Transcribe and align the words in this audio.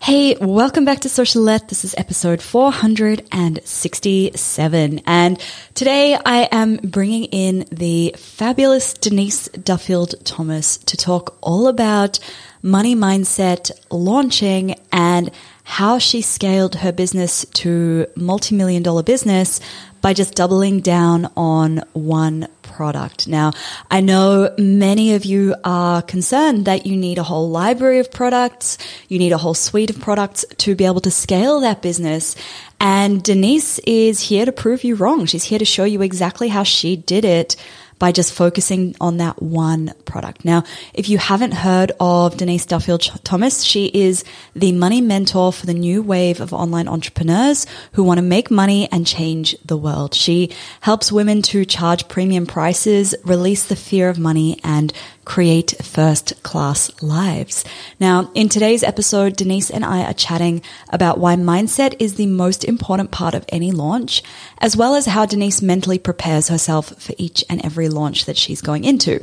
Hey, 0.00 0.36
welcome 0.40 0.84
back 0.84 1.00
to 1.00 1.08
Social 1.08 1.42
Socialette. 1.42 1.68
This 1.68 1.84
is 1.84 1.92
episode 1.98 2.40
467. 2.40 5.00
And 5.04 5.40
today 5.74 6.16
I 6.24 6.48
am 6.52 6.76
bringing 6.76 7.24
in 7.24 7.66
the 7.72 8.14
fabulous 8.16 8.94
Denise 8.94 9.48
Duffield 9.48 10.14
Thomas 10.24 10.76
to 10.78 10.96
talk 10.96 11.36
all 11.40 11.66
about 11.66 12.20
money 12.62 12.94
mindset, 12.94 13.72
launching, 13.90 14.76
and 14.92 15.32
how 15.64 15.98
she 15.98 16.22
scaled 16.22 16.76
her 16.76 16.92
business 16.92 17.44
to 17.54 18.06
multi-million 18.14 18.84
dollar 18.84 19.02
business 19.02 19.60
by 20.00 20.12
just 20.12 20.34
doubling 20.34 20.80
down 20.80 21.30
on 21.36 21.82
one 21.92 22.48
product. 22.62 23.26
Now, 23.26 23.52
I 23.90 24.00
know 24.00 24.54
many 24.58 25.14
of 25.14 25.24
you 25.24 25.54
are 25.64 26.02
concerned 26.02 26.66
that 26.66 26.86
you 26.86 26.96
need 26.96 27.18
a 27.18 27.22
whole 27.22 27.48
library 27.48 27.98
of 27.98 28.10
products, 28.10 28.76
you 29.08 29.18
need 29.18 29.32
a 29.32 29.38
whole 29.38 29.54
suite 29.54 29.90
of 29.90 29.98
products 29.98 30.44
to 30.58 30.74
be 30.74 30.84
able 30.84 31.00
to 31.00 31.10
scale 31.10 31.60
that 31.60 31.80
business. 31.80 32.36
And 32.78 33.22
Denise 33.22 33.78
is 33.80 34.20
here 34.20 34.44
to 34.44 34.52
prove 34.52 34.84
you 34.84 34.94
wrong. 34.96 35.24
She's 35.24 35.44
here 35.44 35.58
to 35.58 35.64
show 35.64 35.84
you 35.84 36.02
exactly 36.02 36.48
how 36.48 36.62
she 36.62 36.96
did 36.96 37.24
it 37.24 37.56
by 37.98 38.12
just 38.12 38.32
focusing 38.32 38.94
on 39.00 39.16
that 39.18 39.40
one 39.42 39.92
product. 40.04 40.44
Now, 40.44 40.64
if 40.92 41.08
you 41.08 41.18
haven't 41.18 41.52
heard 41.52 41.92
of 41.98 42.36
Denise 42.36 42.66
Duffield 42.66 43.02
Thomas, 43.24 43.62
she 43.62 43.86
is 43.86 44.24
the 44.54 44.72
money 44.72 45.00
mentor 45.00 45.52
for 45.52 45.66
the 45.66 45.74
new 45.74 46.02
wave 46.02 46.40
of 46.40 46.52
online 46.52 46.88
entrepreneurs 46.88 47.66
who 47.92 48.04
want 48.04 48.18
to 48.18 48.22
make 48.22 48.50
money 48.50 48.88
and 48.92 49.06
change 49.06 49.56
the 49.64 49.76
world. 49.76 50.14
She 50.14 50.50
helps 50.80 51.10
women 51.10 51.42
to 51.42 51.64
charge 51.64 52.08
premium 52.08 52.46
prices, 52.46 53.14
release 53.24 53.64
the 53.64 53.76
fear 53.76 54.08
of 54.08 54.18
money 54.18 54.60
and 54.62 54.92
create 55.26 55.74
first 55.82 56.40
class 56.44 56.90
lives. 57.02 57.64
Now, 57.98 58.30
in 58.34 58.48
today's 58.48 58.84
episode, 58.84 59.36
Denise 59.36 59.70
and 59.70 59.84
I 59.84 60.04
are 60.04 60.14
chatting 60.14 60.62
about 60.90 61.18
why 61.18 61.34
mindset 61.34 61.96
is 61.98 62.14
the 62.14 62.26
most 62.26 62.64
important 62.64 63.10
part 63.10 63.34
of 63.34 63.44
any 63.48 63.72
launch, 63.72 64.22
as 64.58 64.76
well 64.76 64.94
as 64.94 65.06
how 65.06 65.26
Denise 65.26 65.60
mentally 65.60 65.98
prepares 65.98 66.48
herself 66.48 66.94
for 67.02 67.12
each 67.18 67.44
and 67.50 67.62
every 67.64 67.85
launch 67.88 68.24
that 68.26 68.36
she's 68.36 68.60
going 68.60 68.84
into. 68.84 69.20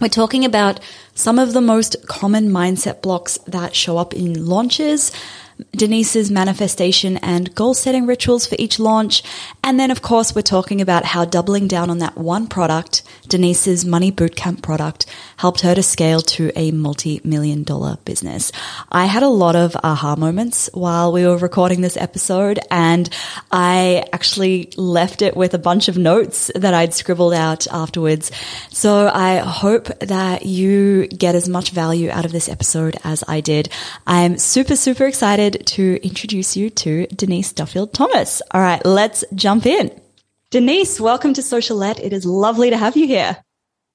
We're 0.00 0.08
talking 0.08 0.44
about 0.44 0.80
some 1.14 1.38
of 1.38 1.52
the 1.52 1.60
most 1.60 2.06
common 2.08 2.48
mindset 2.50 3.00
blocks 3.00 3.38
that 3.46 3.76
show 3.76 3.96
up 3.96 4.12
in 4.12 4.46
launches, 4.46 5.12
Denise's 5.72 6.30
manifestation 6.30 7.16
and 7.18 7.54
goal 7.54 7.74
setting 7.74 8.06
rituals 8.06 8.46
for 8.46 8.56
each 8.58 8.78
launch. 8.78 9.22
And 9.62 9.78
then, 9.78 9.90
of 9.90 10.02
course, 10.02 10.34
we're 10.34 10.42
talking 10.42 10.80
about 10.80 11.04
how 11.04 11.24
doubling 11.24 11.68
down 11.68 11.90
on 11.90 11.98
that 11.98 12.16
one 12.16 12.46
product, 12.46 13.02
Denise's 13.28 13.84
Money 13.84 14.10
Bootcamp 14.10 14.62
product, 14.62 15.06
helped 15.36 15.60
her 15.60 15.74
to 15.74 15.82
scale 15.82 16.20
to 16.20 16.50
a 16.56 16.70
multi 16.70 17.20
million 17.24 17.62
dollar 17.62 17.98
business. 18.04 18.50
I 18.90 19.06
had 19.06 19.22
a 19.22 19.28
lot 19.28 19.56
of 19.56 19.76
aha 19.82 20.16
moments 20.16 20.70
while 20.72 21.12
we 21.12 21.26
were 21.26 21.36
recording 21.36 21.80
this 21.80 21.96
episode, 21.96 22.58
and 22.70 23.08
I 23.50 24.04
actually 24.12 24.72
left 24.76 25.22
it 25.22 25.36
with 25.36 25.54
a 25.54 25.58
bunch 25.58 25.88
of 25.88 25.98
notes 25.98 26.50
that 26.54 26.74
I'd 26.74 26.94
scribbled 26.94 27.34
out 27.34 27.66
afterwards. 27.68 28.32
So 28.70 29.08
I 29.12 29.38
hope 29.38 29.86
that 30.00 30.46
you 30.46 31.06
get 31.08 31.34
as 31.34 31.48
much 31.48 31.70
value 31.70 32.10
out 32.10 32.24
of 32.24 32.32
this 32.32 32.48
episode 32.48 32.96
as 33.04 33.22
I 33.28 33.40
did. 33.40 33.68
I'm 34.06 34.38
super, 34.38 34.76
super 34.76 35.06
excited 35.06 35.43
excited 35.44 35.66
to 35.66 35.98
introduce 36.02 36.56
you 36.56 36.70
to 36.70 37.06
Denise 37.08 37.52
Duffield 37.52 37.92
Thomas. 37.92 38.40
All 38.52 38.60
right, 38.60 38.84
let's 38.84 39.24
jump 39.34 39.66
in. 39.66 39.90
Denise, 40.50 41.00
welcome 41.00 41.34
to 41.34 41.42
Socialette. 41.42 42.00
It 42.00 42.12
is 42.12 42.24
lovely 42.24 42.70
to 42.70 42.76
have 42.76 42.96
you 42.96 43.06
here. 43.06 43.36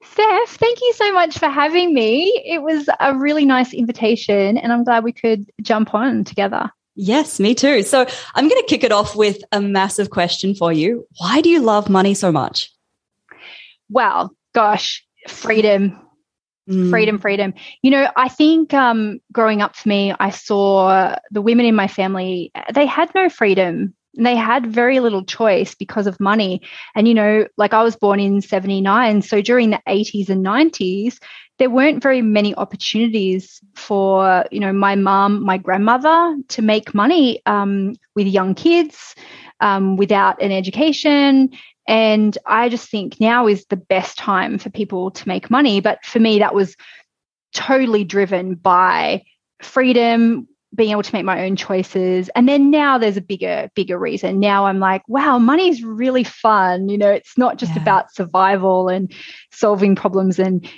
Steph, 0.03 0.49
thank 0.49 0.79
you 0.81 0.93
so 0.93 1.11
much 1.11 1.39
for 1.39 1.47
having 1.47 1.93
me. 1.93 2.43
It 2.45 2.61
was 2.61 2.87
a 2.99 3.17
really 3.17 3.45
nice 3.45 3.73
invitation, 3.73 4.57
and 4.57 4.71
I'm 4.71 4.83
glad 4.83 5.03
we 5.03 5.11
could 5.11 5.49
jump 5.61 5.93
on 5.95 6.23
together. 6.23 6.71
Yes, 6.95 7.39
me 7.39 7.55
too. 7.55 7.81
So 7.81 8.05
I'm 8.35 8.47
going 8.47 8.61
to 8.61 8.67
kick 8.67 8.83
it 8.83 8.91
off 8.91 9.15
with 9.15 9.41
a 9.51 9.61
massive 9.61 10.09
question 10.09 10.53
for 10.53 10.71
you. 10.71 11.07
Why 11.17 11.41
do 11.41 11.49
you 11.49 11.61
love 11.61 11.89
money 11.89 12.13
so 12.13 12.31
much? 12.31 12.71
Well, 13.89 14.35
gosh, 14.53 15.03
freedom, 15.27 15.99
Mm. 16.69 16.89
Freedom, 16.89 17.17
freedom. 17.17 17.53
You 17.81 17.91
know, 17.91 18.09
I 18.15 18.29
think 18.29 18.73
um, 18.73 19.19
growing 19.31 19.61
up 19.61 19.75
for 19.75 19.89
me, 19.89 20.13
I 20.19 20.29
saw 20.29 21.15
the 21.31 21.41
women 21.41 21.65
in 21.65 21.75
my 21.75 21.87
family, 21.87 22.51
they 22.73 22.85
had 22.85 23.13
no 23.15 23.27
freedom. 23.27 23.95
They 24.15 24.35
had 24.35 24.67
very 24.67 24.99
little 24.99 25.23
choice 25.23 25.73
because 25.73 26.05
of 26.05 26.19
money. 26.19 26.61
And, 26.95 27.07
you 27.07 27.13
know, 27.13 27.47
like 27.57 27.73
I 27.73 27.81
was 27.81 27.95
born 27.95 28.19
in 28.19 28.41
79. 28.41 29.21
So 29.23 29.41
during 29.41 29.71
the 29.71 29.81
80s 29.87 30.29
and 30.29 30.45
90s, 30.45 31.19
there 31.57 31.69
weren't 31.69 32.03
very 32.03 32.21
many 32.21 32.53
opportunities 32.55 33.59
for, 33.75 34.45
you 34.51 34.59
know, 34.59 34.73
my 34.73 34.95
mom, 34.95 35.43
my 35.43 35.57
grandmother 35.57 36.35
to 36.49 36.61
make 36.61 36.93
money 36.93 37.41
um, 37.45 37.95
with 38.15 38.27
young 38.27 38.53
kids. 38.53 39.15
Um, 39.61 39.97
without 39.97 40.41
an 40.41 40.53
education 40.53 41.49
and 41.89 42.37
I 42.45 42.69
just 42.69 42.87
think 42.87 43.19
now 43.19 43.47
is 43.47 43.65
the 43.65 43.75
best 43.75 44.15
time 44.15 44.59
for 44.59 44.69
people 44.69 45.09
to 45.09 45.27
make 45.27 45.49
money. 45.49 45.81
But 45.81 46.05
for 46.05 46.19
me, 46.19 46.37
that 46.37 46.53
was 46.53 46.75
totally 47.51 48.03
driven 48.03 48.53
by 48.53 49.23
freedom, 49.63 50.47
being 50.75 50.91
able 50.91 51.01
to 51.01 51.15
make 51.15 51.25
my 51.25 51.45
own 51.45 51.55
choices. 51.55 52.29
And 52.35 52.47
then 52.47 52.69
now 52.69 52.99
there's 52.99 53.17
a 53.17 53.21
bigger, 53.21 53.71
bigger 53.73 53.97
reason. 53.97 54.39
Now 54.39 54.67
I'm 54.67 54.77
like, 54.77 55.01
wow, 55.07 55.39
money 55.39 55.67
is 55.67 55.81
really 55.81 56.23
fun. 56.23 56.89
You 56.89 56.99
know, 56.99 57.09
it's 57.09 57.35
not 57.39 57.57
just 57.57 57.73
yeah. 57.75 57.81
about 57.81 58.13
survival 58.13 58.87
and 58.87 59.11
solving 59.51 59.95
problems 59.95 60.37
and 60.37 60.69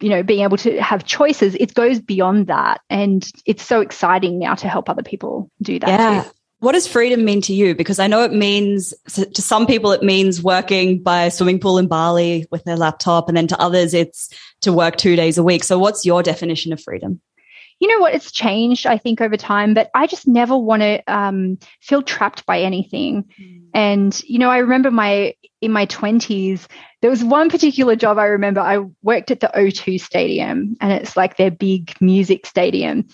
you 0.00 0.08
know 0.08 0.24
being 0.24 0.42
able 0.42 0.56
to 0.56 0.80
have 0.80 1.04
choices 1.04 1.56
it 1.56 1.74
goes 1.74 1.98
beyond 1.98 2.46
that 2.46 2.80
and 2.88 3.32
it's 3.46 3.64
so 3.64 3.80
exciting 3.80 4.38
now 4.38 4.54
to 4.54 4.68
help 4.68 4.88
other 4.88 5.02
people 5.02 5.50
do 5.60 5.80
that 5.80 5.88
yeah 5.88 6.22
too. 6.22 6.30
What 6.60 6.72
does 6.72 6.88
freedom 6.88 7.24
mean 7.24 7.40
to 7.42 7.52
you? 7.52 7.74
Because 7.74 8.00
I 8.00 8.08
know 8.08 8.24
it 8.24 8.32
means 8.32 8.92
to 9.06 9.42
some 9.42 9.66
people, 9.66 9.92
it 9.92 10.02
means 10.02 10.42
working 10.42 11.00
by 11.00 11.24
a 11.24 11.30
swimming 11.30 11.60
pool 11.60 11.78
in 11.78 11.86
Bali 11.86 12.46
with 12.50 12.64
their 12.64 12.76
laptop. 12.76 13.28
And 13.28 13.36
then 13.36 13.46
to 13.48 13.60
others, 13.60 13.94
it's 13.94 14.28
to 14.62 14.72
work 14.72 14.96
two 14.96 15.14
days 15.14 15.38
a 15.38 15.42
week. 15.44 15.62
So 15.62 15.78
what's 15.78 16.04
your 16.04 16.22
definition 16.22 16.72
of 16.72 16.82
freedom? 16.82 17.20
You 17.78 17.86
know 17.86 18.00
what? 18.00 18.12
It's 18.12 18.32
changed, 18.32 18.86
I 18.86 18.98
think, 18.98 19.20
over 19.20 19.36
time, 19.36 19.72
but 19.72 19.88
I 19.94 20.08
just 20.08 20.26
never 20.26 20.58
want 20.58 20.82
to 20.82 21.00
um, 21.06 21.58
feel 21.80 22.02
trapped 22.02 22.44
by 22.44 22.60
anything. 22.60 23.30
Mm. 23.40 23.68
And, 23.72 24.20
you 24.24 24.40
know, 24.40 24.50
I 24.50 24.58
remember 24.58 24.90
my, 24.90 25.34
in 25.60 25.70
my 25.70 25.86
20s, 25.86 26.66
there 27.02 27.10
was 27.10 27.22
one 27.22 27.50
particular 27.50 27.94
job 27.94 28.18
I 28.18 28.24
remember. 28.24 28.60
I 28.60 28.84
worked 29.02 29.30
at 29.30 29.38
the 29.38 29.52
O2 29.54 30.00
Stadium 30.00 30.76
and 30.80 30.92
it's 30.92 31.16
like 31.16 31.36
their 31.36 31.52
big 31.52 31.94
music 32.00 32.46
stadium. 32.46 33.06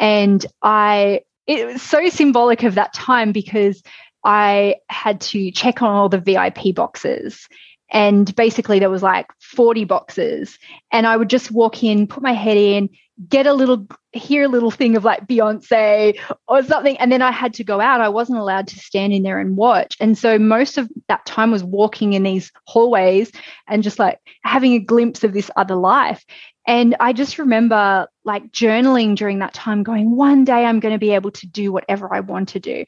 And 0.00 0.44
I 0.62 1.20
it 1.48 1.66
was 1.66 1.82
so 1.82 2.08
symbolic 2.10 2.62
of 2.62 2.74
that 2.76 2.92
time 2.92 3.32
because 3.32 3.82
I 4.22 4.76
had 4.90 5.20
to 5.22 5.50
check 5.50 5.80
on 5.82 5.90
all 5.90 6.10
the 6.10 6.20
VIP 6.20 6.74
boxes. 6.74 7.48
And 7.90 8.34
basically, 8.36 8.78
there 8.78 8.90
was 8.90 9.02
like 9.02 9.26
40 9.40 9.84
boxes. 9.84 10.58
And 10.92 11.06
I 11.06 11.16
would 11.16 11.30
just 11.30 11.50
walk 11.50 11.82
in, 11.82 12.06
put 12.06 12.22
my 12.22 12.32
head 12.32 12.58
in, 12.58 12.90
get 13.30 13.46
a 13.46 13.54
little, 13.54 13.86
hear 14.12 14.44
a 14.44 14.48
little 14.48 14.70
thing 14.70 14.94
of 14.94 15.04
like 15.04 15.26
Beyonce 15.26 16.20
or 16.46 16.62
something. 16.62 16.98
And 16.98 17.10
then 17.10 17.22
I 17.22 17.30
had 17.30 17.54
to 17.54 17.64
go 17.64 17.80
out. 17.80 18.02
I 18.02 18.10
wasn't 18.10 18.40
allowed 18.40 18.68
to 18.68 18.78
stand 18.78 19.14
in 19.14 19.22
there 19.22 19.40
and 19.40 19.56
watch. 19.56 19.96
And 20.00 20.18
so 20.18 20.38
most 20.38 20.76
of 20.76 20.90
that 21.08 21.24
time 21.24 21.50
was 21.50 21.64
walking 21.64 22.12
in 22.12 22.24
these 22.24 22.52
hallways 22.66 23.32
and 23.66 23.82
just 23.82 23.98
like 23.98 24.20
having 24.44 24.74
a 24.74 24.80
glimpse 24.80 25.24
of 25.24 25.32
this 25.32 25.50
other 25.56 25.76
life. 25.76 26.26
And 26.68 26.94
I 27.00 27.14
just 27.14 27.38
remember 27.38 28.06
like 28.24 28.52
journaling 28.52 29.16
during 29.16 29.38
that 29.38 29.54
time, 29.54 29.82
going, 29.82 30.14
one 30.14 30.44
day 30.44 30.66
I'm 30.66 30.80
going 30.80 30.92
to 30.92 30.98
be 30.98 31.14
able 31.14 31.30
to 31.30 31.46
do 31.46 31.72
whatever 31.72 32.14
I 32.14 32.20
want 32.20 32.50
to 32.50 32.60
do. 32.60 32.84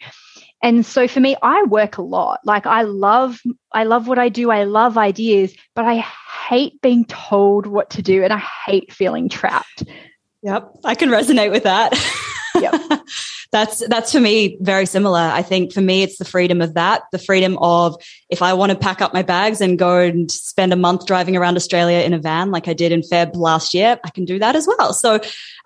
And 0.62 0.84
so 0.84 1.08
for 1.08 1.20
me, 1.20 1.34
I 1.42 1.62
work 1.62 1.96
a 1.96 2.02
lot. 2.02 2.40
Like 2.44 2.66
I 2.66 2.82
love, 2.82 3.40
I 3.72 3.84
love 3.84 4.06
what 4.06 4.18
I 4.18 4.28
do. 4.28 4.50
I 4.50 4.64
love 4.64 4.98
ideas, 4.98 5.54
but 5.74 5.86
I 5.86 6.04
hate 6.46 6.78
being 6.82 7.06
told 7.06 7.66
what 7.66 7.88
to 7.90 8.02
do 8.02 8.22
and 8.22 8.34
I 8.34 8.38
hate 8.66 8.92
feeling 8.92 9.30
trapped. 9.30 9.84
Yep. 10.42 10.70
I 10.84 10.94
can 10.94 11.08
resonate 11.08 11.50
with 11.50 11.62
that. 11.62 11.98
Yep. 12.60 13.00
that's 13.52 13.84
that's 13.88 14.12
for 14.12 14.20
me 14.20 14.56
very 14.60 14.86
similar. 14.86 15.18
I 15.18 15.42
think 15.42 15.72
for 15.72 15.80
me 15.80 16.02
it's 16.02 16.18
the 16.18 16.24
freedom 16.24 16.60
of 16.60 16.74
that, 16.74 17.02
the 17.10 17.18
freedom 17.18 17.58
of 17.58 18.00
if 18.28 18.42
I 18.42 18.54
want 18.54 18.70
to 18.70 18.78
pack 18.78 19.00
up 19.00 19.12
my 19.12 19.22
bags 19.22 19.60
and 19.60 19.78
go 19.78 19.98
and 19.98 20.30
spend 20.30 20.72
a 20.72 20.76
month 20.76 21.06
driving 21.06 21.36
around 21.36 21.56
Australia 21.56 21.98
in 21.98 22.12
a 22.12 22.18
van 22.18 22.52
like 22.52 22.68
I 22.68 22.74
did 22.74 22.92
in 22.92 23.00
Feb 23.00 23.34
last 23.34 23.74
year, 23.74 23.98
I 24.04 24.10
can 24.10 24.24
do 24.24 24.38
that 24.38 24.54
as 24.54 24.68
well. 24.68 24.92
So 24.92 25.14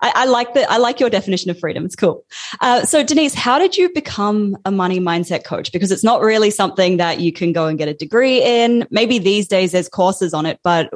I, 0.01 0.11
I 0.15 0.25
like 0.25 0.55
the 0.55 0.69
I 0.69 0.77
like 0.77 0.99
your 0.99 1.11
definition 1.11 1.51
of 1.51 1.59
freedom. 1.59 1.85
It's 1.85 1.95
cool. 1.95 2.25
Uh, 2.59 2.85
so 2.85 3.03
Denise, 3.03 3.35
how 3.35 3.59
did 3.59 3.77
you 3.77 3.93
become 3.93 4.57
a 4.65 4.71
money 4.71 4.99
mindset 4.99 5.43
coach? 5.43 5.71
Because 5.71 5.91
it's 5.91 6.03
not 6.03 6.21
really 6.21 6.49
something 6.49 6.97
that 6.97 7.19
you 7.19 7.31
can 7.31 7.53
go 7.53 7.67
and 7.67 7.77
get 7.77 7.87
a 7.87 7.93
degree 7.93 8.41
in. 8.41 8.87
Maybe 8.89 9.19
these 9.19 9.47
days 9.47 9.73
there's 9.73 9.89
courses 9.89 10.33
on 10.33 10.47
it, 10.47 10.59
but 10.63 10.91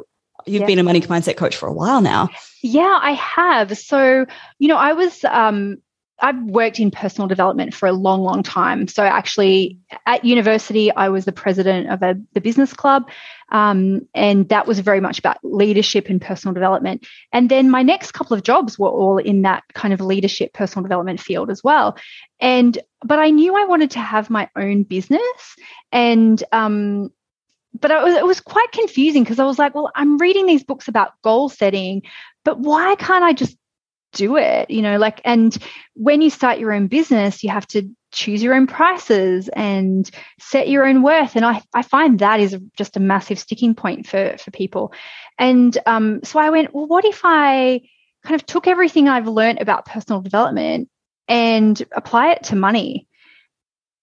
you've 0.47 0.65
been 0.65 0.79
a 0.79 0.83
money 0.83 1.01
mindset 1.01 1.37
coach 1.37 1.55
for 1.55 1.67
a 1.67 1.73
while 1.73 2.01
now. 2.01 2.29
Yeah, 2.63 2.99
I 3.01 3.11
have. 3.11 3.77
So, 3.77 4.25
you 4.57 4.67
know, 4.67 4.77
I 4.77 4.93
was 4.93 5.23
um 5.25 5.77
I've 6.21 6.41
worked 6.43 6.79
in 6.79 6.91
personal 6.91 7.27
development 7.27 7.73
for 7.73 7.87
a 7.87 7.91
long, 7.91 8.21
long 8.21 8.43
time. 8.43 8.87
So 8.87 9.03
actually, 9.03 9.79
at 10.05 10.25
university, 10.25 10.91
I 10.91 11.09
was 11.09 11.25
the 11.25 11.31
president 11.31 11.89
of 11.89 12.01
a, 12.01 12.15
the 12.33 12.41
business 12.41 12.73
club, 12.73 13.09
um, 13.51 14.07
and 14.13 14.47
that 14.49 14.67
was 14.67 14.79
very 14.79 14.99
much 14.99 15.19
about 15.19 15.37
leadership 15.43 16.09
and 16.09 16.21
personal 16.21 16.53
development. 16.53 17.07
And 17.31 17.49
then 17.49 17.69
my 17.69 17.83
next 17.83 18.11
couple 18.11 18.35
of 18.35 18.43
jobs 18.43 18.77
were 18.77 18.89
all 18.89 19.17
in 19.17 19.43
that 19.43 19.63
kind 19.73 19.93
of 19.93 20.01
leadership, 20.01 20.53
personal 20.53 20.83
development 20.83 21.19
field 21.19 21.49
as 21.49 21.63
well. 21.63 21.97
And 22.39 22.77
but 23.01 23.19
I 23.19 23.29
knew 23.29 23.55
I 23.55 23.65
wanted 23.65 23.91
to 23.91 23.99
have 23.99 24.29
my 24.29 24.49
own 24.55 24.83
business, 24.83 25.55
and 25.91 26.43
um, 26.51 27.11
but 27.79 27.91
was, 28.03 28.15
it 28.15 28.25
was 28.25 28.41
quite 28.41 28.71
confusing 28.71 29.23
because 29.23 29.39
I 29.39 29.45
was 29.45 29.59
like, 29.59 29.75
well, 29.75 29.91
I'm 29.95 30.17
reading 30.17 30.45
these 30.45 30.63
books 30.63 30.87
about 30.87 31.13
goal 31.23 31.49
setting, 31.49 32.03
but 32.43 32.59
why 32.59 32.95
can't 32.95 33.23
I 33.23 33.33
just 33.33 33.57
do 34.13 34.37
it 34.37 34.69
you 34.69 34.81
know 34.81 34.97
like 34.97 35.21
and 35.23 35.57
when 35.93 36.21
you 36.21 36.29
start 36.29 36.59
your 36.59 36.73
own 36.73 36.87
business 36.87 37.43
you 37.43 37.49
have 37.49 37.67
to 37.67 37.89
choose 38.11 38.41
your 38.41 38.55
own 38.55 38.67
prices 38.67 39.49
and 39.49 40.09
set 40.39 40.67
your 40.67 40.85
own 40.85 41.03
worth. 41.03 41.35
And 41.35 41.45
i, 41.45 41.61
I 41.73 41.81
find 41.81 42.19
that 42.19 42.39
is 42.39 42.57
just 42.77 42.97
a 42.97 42.99
massive 42.99 43.39
sticking 43.39 43.75
point 43.75 44.07
for 44.07 44.35
for 44.37 44.51
people. 44.51 44.93
And 45.37 45.77
um, 45.85 46.21
so 46.23 46.39
i 46.39 46.49
went 46.49 46.73
well 46.73 46.87
what 46.87 47.05
if 47.05 47.21
i 47.23 47.81
kind 48.23 48.35
of 48.35 48.45
took 48.45 48.67
everything 48.67 49.07
i've 49.07 49.27
learned 49.27 49.61
about 49.61 49.85
personal 49.85 50.21
development 50.21 50.89
and 51.27 51.81
apply 51.95 52.31
it 52.31 52.43
to 52.43 52.55
money? 52.55 53.07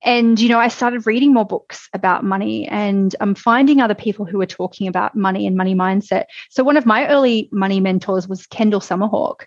And 0.05 0.39
you 0.39 0.49
know 0.49 0.61
i 0.61 0.69
started 0.69 1.07
reading 1.07 1.33
more 1.35 1.47
books 1.47 1.89
about 1.93 2.23
money 2.23 2.69
and 2.69 3.15
i'm 3.21 3.31
um, 3.31 3.35
finding 3.35 3.81
other 3.81 3.95
people 3.95 4.25
who 4.25 4.41
are 4.41 4.47
talking 4.47 4.87
about 4.87 5.17
money 5.17 5.47
and 5.47 5.57
money 5.57 5.75
mindset. 5.75 6.25
So 6.51 6.63
one 6.63 6.77
of 6.77 6.87
my 6.87 7.09
early 7.09 7.49
money 7.51 7.81
mentors 7.81 8.29
was 8.29 8.47
kendall 8.47 8.81
summerhawk 8.81 9.47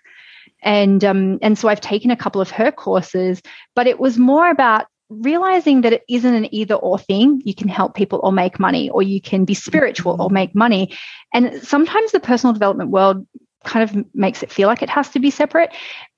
and 0.62 1.04
um, 1.04 1.38
and 1.42 1.58
so 1.58 1.68
I've 1.68 1.80
taken 1.80 2.10
a 2.10 2.16
couple 2.16 2.40
of 2.40 2.50
her 2.50 2.70
courses, 2.70 3.42
but 3.74 3.86
it 3.86 3.98
was 3.98 4.18
more 4.18 4.50
about 4.50 4.86
realizing 5.08 5.80
that 5.80 5.92
it 5.92 6.04
isn't 6.08 6.34
an 6.34 6.54
either 6.54 6.74
or 6.74 6.98
thing. 6.98 7.42
You 7.44 7.54
can 7.54 7.68
help 7.68 7.94
people 7.94 8.20
or 8.22 8.32
make 8.32 8.60
money, 8.60 8.90
or 8.90 9.02
you 9.02 9.20
can 9.20 9.44
be 9.44 9.54
spiritual 9.54 10.20
or 10.20 10.30
make 10.30 10.54
money. 10.54 10.96
And 11.34 11.62
sometimes 11.62 12.12
the 12.12 12.20
personal 12.20 12.52
development 12.52 12.90
world 12.90 13.26
kind 13.64 13.88
of 13.88 14.06
makes 14.14 14.42
it 14.42 14.50
feel 14.50 14.68
like 14.68 14.82
it 14.82 14.88
has 14.88 15.10
to 15.10 15.20
be 15.20 15.30
separate. 15.30 15.70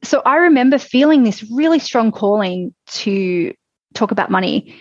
So 0.04 0.22
I 0.24 0.36
remember 0.36 0.78
feeling 0.78 1.24
this 1.24 1.42
really 1.50 1.78
strong 1.78 2.12
calling 2.12 2.74
to 2.86 3.52
talk 3.94 4.10
about 4.10 4.30
money. 4.30 4.76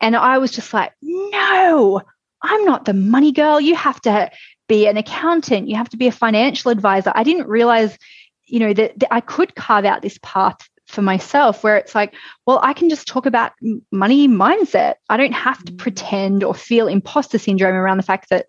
And 0.00 0.14
I 0.14 0.38
was 0.38 0.52
just 0.52 0.72
like, 0.72 0.92
no, 1.02 2.02
I'm 2.42 2.64
not 2.64 2.84
the 2.84 2.92
money 2.92 3.32
girl. 3.32 3.60
You 3.60 3.74
have 3.74 4.00
to 4.02 4.30
be 4.68 4.86
an 4.86 4.96
accountant, 4.96 5.68
you 5.68 5.76
have 5.76 5.90
to 5.90 5.96
be 5.96 6.06
a 6.06 6.12
financial 6.12 6.70
advisor. 6.70 7.12
I 7.14 7.22
didn't 7.22 7.48
realize 7.48 7.98
you 8.46 8.60
know 8.60 8.72
that, 8.72 8.98
that 8.98 9.12
I 9.12 9.20
could 9.20 9.54
carve 9.54 9.84
out 9.84 10.02
this 10.02 10.18
path 10.22 10.58
for 10.86 11.02
myself 11.02 11.64
where 11.64 11.76
it's 11.76 11.94
like, 11.94 12.14
well, 12.46 12.60
I 12.62 12.72
can 12.72 12.90
just 12.90 13.08
talk 13.08 13.26
about 13.26 13.52
money 13.90 14.28
mindset. 14.28 14.94
I 15.08 15.16
don't 15.16 15.32
have 15.32 15.64
to 15.64 15.72
mm. 15.72 15.78
pretend 15.78 16.44
or 16.44 16.54
feel 16.54 16.88
imposter 16.88 17.38
syndrome 17.38 17.74
around 17.74 17.96
the 17.96 18.02
fact 18.02 18.28
that 18.30 18.46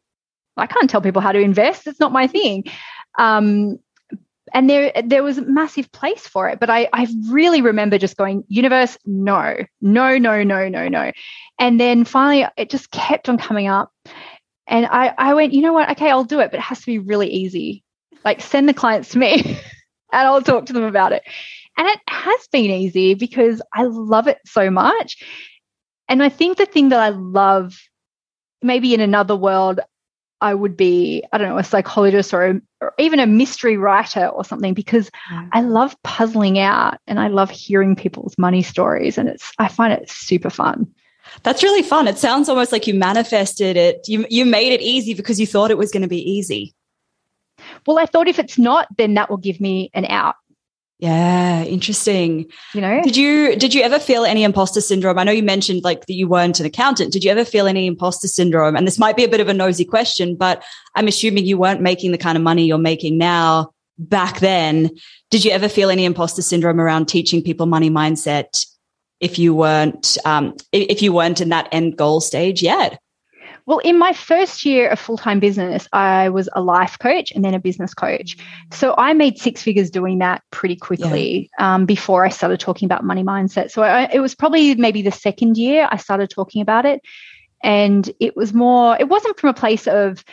I 0.57 0.67
can't 0.67 0.89
tell 0.89 1.01
people 1.01 1.21
how 1.21 1.31
to 1.31 1.39
invest. 1.39 1.87
It's 1.87 1.99
not 1.99 2.11
my 2.11 2.27
thing. 2.27 2.65
Um, 3.17 3.79
and 4.53 4.69
there 4.69 4.91
there 5.03 5.23
was 5.23 5.37
a 5.37 5.41
massive 5.41 5.91
place 5.91 6.27
for 6.27 6.47
it. 6.49 6.59
But 6.59 6.69
I, 6.69 6.87
I 6.93 7.07
really 7.29 7.61
remember 7.61 7.97
just 7.97 8.17
going, 8.17 8.43
universe, 8.47 8.97
no, 9.05 9.57
no, 9.81 10.17
no, 10.17 10.43
no, 10.43 10.69
no, 10.69 10.87
no. 10.87 11.11
And 11.59 11.79
then 11.79 12.05
finally 12.05 12.47
it 12.57 12.69
just 12.69 12.91
kept 12.91 13.27
on 13.27 13.37
coming 13.37 13.67
up. 13.67 13.91
And 14.67 14.85
I, 14.85 15.13
I 15.17 15.33
went, 15.33 15.53
you 15.53 15.61
know 15.61 15.73
what? 15.73 15.91
Okay, 15.91 16.09
I'll 16.09 16.23
do 16.23 16.39
it, 16.39 16.51
but 16.51 16.59
it 16.59 16.63
has 16.63 16.79
to 16.79 16.85
be 16.85 16.99
really 16.99 17.29
easy. 17.29 17.83
Like 18.23 18.41
send 18.41 18.67
the 18.67 18.73
clients 18.73 19.09
to 19.09 19.19
me. 19.19 19.59
and 20.11 20.27
I'll 20.27 20.41
talk 20.41 20.65
to 20.67 20.73
them 20.73 20.83
about 20.83 21.11
it. 21.11 21.23
And 21.77 21.87
it 21.87 21.99
has 22.07 22.47
been 22.51 22.71
easy 22.71 23.13
because 23.15 23.61
I 23.73 23.83
love 23.83 24.27
it 24.27 24.39
so 24.45 24.69
much. 24.69 25.21
And 26.07 26.23
I 26.23 26.29
think 26.29 26.57
the 26.57 26.65
thing 26.65 26.89
that 26.89 26.99
I 26.99 27.09
love, 27.09 27.77
maybe 28.61 28.93
in 28.93 29.01
another 29.01 29.35
world, 29.35 29.79
I 30.41 30.53
would 30.53 30.77
be, 30.77 31.23
I 31.31 31.37
don't 31.37 31.49
know, 31.49 31.57
a 31.57 31.63
psychologist 31.63 32.33
or, 32.33 32.45
a, 32.45 32.61
or 32.81 32.93
even 32.99 33.19
a 33.19 33.25
mystery 33.25 33.77
writer 33.77 34.27
or 34.27 34.45
something 34.45 34.73
because 34.73 35.09
mm. 35.31 35.49
I 35.53 35.61
love 35.61 35.95
puzzling 36.03 36.59
out 36.59 36.99
and 37.07 37.19
I 37.19 37.27
love 37.29 37.49
hearing 37.49 37.95
people's 37.95 38.37
money 38.37 38.61
stories. 38.61 39.17
And 39.17 39.29
it's, 39.29 39.51
I 39.57 39.67
find 39.67 39.93
it 39.93 40.09
super 40.09 40.49
fun. 40.49 40.87
That's 41.43 41.63
really 41.63 41.81
fun. 41.81 42.07
It 42.07 42.19
sounds 42.19 42.47
almost 42.47 42.71
like 42.71 42.85
you 42.85 42.93
manifested 42.93 43.75
it. 43.75 44.07
You, 44.07 44.25
you 44.29 44.45
made 44.45 44.71
it 44.71 44.81
easy 44.81 45.13
because 45.13 45.39
you 45.39 45.47
thought 45.47 45.71
it 45.71 45.77
was 45.77 45.91
going 45.91 46.03
to 46.03 46.07
be 46.07 46.21
easy 46.21 46.75
well, 47.85 47.99
I 47.99 48.05
thought 48.05 48.27
if 48.27 48.39
it's 48.39 48.57
not, 48.57 48.87
then 48.97 49.13
that 49.15 49.29
will 49.29 49.37
give 49.37 49.59
me 49.59 49.89
an 49.93 50.05
out. 50.05 50.35
Yeah, 50.99 51.63
interesting. 51.63 52.45
You 52.73 52.81
know, 52.81 53.01
did 53.01 53.17
you 53.17 53.57
did 53.57 53.73
you 53.73 53.81
ever 53.81 53.99
feel 53.99 54.23
any 54.23 54.43
imposter 54.43 54.79
syndrome? 54.79 55.19
I 55.19 55.25
know 55.25 55.33
you 55.33 55.43
mentioned 55.43 55.83
like 55.83 56.05
that 56.05 56.13
you 56.13 56.27
weren't 56.27 56.59
an 56.61 56.65
accountant. 56.65 57.11
Did 57.11 57.23
you 57.23 57.31
ever 57.31 57.43
feel 57.43 57.67
any 57.67 57.85
imposter 57.85 58.29
syndrome? 58.29 58.77
And 58.77 58.87
this 58.87 58.97
might 58.97 59.17
be 59.17 59.25
a 59.25 59.27
bit 59.27 59.41
of 59.41 59.49
a 59.49 59.53
nosy 59.53 59.83
question, 59.83 60.35
but 60.35 60.63
I'm 60.95 61.07
assuming 61.07 61.45
you 61.45 61.57
weren't 61.57 61.81
making 61.81 62.13
the 62.13 62.17
kind 62.17 62.37
of 62.37 62.43
money 62.43 62.65
you're 62.65 62.77
making 62.77 63.17
now 63.17 63.73
back 63.97 64.39
then. 64.39 64.89
Did 65.31 65.43
you 65.43 65.51
ever 65.51 65.67
feel 65.67 65.89
any 65.89 66.05
imposter 66.05 66.41
syndrome 66.41 66.79
around 66.79 67.07
teaching 67.07 67.43
people 67.43 67.65
money 67.65 67.89
mindset 67.89 68.65
if 69.19 69.37
you 69.37 69.53
weren't 69.53 70.17
um, 70.23 70.55
if 70.71 71.01
you 71.01 71.11
weren't 71.11 71.41
in 71.41 71.49
that 71.49 71.67
end 71.73 71.97
goal 71.97 72.21
stage 72.21 72.63
yet? 72.63 72.99
Well, 73.65 73.79
in 73.79 73.97
my 73.97 74.13
first 74.13 74.63
year 74.63 74.89
of 74.89 74.99
full 74.99 75.17
time 75.17 75.39
business, 75.39 75.87
I 75.91 76.29
was 76.29 76.47
a 76.53 76.61
life 76.61 76.99
coach 76.99 77.31
and 77.31 77.43
then 77.43 77.55
a 77.55 77.59
business 77.59 77.93
coach. 77.93 78.37
So 78.71 78.93
I 78.97 79.13
made 79.13 79.39
six 79.39 79.63
figures 79.63 79.89
doing 79.89 80.19
that 80.19 80.43
pretty 80.51 80.75
quickly 80.75 81.49
yeah. 81.57 81.75
um, 81.75 81.85
before 81.85 82.25
I 82.25 82.29
started 82.29 82.59
talking 82.59 82.85
about 82.85 83.03
money 83.03 83.23
mindset. 83.23 83.71
So 83.71 83.81
I, 83.81 84.03
it 84.13 84.19
was 84.19 84.35
probably 84.35 84.75
maybe 84.75 85.01
the 85.01 85.11
second 85.11 85.57
year 85.57 85.87
I 85.91 85.97
started 85.97 86.29
talking 86.29 86.61
about 86.61 86.85
it. 86.85 87.01
And 87.63 88.09
it 88.19 88.37
was 88.37 88.53
more, 88.53 88.95
it 88.99 89.09
wasn't 89.09 89.39
from 89.39 89.49
a 89.49 89.53
place 89.53 89.87
of, 89.87 90.23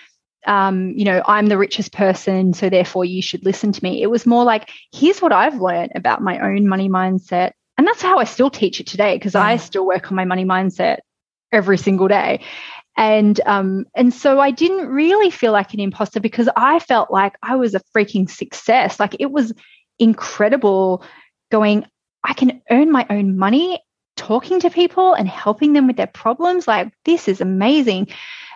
um, 0.47 0.91
you 0.91 1.05
know, 1.07 1.23
I'm 1.27 1.47
the 1.47 1.57
richest 1.57 1.93
person, 1.93 2.53
so 2.53 2.69
therefore 2.69 3.05
you 3.07 3.23
should 3.23 3.45
listen 3.45 3.73
to 3.73 3.83
me. 3.83 4.03
It 4.03 4.11
was 4.11 4.27
more 4.27 4.45
like, 4.45 4.69
here's 4.93 5.23
what 5.23 5.33
I've 5.33 5.59
learned 5.59 5.93
about 5.95 6.21
my 6.21 6.39
own 6.41 6.69
money 6.69 6.91
mindset. 6.91 7.53
And 7.79 7.87
that's 7.87 8.03
how 8.03 8.19
I 8.19 8.25
still 8.25 8.51
teach 8.51 8.81
it 8.81 8.87
today 8.87 9.17
because 9.17 9.35
yeah. 9.35 9.45
I 9.45 9.57
still 9.57 9.87
work 9.87 10.11
on 10.11 10.17
my 10.17 10.27
money 10.27 10.45
mindset 10.45 10.99
every 11.53 11.79
single 11.79 12.09
day 12.09 12.41
and 12.97 13.41
um, 13.47 13.87
and 13.95 14.13
so 14.13 14.39
I 14.39 14.51
didn't 14.51 14.89
really 14.89 15.31
feel 15.31 15.53
like 15.53 15.73
an 15.73 15.81
imposter 15.81 16.21
because 16.21 16.49
I 16.57 16.79
felt 16.79 17.11
like 17.11 17.37
I 17.43 17.57
was 17.57 17.75
a 17.75 17.81
freaking 17.97 18.29
success. 18.29 19.01
Like 19.01 19.17
it 19.19 19.31
was 19.31 19.53
incredible 19.99 21.05
going, 21.51 21.87
I 22.25 22.35
can 22.35 22.61
earn 22.71 22.91
my 22.91 23.07
own 23.09 23.39
money 23.39 23.81
talking 24.17 24.61
to 24.61 24.71
people 24.71 25.15
and 25.15 25.29
helping 25.29 25.73
them 25.73 25.87
with 25.87 25.97
their 25.97 26.07
problems. 26.07 26.69
Like 26.69 26.93
this 27.05 27.29
is 27.29 27.41
amazing. 27.41 28.09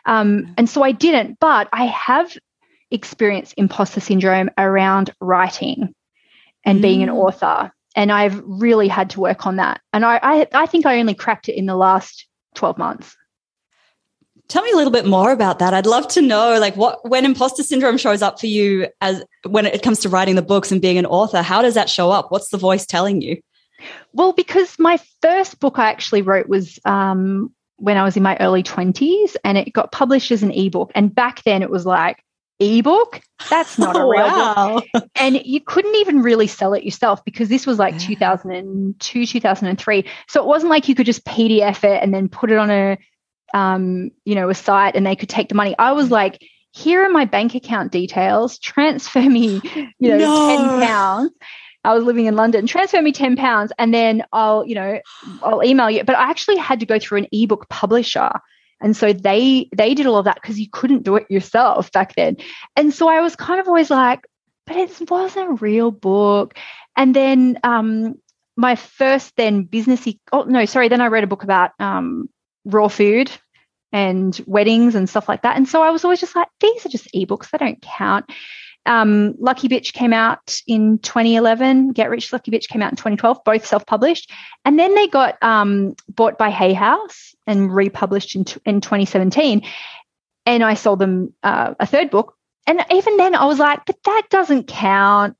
Um, 0.04 0.42
mm. 0.42 0.54
and 0.58 0.68
so 0.68 0.82
I 0.82 0.92
didn't, 0.92 1.38
but 1.40 1.68
I 1.72 1.86
have 1.86 2.36
experienced 2.90 3.54
imposter 3.56 4.00
syndrome 4.00 4.50
around 4.58 5.10
writing 5.20 5.94
and 6.64 6.78
mm. 6.78 6.82
being 6.82 7.02
an 7.02 7.08
mm. 7.08 7.14
author. 7.14 7.72
And 7.94 8.12
I've 8.12 8.42
really 8.44 8.88
had 8.88 9.10
to 9.10 9.20
work 9.20 9.46
on 9.46 9.56
that. 9.56 9.80
And 9.94 10.04
I, 10.04 10.20
I, 10.22 10.46
I 10.52 10.66
think 10.66 10.84
I 10.84 11.00
only 11.00 11.14
cracked 11.14 11.48
it 11.48 11.56
in 11.56 11.64
the 11.64 11.76
last 11.76 12.26
12 12.54 12.76
months. 12.76 13.16
Tell 14.48 14.62
me 14.62 14.70
a 14.70 14.76
little 14.76 14.92
bit 14.92 15.06
more 15.06 15.32
about 15.32 15.58
that. 15.58 15.74
I'd 15.74 15.86
love 15.86 16.06
to 16.08 16.22
know, 16.22 16.58
like, 16.58 16.76
what 16.76 17.08
when 17.08 17.24
imposter 17.24 17.62
syndrome 17.62 17.98
shows 17.98 18.22
up 18.22 18.38
for 18.38 18.46
you 18.46 18.88
as 19.00 19.24
when 19.46 19.66
it 19.66 19.82
comes 19.82 20.00
to 20.00 20.08
writing 20.08 20.36
the 20.36 20.42
books 20.42 20.70
and 20.70 20.80
being 20.80 20.98
an 20.98 21.06
author. 21.06 21.42
How 21.42 21.62
does 21.62 21.74
that 21.74 21.90
show 21.90 22.10
up? 22.10 22.30
What's 22.30 22.50
the 22.50 22.58
voice 22.58 22.86
telling 22.86 23.20
you? 23.20 23.40
Well, 24.12 24.32
because 24.32 24.78
my 24.78 24.98
first 25.20 25.58
book 25.60 25.78
I 25.78 25.90
actually 25.90 26.22
wrote 26.22 26.48
was 26.48 26.78
um, 26.84 27.52
when 27.76 27.96
I 27.96 28.04
was 28.04 28.16
in 28.16 28.22
my 28.22 28.36
early 28.38 28.62
twenties, 28.62 29.36
and 29.44 29.58
it 29.58 29.72
got 29.72 29.92
published 29.92 30.30
as 30.30 30.42
an 30.42 30.52
ebook. 30.52 30.92
And 30.94 31.14
back 31.14 31.42
then, 31.44 31.62
it 31.62 31.70
was 31.70 31.84
like 31.84 32.22
ebook 32.58 33.20
that's 33.50 33.78
not 33.78 33.96
a 33.96 34.00
real 34.08 34.22
wow. 34.22 34.82
book 34.92 35.08
and 35.16 35.42
you 35.44 35.60
couldn't 35.60 35.94
even 35.96 36.22
really 36.22 36.46
sell 36.46 36.72
it 36.72 36.84
yourself 36.84 37.22
because 37.24 37.48
this 37.48 37.66
was 37.66 37.78
like 37.78 37.92
yeah. 37.94 37.98
2002 37.98 39.26
2003 39.26 40.04
so 40.26 40.40
it 40.40 40.46
wasn't 40.46 40.70
like 40.70 40.88
you 40.88 40.94
could 40.94 41.04
just 41.04 41.24
pdf 41.26 41.84
it 41.84 42.02
and 42.02 42.14
then 42.14 42.28
put 42.28 42.50
it 42.50 42.56
on 42.56 42.70
a 42.70 42.96
um, 43.54 44.10
you 44.24 44.34
know, 44.34 44.48
a 44.50 44.54
site 44.54 44.96
and 44.96 45.06
they 45.06 45.16
could 45.16 45.28
take 45.28 45.48
the 45.48 45.54
money. 45.54 45.74
I 45.78 45.92
was 45.92 46.10
like, 46.10 46.42
here 46.72 47.04
are 47.04 47.10
my 47.10 47.24
bank 47.24 47.54
account 47.54 47.92
details. 47.92 48.58
Transfer 48.58 49.22
me, 49.22 49.60
you 49.98 50.08
know, 50.10 50.18
no. 50.18 50.48
ten 50.48 50.88
pounds. 50.88 51.32
I 51.86 51.94
was 51.94 52.02
living 52.02 52.26
in 52.26 52.34
London, 52.34 52.66
transfer 52.66 53.00
me 53.00 53.12
10 53.12 53.36
pounds 53.36 53.72
and 53.78 53.94
then 53.94 54.24
I'll, 54.32 54.66
you 54.66 54.74
know, 54.74 54.98
I'll 55.40 55.62
email 55.62 55.88
you. 55.88 56.02
But 56.02 56.16
I 56.16 56.28
actually 56.28 56.56
had 56.56 56.80
to 56.80 56.86
go 56.86 56.98
through 56.98 57.18
an 57.18 57.28
ebook 57.30 57.68
publisher. 57.68 58.32
And 58.80 58.96
so 58.96 59.12
they 59.12 59.68
they 59.74 59.94
did 59.94 60.06
all 60.06 60.16
of 60.16 60.24
that 60.24 60.34
because 60.34 60.58
you 60.58 60.66
couldn't 60.68 61.04
do 61.04 61.14
it 61.14 61.30
yourself 61.30 61.92
back 61.92 62.14
then. 62.16 62.38
And 62.74 62.92
so 62.92 63.08
I 63.08 63.20
was 63.20 63.36
kind 63.36 63.60
of 63.60 63.68
always 63.68 63.88
like, 63.88 64.26
but 64.66 64.76
it 64.76 65.08
wasn't 65.08 65.48
a 65.48 65.54
real 65.54 65.92
book. 65.92 66.58
And 66.96 67.14
then 67.14 67.58
um, 67.62 68.16
my 68.56 68.74
first 68.74 69.36
then 69.36 69.64
businessy 69.64 70.18
oh 70.32 70.42
no, 70.42 70.64
sorry, 70.64 70.88
then 70.88 71.00
I 71.00 71.06
read 71.06 71.24
a 71.24 71.28
book 71.28 71.44
about 71.44 71.70
um, 71.78 72.28
raw 72.66 72.88
food 72.88 73.30
and 73.92 74.38
weddings 74.46 74.94
and 74.94 75.08
stuff 75.08 75.28
like 75.28 75.42
that. 75.42 75.56
And 75.56 75.68
so 75.68 75.82
I 75.82 75.90
was 75.90 76.04
always 76.04 76.20
just 76.20 76.36
like, 76.36 76.48
these 76.60 76.84
are 76.84 76.90
just 76.90 77.08
ebooks, 77.14 77.50
they 77.50 77.58
don't 77.58 77.80
count. 77.80 78.26
Um, 78.84 79.34
Lucky 79.38 79.68
Bitch 79.68 79.92
came 79.92 80.12
out 80.12 80.60
in 80.66 80.98
2011. 80.98 81.92
Get 81.92 82.08
Rich 82.08 82.32
Lucky 82.32 82.52
Bitch 82.52 82.68
came 82.68 82.82
out 82.82 82.92
in 82.92 82.96
2012, 82.96 83.38
both 83.44 83.66
self-published, 83.66 84.30
and 84.64 84.78
then 84.78 84.94
they 84.94 85.08
got 85.08 85.36
um, 85.42 85.96
bought 86.08 86.38
by 86.38 86.50
Hay 86.50 86.72
House 86.72 87.34
and 87.46 87.74
republished 87.74 88.36
in, 88.36 88.44
t- 88.44 88.60
in 88.64 88.80
2017. 88.80 89.62
And 90.46 90.62
I 90.62 90.74
sold 90.74 91.00
them 91.00 91.34
uh, 91.42 91.74
a 91.80 91.86
third 91.86 92.10
book, 92.10 92.36
and 92.68 92.84
even 92.92 93.16
then 93.16 93.34
I 93.34 93.46
was 93.46 93.58
like, 93.58 93.80
but 93.86 93.96
that 94.04 94.22
doesn't 94.30 94.68
count. 94.68 95.36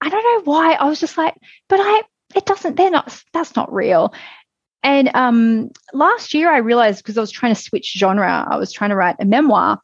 I 0.00 0.08
don't 0.08 0.22
know 0.22 0.52
why. 0.52 0.74
I 0.74 0.84
was 0.84 1.00
just 1.00 1.18
like, 1.18 1.34
but 1.68 1.80
I, 1.80 2.02
it 2.36 2.46
doesn't. 2.46 2.76
They're 2.76 2.90
not. 2.90 3.22
That's 3.32 3.56
not 3.56 3.72
real. 3.72 4.14
And 4.82 5.10
um, 5.14 5.70
last 5.92 6.34
year 6.34 6.52
I 6.52 6.58
realized 6.58 7.02
because 7.02 7.16
I 7.16 7.20
was 7.20 7.30
trying 7.30 7.54
to 7.54 7.60
switch 7.60 7.92
genre, 7.96 8.46
I 8.50 8.56
was 8.56 8.72
trying 8.72 8.90
to 8.90 8.96
write 8.96 9.16
a 9.20 9.24
memoir 9.24 9.80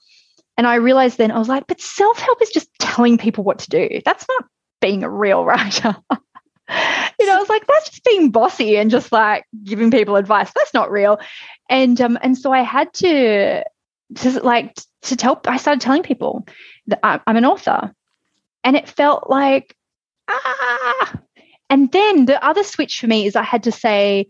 and 0.59 0.67
I 0.67 0.75
realized 0.75 1.19
then 1.19 1.31
I 1.31 1.39
was 1.39 1.49
like, 1.49 1.69
but 1.69 1.81
self 1.81 2.19
help 2.19 2.43
is 2.43 2.51
just 2.51 2.69
telling 2.81 3.17
people 3.17 3.45
what 3.45 3.61
to 3.61 3.71
do. 3.71 4.01
That's 4.05 4.27
not 4.29 4.45
being 4.81 5.05
a 5.05 5.11
real 5.11 5.45
writer. 5.45 5.97
you 6.11 7.27
know, 7.27 7.37
I 7.37 7.39
was 7.39 7.49
like, 7.49 7.65
that's 7.67 7.91
just 7.91 8.05
being 8.05 8.33
bossy 8.33 8.77
and 8.77 8.91
just 8.91 9.13
like 9.13 9.47
giving 9.63 9.93
people 9.93 10.17
advice. 10.17 10.51
That's 10.55 10.75
not 10.75 10.91
real. 10.91 11.21
And 11.71 12.01
um, 12.01 12.19
and 12.23 12.37
so 12.37 12.53
I 12.53 12.63
had 12.63 12.93
to, 12.95 13.63
to 14.17 14.41
like 14.43 14.77
to 15.03 15.17
tell. 15.17 15.41
I 15.47 15.59
started 15.59 15.81
telling 15.81 16.03
people 16.03 16.45
that 16.89 17.01
I'm 17.05 17.37
an 17.37 17.45
author, 17.45 17.95
and 18.65 18.75
it 18.75 18.89
felt 18.89 19.31
like 19.31 19.77
ah. 20.27 21.21
And 21.71 21.93
then 21.93 22.25
the 22.25 22.43
other 22.45 22.65
switch 22.65 22.99
for 22.99 23.07
me 23.07 23.27
is 23.27 23.37
I 23.37 23.43
had 23.43 23.63
to 23.65 23.73
say, 23.73 24.27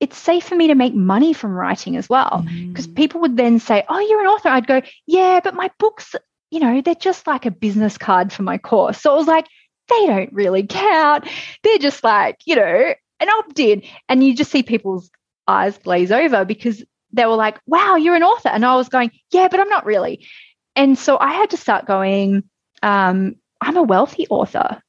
it's 0.00 0.16
safe 0.18 0.44
for 0.44 0.54
me 0.56 0.68
to 0.68 0.74
make 0.74 0.94
money 0.94 1.32
from 1.32 1.52
writing 1.52 1.96
as 1.96 2.08
well. 2.08 2.44
Because 2.68 2.86
mm. 2.86 2.94
people 2.94 3.20
would 3.20 3.36
then 3.36 3.58
say, 3.58 3.84
Oh, 3.88 3.98
you're 3.98 4.20
an 4.20 4.26
author. 4.26 4.48
I'd 4.48 4.66
go, 4.66 4.82
Yeah, 5.06 5.40
but 5.42 5.54
my 5.54 5.70
books, 5.78 6.14
you 6.50 6.60
know, 6.60 6.80
they're 6.80 6.94
just 6.94 7.26
like 7.26 7.46
a 7.46 7.50
business 7.50 7.98
card 7.98 8.32
for 8.32 8.42
my 8.42 8.58
course. 8.58 9.00
So 9.00 9.12
it 9.12 9.16
was 9.16 9.26
like, 9.26 9.46
they 9.88 10.06
don't 10.06 10.32
really 10.32 10.66
count. 10.66 11.28
They're 11.62 11.78
just 11.78 12.02
like, 12.02 12.38
you 12.46 12.56
know, 12.56 12.94
an 13.20 13.28
opt 13.28 13.58
in. 13.58 13.82
And 14.08 14.24
you 14.24 14.34
just 14.34 14.50
see 14.50 14.62
people's 14.62 15.10
eyes 15.46 15.78
glaze 15.78 16.10
over 16.10 16.44
because 16.44 16.82
they 17.12 17.26
were 17.26 17.36
like, 17.36 17.58
wow, 17.66 17.96
you're 17.96 18.16
an 18.16 18.22
author. 18.22 18.48
And 18.48 18.64
I 18.64 18.76
was 18.76 18.88
going, 18.88 19.10
yeah, 19.30 19.48
but 19.48 19.60
I'm 19.60 19.68
not 19.68 19.86
really. 19.86 20.26
And 20.74 20.98
so 20.98 21.18
I 21.18 21.32
had 21.32 21.50
to 21.50 21.56
start 21.56 21.86
going, 21.86 22.44
um, 22.82 23.36
I'm 23.60 23.76
a 23.76 23.82
wealthy 23.82 24.26
author. 24.28 24.82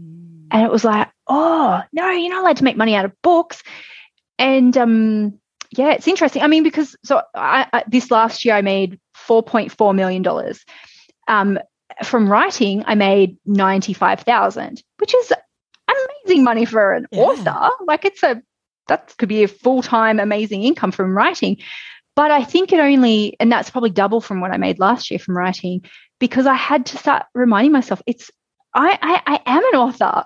Mm. 0.00 0.46
And 0.50 0.62
it 0.62 0.70
was 0.70 0.84
like, 0.84 1.08
oh, 1.26 1.82
no, 1.92 2.10
you're 2.10 2.30
not 2.30 2.42
allowed 2.42 2.58
to 2.58 2.64
make 2.64 2.76
money 2.76 2.94
out 2.94 3.04
of 3.04 3.12
books 3.22 3.62
and 4.42 4.76
um, 4.76 5.38
yeah, 5.70 5.92
it's 5.92 6.08
interesting. 6.08 6.42
I 6.42 6.48
mean, 6.48 6.64
because 6.64 6.96
so 7.04 7.22
I, 7.34 7.66
I, 7.72 7.84
this 7.86 8.10
last 8.10 8.44
year 8.44 8.56
I 8.56 8.62
made 8.62 8.98
four 9.14 9.42
point 9.42 9.70
four 9.70 9.94
million 9.94 10.22
dollars. 10.22 10.64
Um, 11.28 11.58
from 12.04 12.28
writing, 12.28 12.82
I 12.86 12.96
made 12.96 13.36
ninety 13.46 13.92
five 13.92 14.20
thousand, 14.20 14.82
which 14.98 15.14
is 15.14 15.32
amazing 15.88 16.42
money 16.42 16.64
for 16.64 16.92
an 16.92 17.06
yeah. 17.12 17.22
author. 17.22 17.70
Like 17.86 18.04
it's 18.04 18.22
a 18.22 18.42
that 18.88 19.14
could 19.16 19.28
be 19.28 19.44
a 19.44 19.48
full 19.48 19.80
time 19.80 20.18
amazing 20.18 20.64
income 20.64 20.90
from 20.90 21.16
writing. 21.16 21.58
But 22.14 22.30
I 22.30 22.44
think 22.44 22.72
it 22.72 22.80
only, 22.80 23.36
and 23.40 23.50
that's 23.50 23.70
probably 23.70 23.88
double 23.90 24.20
from 24.20 24.40
what 24.40 24.50
I 24.50 24.58
made 24.58 24.78
last 24.78 25.10
year 25.10 25.18
from 25.18 25.36
writing, 25.36 25.82
because 26.18 26.46
I 26.46 26.54
had 26.54 26.84
to 26.86 26.98
start 26.98 27.24
reminding 27.34 27.72
myself 27.72 28.02
it's 28.06 28.30
I 28.74 28.98
I, 29.00 29.22
I 29.34 29.40
am 29.46 29.64
an 29.64 29.80
author, 29.80 30.24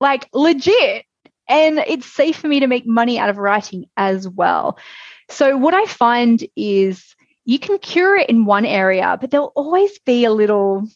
like 0.00 0.26
legit 0.32 1.04
and 1.48 1.78
it's 1.78 2.06
safe 2.06 2.36
for 2.36 2.48
me 2.48 2.60
to 2.60 2.66
make 2.66 2.86
money 2.86 3.18
out 3.18 3.30
of 3.30 3.38
writing 3.38 3.86
as 3.96 4.28
well. 4.28 4.78
So 5.30 5.56
what 5.56 5.74
I 5.74 5.86
find 5.86 6.44
is 6.56 7.14
you 7.44 7.58
can 7.58 7.78
cure 7.78 8.16
it 8.16 8.28
in 8.28 8.44
one 8.44 8.64
area, 8.64 9.16
but 9.20 9.30
there'll 9.30 9.52
always 9.54 9.98
be 10.00 10.24
a 10.24 10.32
little 10.32 10.86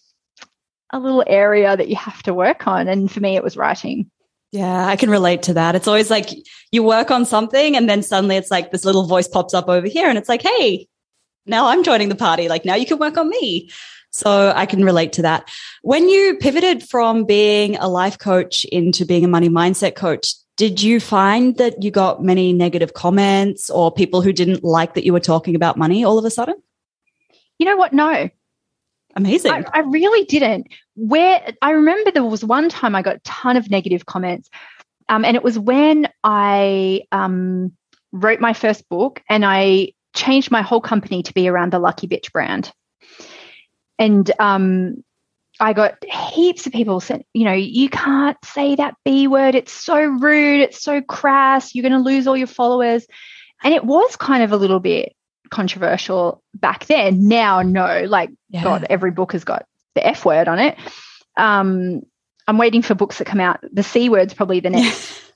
a 0.92 0.99
little 0.99 1.23
area 1.26 1.76
that 1.76 1.88
you 1.88 1.95
have 1.95 2.23
to 2.25 2.35
work 2.35 2.66
on. 2.66 2.88
And 2.88 3.11
for 3.11 3.21
me, 3.21 3.37
it 3.37 3.45
was 3.45 3.57
writing. 3.57 4.11
Yeah, 4.50 4.87
I 4.87 4.97
can 4.97 5.11
relate 5.11 5.45
to 5.45 5.54
that. 5.54 5.76
It's 5.76 5.87
always 5.87 6.11
like 6.11 6.28
you 6.73 6.83
work 6.83 7.12
on 7.12 7.25
something 7.25 7.76
and 7.76 7.88
then 7.88 8.02
suddenly 8.02 8.37
it's 8.37 8.50
like 8.50 8.73
this 8.73 8.85
little 8.85 9.07
voice 9.07 9.28
pops 9.28 9.54
up 9.54 9.69
over 9.69 9.87
here 9.87 10.09
and 10.09 10.19
it's 10.19 10.28
like, 10.28 10.42
hey, 10.42 10.88
now 11.47 11.69
I'm 11.69 11.85
joining 11.85 12.09
the 12.09 12.16
party. 12.16 12.49
Like 12.49 12.64
now 12.64 12.75
you 12.75 12.87
can 12.87 12.99
work 12.99 13.16
on 13.16 13.28
me. 13.28 13.71
So 14.11 14.52
I 14.54 14.66
can 14.66 14.85
relate 14.85 15.12
to 15.14 15.23
that. 15.23 15.49
When 15.83 16.09
you 16.09 16.37
pivoted 16.40 16.83
from 16.83 17.25
being 17.25 17.76
a 17.76 17.87
life 17.87 18.19
coach 18.19 18.64
into 18.64 19.07
being 19.07 19.25
a 19.25 19.28
money 19.28 19.49
mindset 19.49 19.95
coach, 19.95 20.35
did 20.61 20.83
you 20.83 21.00
find 21.00 21.57
that 21.57 21.83
you 21.83 21.90
got 21.90 22.23
many 22.23 22.52
negative 22.52 22.93
comments 22.93 23.71
or 23.71 23.90
people 23.90 24.21
who 24.21 24.31
didn't 24.31 24.62
like 24.62 24.93
that 24.93 25.07
you 25.07 25.12
were 25.14 25.19
talking 25.19 25.55
about 25.55 25.79
money 25.79 26.05
all 26.05 26.19
of 26.19 26.25
a 26.26 26.31
sudden? 26.31 26.55
You 27.59 27.64
know 27.64 27.79
what? 27.79 27.95
No. 27.95 28.29
Amazing. 29.17 29.52
I, 29.52 29.64
I 29.73 29.79
really 29.81 30.26
didn't. 30.26 30.67
Where 30.97 31.55
I 31.62 31.71
remember 31.71 32.11
there 32.11 32.25
was 32.25 32.45
one 32.45 32.69
time 32.69 32.95
I 32.95 33.00
got 33.00 33.17
a 33.17 33.21
ton 33.21 33.57
of 33.57 33.71
negative 33.71 34.05
comments. 34.05 34.50
Um, 35.09 35.25
and 35.25 35.35
it 35.35 35.43
was 35.43 35.59
when 35.59 36.09
I 36.25 37.05
um, 37.11 37.73
wrote 38.12 38.40
my 38.40 38.52
first 38.52 38.87
book 38.90 39.23
and 39.31 39.47
I 39.47 39.95
changed 40.14 40.50
my 40.50 40.61
whole 40.61 40.83
company 40.83 41.23
to 41.23 41.33
be 41.33 41.49
around 41.49 41.73
the 41.73 41.79
Lucky 41.79 42.07
Bitch 42.07 42.33
brand. 42.33 42.71
And 43.99 44.31
um, 44.38 45.02
I 45.61 45.73
got 45.73 46.02
heaps 46.05 46.67
of 46.67 46.73
people 46.73 47.00
saying, 47.00 47.25
you 47.35 47.45
know, 47.45 47.52
you 47.52 47.88
can't 47.88 48.37
say 48.45 48.75
that 48.76 48.95
B 49.05 49.26
word. 49.26 49.55
It's 49.55 49.73
so 49.73 50.00
rude. 50.00 50.61
It's 50.61 50.83
so 50.83 51.00
crass. 51.02 51.75
You're 51.75 51.83
going 51.83 51.93
to 51.93 51.99
lose 51.99 52.26
all 52.26 52.37
your 52.37 52.47
followers. 52.47 53.07
And 53.62 53.75
it 53.75 53.85
was 53.85 54.17
kind 54.17 54.43
of 54.43 54.52
a 54.52 54.57
little 54.57 54.81
bit 54.81 55.14
controversial 55.50 56.43
back 56.55 56.87
then. 56.87 57.29
Now, 57.29 57.62
no, 57.62 58.05
like, 58.05 58.31
yeah. 58.49 58.64
God, 58.64 58.87
every 58.88 59.11
book 59.11 59.33
has 59.33 59.45
got 59.45 59.67
the 59.95 60.07
F 60.07 60.25
word 60.25 60.49
on 60.49 60.59
it. 60.59 60.79
Um, 61.37 62.02
I'm 62.49 62.59
waiting 62.59 62.83
for 62.83 62.95
books 62.95 63.19
that 63.19 63.26
come 63.26 63.40
out. 63.40 63.61
The 63.71 63.83
C 63.83 64.09
word's 64.09 64.35
probably 64.35 64.61
the 64.61 64.71
next. 64.71 65.23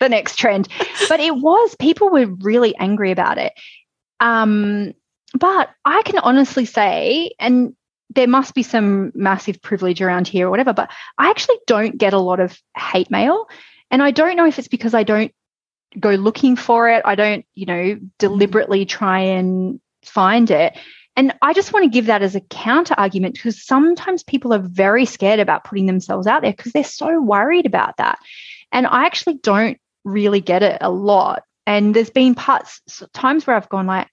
the 0.00 0.08
next 0.08 0.36
trend 0.36 0.68
but 1.08 1.18
it 1.18 1.34
was 1.34 1.74
people 1.80 2.08
were 2.08 2.26
really 2.26 2.72
angry 2.76 3.10
about 3.10 3.36
it 3.36 3.52
um, 4.20 4.94
but 5.34 5.70
I 5.84 6.02
can 6.02 6.18
honestly 6.18 6.64
say, 6.64 7.32
and 7.38 7.74
there 8.10 8.28
must 8.28 8.54
be 8.54 8.62
some 8.62 9.12
massive 9.14 9.60
privilege 9.60 10.00
around 10.00 10.28
here 10.28 10.46
or 10.46 10.50
whatever, 10.50 10.72
but 10.72 10.90
I 11.18 11.30
actually 11.30 11.58
don't 11.66 11.98
get 11.98 12.14
a 12.14 12.18
lot 12.18 12.40
of 12.40 12.58
hate 12.76 13.10
mail. 13.10 13.46
And 13.90 14.02
I 14.02 14.10
don't 14.10 14.36
know 14.36 14.46
if 14.46 14.58
it's 14.58 14.68
because 14.68 14.94
I 14.94 15.02
don't 15.02 15.32
go 15.98 16.10
looking 16.10 16.56
for 16.56 16.88
it. 16.88 17.02
I 17.04 17.14
don't, 17.14 17.44
you 17.54 17.66
know, 17.66 17.98
deliberately 18.18 18.84
try 18.86 19.20
and 19.20 19.80
find 20.02 20.50
it. 20.50 20.76
And 21.16 21.34
I 21.42 21.52
just 21.52 21.72
want 21.72 21.84
to 21.84 21.90
give 21.90 22.06
that 22.06 22.22
as 22.22 22.36
a 22.36 22.40
counter 22.40 22.94
argument 22.96 23.34
because 23.34 23.64
sometimes 23.64 24.22
people 24.22 24.52
are 24.54 24.60
very 24.60 25.04
scared 25.04 25.40
about 25.40 25.64
putting 25.64 25.86
themselves 25.86 26.26
out 26.26 26.42
there 26.42 26.52
because 26.52 26.72
they're 26.72 26.84
so 26.84 27.20
worried 27.20 27.66
about 27.66 27.96
that. 27.96 28.18
And 28.70 28.86
I 28.86 29.04
actually 29.04 29.38
don't 29.42 29.78
really 30.04 30.40
get 30.40 30.62
it 30.62 30.78
a 30.80 30.90
lot. 30.90 31.42
And 31.66 31.94
there's 31.94 32.10
been 32.10 32.34
parts, 32.34 32.80
times 33.12 33.46
where 33.46 33.56
I've 33.56 33.68
gone 33.68 33.86
like, 33.86 34.08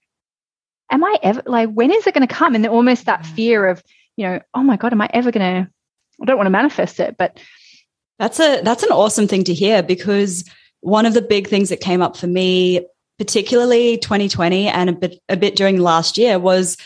am 0.90 1.04
I 1.04 1.18
ever 1.22 1.42
like 1.46 1.70
when 1.70 1.90
is 1.90 2.06
it 2.06 2.14
going 2.14 2.26
to 2.26 2.34
come? 2.34 2.54
And 2.54 2.66
almost 2.66 3.06
that 3.06 3.22
mm. 3.22 3.26
fear 3.34 3.66
of, 3.68 3.82
you 4.16 4.26
know, 4.26 4.40
oh 4.54 4.62
my 4.62 4.76
God, 4.76 4.92
am 4.92 5.00
I 5.00 5.10
ever 5.12 5.30
going 5.30 5.64
to 5.64 5.70
I 6.20 6.24
don't 6.24 6.36
want 6.36 6.46
to 6.46 6.50
manifest 6.50 7.00
it, 7.00 7.16
but 7.18 7.38
that's 8.18 8.40
a 8.40 8.62
that's 8.62 8.82
an 8.82 8.92
awesome 8.92 9.28
thing 9.28 9.44
to 9.44 9.54
hear 9.54 9.82
because 9.82 10.48
one 10.80 11.06
of 11.06 11.14
the 11.14 11.22
big 11.22 11.48
things 11.48 11.68
that 11.68 11.80
came 11.80 12.00
up 12.00 12.16
for 12.16 12.26
me, 12.26 12.86
particularly 13.18 13.98
2020 13.98 14.68
and 14.68 14.90
a 14.90 14.92
bit 14.92 15.18
a 15.28 15.36
bit 15.36 15.56
during 15.56 15.78
last 15.78 16.16
year, 16.16 16.38
was 16.38 16.76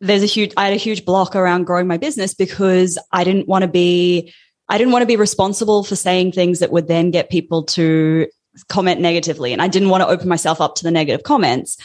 there's 0.00 0.22
a 0.22 0.26
huge 0.26 0.52
I 0.56 0.64
had 0.64 0.72
a 0.72 0.76
huge 0.76 1.04
block 1.04 1.36
around 1.36 1.64
growing 1.64 1.86
my 1.86 1.98
business 1.98 2.34
because 2.34 2.98
I 3.12 3.24
didn't 3.24 3.46
want 3.46 3.62
to 3.62 3.68
be 3.68 4.32
I 4.68 4.78
didn't 4.78 4.92
want 4.92 5.02
to 5.02 5.06
be 5.06 5.16
responsible 5.16 5.84
for 5.84 5.94
saying 5.94 6.32
things 6.32 6.58
that 6.58 6.72
would 6.72 6.88
then 6.88 7.10
get 7.10 7.30
people 7.30 7.64
to 7.64 8.26
comment 8.68 9.00
negatively. 9.00 9.52
And 9.52 9.60
I 9.60 9.68
didn't 9.68 9.88
want 9.88 10.02
to 10.02 10.08
open 10.08 10.28
myself 10.28 10.60
up 10.60 10.76
to 10.76 10.84
the 10.84 10.90
negative 10.90 11.22
comments. 11.22 11.76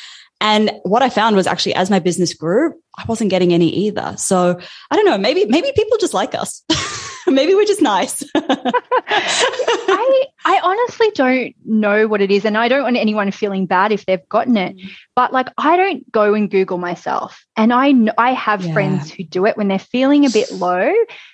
And 0.42 0.72
what 0.84 1.02
I 1.02 1.10
found 1.10 1.36
was 1.36 1.48
actually 1.48 1.76
as 1.76 1.90
my 1.90 2.00
business 2.00 2.34
grew, 2.34 2.74
I 2.98 3.04
wasn't 3.08 3.30
getting 3.30 3.54
any 3.54 3.70
either. 3.70 4.16
So 4.18 4.60
I 4.90 4.96
don't 4.96 5.06
know, 5.06 5.18
maybe, 5.18 5.46
maybe 5.46 5.72
people 5.76 5.98
just 5.98 6.14
like 6.14 6.34
us. 6.34 6.64
maybe 7.28 7.54
we're 7.54 7.66
just 7.66 7.82
nice. 7.82 8.24
I, 8.36 10.26
I 10.46 10.60
honestly 10.64 11.12
don't 11.12 11.56
know 11.66 12.08
what 12.08 12.22
it 12.22 12.32
is. 12.32 12.46
And 12.46 12.58
I 12.58 12.68
don't 12.68 12.84
want 12.84 12.98
anyone 12.98 13.32
feeling 13.32 13.66
bad 13.66 13.92
if 13.92 14.06
they've 14.06 14.28
gotten 14.30 14.58
it. 14.58 14.78
Mm. 14.78 14.90
But 15.16 15.34
like, 15.34 15.50
I 15.58 15.76
don't 15.76 16.10
go 16.12 16.34
and 16.34 16.50
Google 16.50 16.78
myself. 16.78 17.46
And 17.56 17.74
I, 17.74 17.94
I 18.18 18.34
have 18.34 18.66
yeah. 18.66 18.74
friends 18.74 19.12
who 19.12 19.24
do 19.24 19.46
it 19.46 19.58
when 19.58 19.68
they're 19.68 19.80
feeling 19.80 20.26
a 20.26 20.30
bit 20.30 20.52
low. 20.52 20.94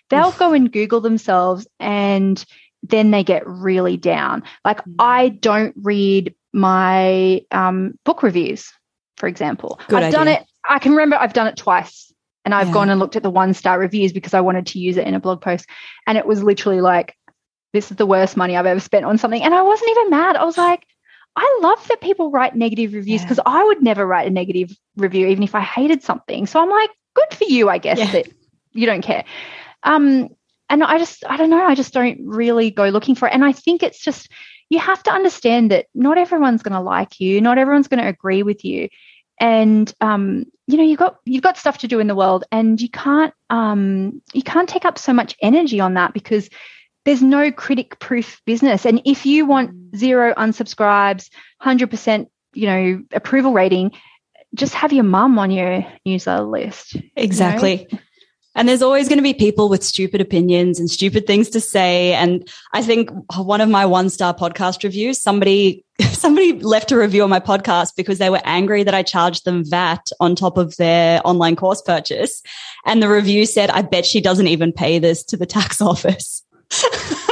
They'll 0.10 0.32
go 0.32 0.54
and 0.54 0.72
Google 0.72 1.02
themselves 1.02 1.68
and 1.80 2.44
then 2.84 3.12
they 3.12 3.24
get 3.24 3.48
really 3.48 3.98
down. 3.98 4.44
Like 4.64 4.84
mm. 4.84 4.96
I 5.00 5.30
don't 5.30 5.76
read 5.82 6.36
my 6.54 7.42
um, 7.52 8.00
book 8.06 8.24
reviews, 8.24 8.72
for 9.17 9.27
example. 9.27 9.79
Good 9.88 9.98
I've 9.98 10.03
idea. 10.05 10.17
done 10.17 10.27
it. 10.27 10.45
I 10.67 10.79
can 10.79 10.91
remember 10.91 11.15
I've 11.15 11.34
done 11.34 11.48
it 11.48 11.57
twice 11.57 12.13
and 12.43 12.53
I've 12.53 12.67
yeah. 12.67 12.74
gone 12.74 12.89
and 12.89 13.00
looked 13.00 13.15
at 13.15 13.24
the 13.24 13.29
one 13.29 13.53
star 13.53 13.79
reviews 13.79 14.13
because 14.13 14.34
I 14.34 14.41
wanted 14.41 14.67
to 14.67 14.79
use 14.79 14.98
it 14.98 15.07
in 15.07 15.13
a 15.13 15.19
blog 15.19 15.41
post. 15.41 15.67
And 16.07 16.17
it 16.17 16.25
was 16.25 16.43
literally 16.43 16.81
like, 16.81 17.15
this 17.74 17.91
is 17.91 17.98
the 17.98 18.05
worst 18.05 18.38
money 18.38 18.55
I've 18.55 18.65
ever 18.65 18.79
spent 18.79 19.05
on 19.05 19.17
something. 19.17 19.41
And 19.41 19.53
I 19.53 19.62
wasn't 19.62 19.91
even 19.91 20.10
mad. 20.10 20.36
I 20.36 20.45
was 20.45 20.57
like, 20.57 20.86
I 21.36 21.60
love 21.62 21.86
that 21.89 22.00
people 22.01 22.31
write 22.31 22.55
negative 22.55 22.93
reviews 22.93 23.22
because 23.22 23.38
yeah. 23.38 23.51
I 23.51 23.63
would 23.63 23.81
never 23.81 24.05
write 24.05 24.27
a 24.27 24.31
negative 24.31 24.75
review, 24.95 25.27
even 25.27 25.43
if 25.43 25.53
I 25.53 25.62
hated 25.62 26.01
something. 26.01 26.45
So 26.48 26.62
I'm 26.62 26.69
like, 26.69 26.89
good 27.13 27.38
for 27.38 27.43
you, 27.43 27.69
I 27.69 27.77
guess, 27.77 28.00
yeah. 28.00 28.12
that 28.12 28.27
you 28.72 28.86
don't 28.86 29.01
care. 29.01 29.25
Um, 29.84 30.29
and 30.69 30.84
I 30.84 30.98
just, 30.98 31.25
I 31.27 31.38
don't 31.38 31.50
know, 31.50 31.65
I 31.65 31.75
just 31.75 31.93
don't 31.93 32.19
really 32.24 32.72
go 32.72 32.88
looking 32.89 33.15
for 33.15 33.27
it. 33.27 33.34
And 33.34 33.43
I 33.43 33.51
think 33.51 33.84
it's 33.84 34.00
just, 34.00 34.29
you 34.69 34.79
have 34.79 35.03
to 35.03 35.12
understand 35.12 35.72
that 35.72 35.88
not 35.93 36.17
everyone's 36.17 36.63
going 36.63 36.74
to 36.74 36.79
like 36.79 37.19
you, 37.19 37.41
not 37.41 37.57
everyone's 37.57 37.88
going 37.88 38.01
to 38.01 38.10
agree 38.10 38.43
with 38.43 38.65
you. 38.65 38.89
And 39.39 39.93
um, 40.01 40.45
you 40.67 40.77
know, 40.77 40.84
you've 40.84 41.00
got 41.00 41.17
you've 41.25 41.43
got 41.43 41.57
stuff 41.57 41.79
to 41.79 41.88
do 41.88 42.00
in 42.00 42.07
the 42.07 42.15
world, 42.15 42.45
and 42.51 42.79
you 42.79 42.89
can't 42.89 43.34
um, 43.50 44.22
you 44.34 44.41
can't 44.41 44.69
take 44.69 44.86
up 44.86 44.98
so 44.98 45.13
much 45.13 45.36
energy 45.41 45.79
on 45.79 45.93
that 45.95 46.13
because 46.13 46.50
there's 47.05 47.22
no 47.22 47.51
critic 47.51 48.00
proof 48.00 48.41
business. 48.45 48.86
And 48.86 49.01
if 49.05 49.25
you 49.25 49.45
want 49.45 49.72
mm. 49.72 49.95
zero 49.95 50.34
unsubscribes, 50.34 51.29
100%, 51.62 52.27
you 52.53 52.65
know, 52.65 53.03
approval 53.13 53.53
rating, 53.53 53.91
just 54.55 54.74
have 54.74 54.91
your 54.91 55.03
mum 55.03 55.38
on 55.38 55.51
your 55.51 55.86
newsletter 56.05 56.43
list. 56.43 56.98
Exactly. 57.15 57.81
You 57.81 57.88
know? 57.91 58.00
And 58.56 58.70
there's 58.70 58.82
always 58.82 59.10
going 59.10 59.18
to 59.18 59.24
be 59.24 59.34
people 59.34 59.68
with 59.68 59.84
stupid 59.84 60.22
opinions 60.22 60.80
and 60.80 60.90
stupid 60.90 61.28
things 61.28 61.50
to 61.50 61.60
say. 61.60 62.14
And 62.14 62.50
I 62.74 62.82
think 62.82 63.12
one 63.36 63.60
of 63.62 63.70
my 63.70 63.86
one 63.86 64.10
star 64.10 64.34
podcast 64.34 64.84
reviews, 64.84 65.22
somebody, 65.22 65.86
somebody 66.12 66.54
left 66.54 66.92
a 66.92 66.98
review 66.98 67.24
on 67.24 67.30
my 67.30 67.42
podcast 67.42 67.96
because 67.98 68.18
they 68.18 68.30
were 68.30 68.42
angry 68.46 68.84
that 68.84 68.94
I 68.94 69.04
charged 69.04 69.44
them 69.44 69.64
VAT 69.66 70.10
on 70.22 70.36
top 70.36 70.58
of 70.58 70.78
their 70.78 71.22
online 71.26 71.58
course 71.58 71.82
purchase. 71.82 72.42
And 72.86 73.04
the 73.04 73.10
review 73.10 73.46
said, 73.46 73.70
I 73.72 73.82
bet 73.82 74.06
she 74.06 74.22
doesn't 74.22 74.48
even 74.48 74.72
pay 74.72 75.00
this 75.00 75.24
to 75.26 75.38
the 75.38 75.46
tax 75.46 75.82
office. 75.82 76.44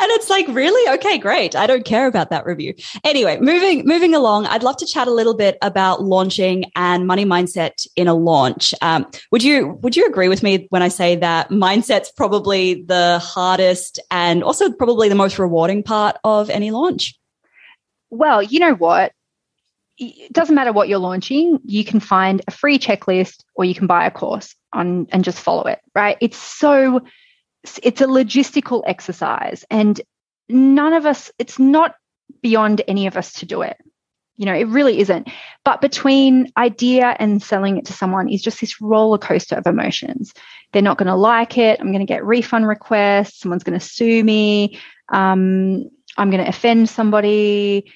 and 0.00 0.10
it's 0.12 0.30
like 0.30 0.46
really? 0.48 0.94
Okay 0.94 1.18
great. 1.18 1.54
I 1.54 1.66
don't 1.66 1.84
care 1.84 2.06
about 2.06 2.30
that 2.30 2.46
review. 2.46 2.74
Anyway 3.04 3.38
moving 3.40 3.86
moving 3.86 4.14
along 4.14 4.46
i'd 4.46 4.62
love 4.62 4.76
to 4.76 4.86
chat 4.86 5.08
a 5.08 5.10
little 5.12 5.34
bit 5.34 5.58
about 5.62 6.02
launching 6.02 6.64
and 6.76 7.06
money 7.06 7.24
mindset 7.24 7.86
in 7.96 8.08
a 8.08 8.14
launch. 8.14 8.74
Um, 8.80 9.10
would 9.30 9.42
you 9.42 9.78
would 9.82 9.96
you 9.96 10.06
agree 10.06 10.28
with 10.28 10.42
me 10.42 10.66
when 10.70 10.82
i 10.82 10.88
say 10.88 11.16
that 11.16 11.50
mindset's 11.50 12.10
probably 12.12 12.82
the 12.82 13.18
hardest 13.22 13.98
and 14.10 14.42
also 14.42 14.72
probably 14.72 15.08
the 15.08 15.14
most 15.14 15.38
rewarding 15.38 15.82
part 15.82 16.16
of 16.24 16.50
any 16.50 16.70
launch? 16.70 17.18
Well 18.10 18.42
you 18.42 18.60
know 18.60 18.74
what? 18.74 19.12
It 19.98 20.32
doesn't 20.32 20.54
matter 20.54 20.72
what 20.72 20.88
you're 20.88 20.98
launching 20.98 21.58
you 21.64 21.84
can 21.84 22.00
find 22.00 22.42
a 22.46 22.50
free 22.50 22.78
checklist 22.78 23.44
or 23.54 23.64
you 23.64 23.74
can 23.74 23.86
buy 23.86 24.06
a 24.06 24.10
course 24.10 24.54
on 24.72 25.06
and 25.10 25.24
just 25.24 25.40
follow 25.40 25.64
it 25.64 25.80
right? 25.94 26.16
It's 26.20 26.38
so 26.38 27.02
it's 27.82 28.00
a 28.00 28.06
logistical 28.06 28.82
exercise 28.86 29.64
and 29.70 30.00
none 30.48 30.92
of 30.92 31.06
us 31.06 31.30
it's 31.38 31.58
not 31.58 31.94
beyond 32.42 32.82
any 32.88 33.06
of 33.06 33.16
us 33.16 33.32
to 33.34 33.46
do 33.46 33.62
it. 33.62 33.76
You 34.36 34.46
know 34.46 34.54
it 34.54 34.66
really 34.68 34.98
isn't. 35.00 35.28
But 35.64 35.80
between 35.80 36.52
idea 36.56 37.16
and 37.18 37.42
selling 37.42 37.78
it 37.78 37.86
to 37.86 37.92
someone 37.92 38.28
is 38.28 38.42
just 38.42 38.60
this 38.60 38.80
roller 38.80 39.18
coaster 39.18 39.56
of 39.56 39.66
emotions. 39.66 40.34
They're 40.72 40.82
not 40.82 40.98
going 40.98 41.08
to 41.08 41.14
like 41.14 41.58
it. 41.58 41.80
I'm 41.80 41.92
going 41.92 42.04
to 42.04 42.12
get 42.12 42.24
refund 42.24 42.66
requests. 42.66 43.40
Someone's 43.40 43.62
going 43.62 43.78
to 43.78 43.84
sue 43.84 44.24
me. 44.24 44.80
Um, 45.08 45.90
i'm 46.16 46.30
going 46.30 46.42
to 46.42 46.48
offend 46.48 46.88
somebody 46.88 47.90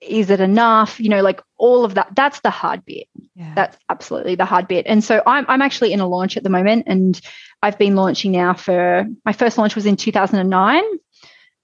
is 0.00 0.30
it 0.30 0.40
enough? 0.40 1.00
You 1.00 1.08
know 1.08 1.22
like 1.22 1.40
all 1.58 1.84
of 1.84 1.94
that 1.94 2.08
that's 2.14 2.40
the 2.40 2.50
hard 2.50 2.84
bit 2.84 3.08
yeah. 3.34 3.52
that's 3.54 3.76
absolutely 3.88 4.36
the 4.36 4.44
hard 4.44 4.68
bit 4.68 4.86
and 4.86 5.02
so 5.02 5.22
I'm, 5.26 5.44
I'm 5.48 5.60
actually 5.60 5.92
in 5.92 6.00
a 6.00 6.06
launch 6.06 6.36
at 6.36 6.44
the 6.44 6.50
moment 6.50 6.84
and 6.86 7.20
i've 7.62 7.78
been 7.78 7.96
launching 7.96 8.32
now 8.32 8.54
for 8.54 9.06
my 9.24 9.32
first 9.32 9.58
launch 9.58 9.74
was 9.74 9.86
in 9.86 9.96
2009 9.96 10.82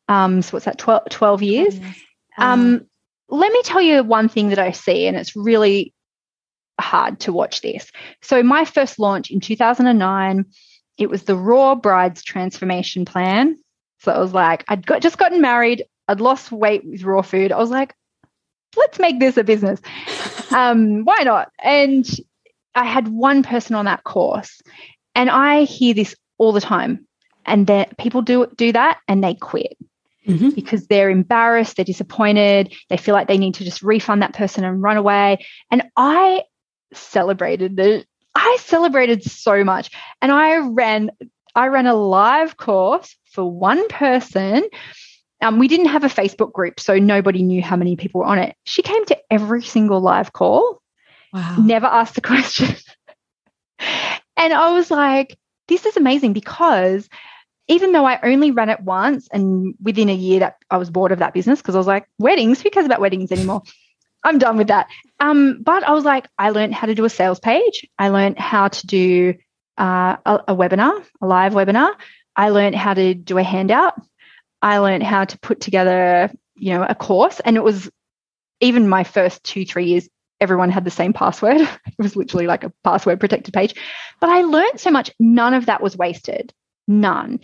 um 0.08 0.42
so 0.42 0.50
what's 0.52 0.64
that 0.66 0.78
12, 0.78 1.08
12 1.10 1.42
years? 1.42 1.80
um 2.38 2.86
let 3.28 3.52
me 3.52 3.62
tell 3.62 3.80
you 3.80 4.02
one 4.02 4.28
thing 4.28 4.50
that 4.50 4.58
i 4.58 4.72
see 4.72 5.06
and 5.06 5.16
it's 5.16 5.36
really 5.36 5.92
hard 6.80 7.20
to 7.20 7.32
watch 7.32 7.60
this. 7.60 7.92
So 8.20 8.42
my 8.42 8.64
first 8.64 8.98
launch 8.98 9.30
in 9.30 9.38
2009 9.38 10.44
it 10.98 11.08
was 11.08 11.22
the 11.22 11.36
raw 11.36 11.74
brides 11.74 12.22
transformation 12.22 13.04
plan. 13.04 13.56
So 14.00 14.12
it 14.12 14.18
was 14.18 14.34
like 14.34 14.64
i'd 14.68 14.84
got, 14.84 15.02
just 15.02 15.18
gotten 15.18 15.40
married 15.40 15.84
I'd 16.08 16.20
lost 16.20 16.52
weight 16.52 16.84
with 16.84 17.02
raw 17.02 17.22
food. 17.22 17.50
I 17.50 17.56
was 17.56 17.70
like, 17.70 17.94
let's 18.76 18.98
make 18.98 19.20
this 19.20 19.36
a 19.36 19.44
business. 19.44 19.80
Um, 20.50 21.04
why 21.04 21.22
not? 21.24 21.50
And 21.64 22.08
I 22.76 22.84
had 22.84 23.08
one 23.08 23.42
person 23.42 23.74
on 23.74 23.86
that 23.86 24.04
course, 24.04 24.62
and 25.16 25.28
I 25.28 25.64
hear 25.64 25.94
this 25.94 26.14
all 26.38 26.52
the 26.52 26.60
time. 26.60 27.08
And 27.44 27.66
people 27.98 28.22
do 28.22 28.46
do 28.54 28.70
that 28.70 28.98
and 29.08 29.24
they 29.24 29.34
quit. 29.34 29.76
Mm-hmm. 30.26 30.50
because 30.50 30.86
they're 30.86 31.10
embarrassed, 31.10 31.76
they're 31.76 31.84
disappointed, 31.84 32.72
they 32.88 32.96
feel 32.96 33.14
like 33.14 33.28
they 33.28 33.36
need 33.36 33.54
to 33.56 33.64
just 33.64 33.82
refund 33.82 34.22
that 34.22 34.32
person 34.32 34.64
and 34.64 34.80
run 34.80 34.96
away. 34.96 35.44
And 35.70 35.82
I 35.96 36.44
celebrated 36.94 37.76
the 37.76 38.04
I 38.34 38.56
celebrated 38.60 39.22
so 39.22 39.64
much. 39.64 39.90
And 40.22 40.32
I 40.32 40.58
ran 40.58 41.10
I 41.54 41.66
ran 41.68 41.86
a 41.86 41.94
live 41.94 42.56
course 42.56 43.16
for 43.32 43.44
one 43.44 43.86
person 43.88 44.64
um, 45.44 45.58
we 45.58 45.68
didn't 45.68 45.86
have 45.86 46.04
a 46.04 46.08
Facebook 46.08 46.52
group, 46.52 46.80
so 46.80 46.98
nobody 46.98 47.42
knew 47.42 47.62
how 47.62 47.76
many 47.76 47.96
people 47.96 48.20
were 48.20 48.26
on 48.26 48.38
it. 48.38 48.56
She 48.64 48.82
came 48.82 49.04
to 49.06 49.18
every 49.30 49.62
single 49.62 50.00
live 50.00 50.32
call, 50.32 50.80
wow. 51.32 51.56
never 51.58 51.86
asked 51.86 52.16
a 52.16 52.20
question. 52.32 52.74
and 54.36 54.52
I 54.52 54.72
was 54.72 54.90
like, 54.90 55.36
this 55.68 55.84
is 55.86 55.96
amazing 55.96 56.32
because 56.32 57.08
even 57.68 57.92
though 57.92 58.06
I 58.06 58.20
only 58.22 58.50
ran 58.50 58.68
it 58.70 58.80
once 58.80 59.28
and 59.32 59.74
within 59.82 60.08
a 60.08 60.14
year 60.14 60.40
that 60.40 60.56
I 60.70 60.76
was 60.76 60.90
bored 60.90 61.12
of 61.12 61.18
that 61.18 61.34
business 61.34 61.60
because 61.60 61.74
I 61.74 61.78
was 61.78 61.86
like, 61.86 62.06
weddings, 62.18 62.60
who 62.60 62.70
cares 62.70 62.86
about 62.86 63.00
weddings 63.00 63.32
anymore? 63.32 63.62
I'm 64.22 64.38
done 64.38 64.56
with 64.56 64.68
that. 64.68 64.88
Um, 65.20 65.62
but 65.62 65.82
I 65.84 65.92
was 65.92 66.04
like, 66.04 66.26
I 66.38 66.50
learned 66.50 66.74
how 66.74 66.86
to 66.86 66.94
do 66.94 67.04
a 67.04 67.10
sales 67.10 67.40
page. 67.40 67.86
I 67.98 68.08
learned 68.08 68.38
how 68.38 68.68
to 68.68 68.86
do 68.86 69.34
uh, 69.78 70.16
a, 70.24 70.40
a 70.48 70.56
webinar, 70.56 71.04
a 71.20 71.26
live 71.26 71.52
webinar. 71.52 71.94
I 72.36 72.48
learned 72.48 72.74
how 72.74 72.94
to 72.94 73.14
do 73.14 73.38
a 73.38 73.42
handout. 73.42 73.94
I 74.64 74.78
learned 74.78 75.02
how 75.02 75.26
to 75.26 75.38
put 75.40 75.60
together, 75.60 76.32
you 76.54 76.72
know, 76.72 76.86
a 76.88 76.94
course. 76.94 77.38
And 77.40 77.56
it 77.56 77.62
was 77.62 77.90
even 78.60 78.88
my 78.88 79.04
first 79.04 79.44
two, 79.44 79.66
three 79.66 79.84
years, 79.84 80.08
everyone 80.40 80.70
had 80.70 80.86
the 80.86 80.90
same 80.90 81.12
password. 81.12 81.60
it 81.86 81.94
was 81.98 82.16
literally 82.16 82.46
like 82.46 82.64
a 82.64 82.72
password 82.82 83.20
protected 83.20 83.52
page. 83.52 83.74
But 84.20 84.30
I 84.30 84.40
learned 84.40 84.80
so 84.80 84.90
much, 84.90 85.10
none 85.20 85.52
of 85.52 85.66
that 85.66 85.82
was 85.82 85.98
wasted. 85.98 86.54
None. 86.88 87.40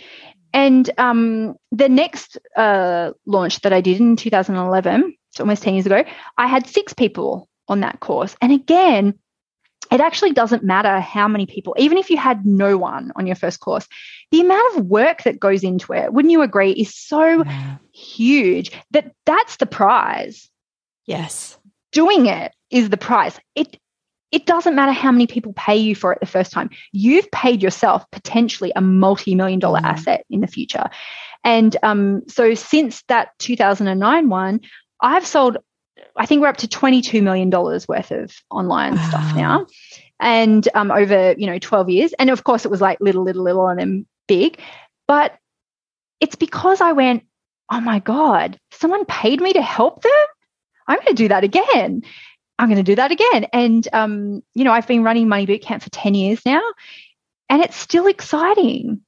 And 0.55 0.89
um, 0.97 1.57
the 1.73 1.91
next 1.91 2.39
uh, 2.57 3.11
launch 3.27 3.61
that 3.61 3.75
I 3.75 3.83
did 3.83 4.01
in 4.01 4.17
2011, 4.17 5.15
so 5.33 5.45
almost 5.45 5.63
10 5.63 5.75
years 5.75 5.87
ago, 5.87 6.03
I 6.39 6.47
had 6.47 6.67
six 6.67 6.95
people 6.95 7.51
on 7.69 7.81
that 7.81 8.01
course. 8.01 8.35
And 8.41 8.51
again, 8.51 9.19
it 9.91 10.01
actually 10.01 10.33
doesn't 10.33 10.63
matter 10.63 11.01
how 11.01 11.27
many 11.27 11.47
people, 11.47 11.75
even 11.79 11.99
if 11.99 12.11
you 12.11 12.17
had 12.17 12.47
no 12.47 12.77
one 12.77 13.13
on 13.17 13.27
your 13.27 13.37
first 13.37 13.61
course, 13.61 13.89
the 14.31 14.41
amount 14.41 14.77
of 14.77 14.87
work 14.87 15.25
that 15.25 15.41
goes 15.41 15.65
into 15.65 15.93
it, 15.93 16.13
wouldn't 16.13 16.31
you 16.33 16.43
agree, 16.43 16.73
is 16.73 16.95
so 16.95 17.43
yeah. 17.45 17.77
huge 17.93 18.71
that 18.93 19.13
that's 19.27 19.57
the 19.57 19.67
prize. 19.67 20.49
Yes. 21.07 21.59
Doing 21.93 22.27
it 22.27 22.53
is 22.71 22.91
the 22.91 22.97
prize. 22.97 23.39
It 23.55 23.79
it 24.31 24.47
doesn't 24.47 24.77
matter 24.77 24.93
how 24.93 25.11
many 25.11 25.27
people 25.27 25.53
pay 25.55 25.77
you 25.77 25.97
for 25.97 26.13
it 26.13 26.21
the 26.21 26.27
first 26.27 26.53
time. 26.53 26.71
You've 26.93 27.29
paid 27.33 27.63
yourself 27.63 28.09
potentially 28.13 28.73
a 28.77 28.81
multi-million 28.81 29.59
dollar 29.59 29.81
mm. 29.81 29.87
asset 29.87 30.25
in 30.31 30.41
the 30.41 30.47
future. 30.47 30.85
And 31.43 31.77
um, 31.83 32.23
so 32.29 32.55
since 32.55 33.03
that 33.09 33.31
2009 33.41 34.29
one, 34.29 34.61
I've 35.01 35.27
sold 35.27 35.57
I 36.17 36.27
think 36.27 36.43
we're 36.43 36.49
up 36.49 36.57
to 36.59 36.69
$22 36.69 37.23
million 37.23 37.51
worth 37.51 38.11
of 38.11 38.33
online 38.51 38.97
wow. 38.97 39.09
stuff 39.09 39.37
now. 39.37 39.67
And 40.21 40.69
um, 40.75 40.91
over, 40.91 41.35
you 41.39 41.47
know, 41.47 41.59
12 41.59 41.89
years. 41.89 42.13
And 42.19 42.31
of 42.31 42.45
course, 42.45 42.65
it 42.65 42.71
was 42.71 42.81
like 42.81 43.01
little, 43.01 43.23
little, 43.23 43.43
little, 43.43 43.69
and 43.69 43.81
then 43.81 44.07
big. 44.29 44.61
But 45.09 45.37
it's 46.21 46.37
because 46.37 46.81
I 46.81 46.93
went, 46.93 47.25
oh 47.71 47.81
my 47.81 48.01
God, 48.01 48.59
someone 48.71 49.05
paid 49.07 49.41
me 49.41 49.53
to 49.55 49.63
help 49.63 50.03
them. 50.03 50.13
I'm 50.87 50.97
going 50.97 51.09
to 51.09 51.15
do 51.15 51.29
that 51.29 51.45
again. 51.45 52.03
I'm 52.59 52.69
going 52.69 52.77
to 52.77 52.83
do 52.83 52.97
that 52.97 53.11
again. 53.11 53.47
And, 53.53 53.89
um, 53.93 54.43
you 54.55 54.65
know, 54.65 54.73
I've 54.73 54.87
been 54.87 55.03
running 55.03 55.29
Money 55.29 55.47
Bootcamp 55.47 55.83
for 55.83 55.91
10 55.91 56.15
years 56.15 56.45
now, 56.45 56.61
and 57.49 57.63
it's 57.63 57.77
still 57.77 58.07
exciting 58.07 59.01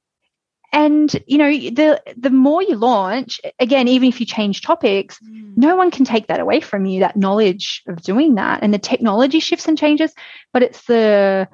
and 0.73 1.23
you 1.27 1.37
know 1.37 1.49
the 1.51 2.01
the 2.17 2.29
more 2.29 2.61
you 2.61 2.75
launch 2.75 3.39
again 3.59 3.87
even 3.87 4.09
if 4.09 4.19
you 4.19 4.25
change 4.25 4.61
topics 4.61 5.17
mm. 5.19 5.53
no 5.55 5.75
one 5.75 5.91
can 5.91 6.03
take 6.03 6.27
that 6.27 6.39
away 6.39 6.59
from 6.59 6.85
you 6.85 6.99
that 6.99 7.15
knowledge 7.15 7.83
of 7.87 8.01
doing 8.01 8.35
that 8.35 8.61
and 8.61 8.73
the 8.73 8.79
technology 8.79 9.39
shifts 9.39 9.67
and 9.67 9.77
changes 9.77 10.13
but 10.51 10.63
it's 10.63 10.85
the 10.87 11.47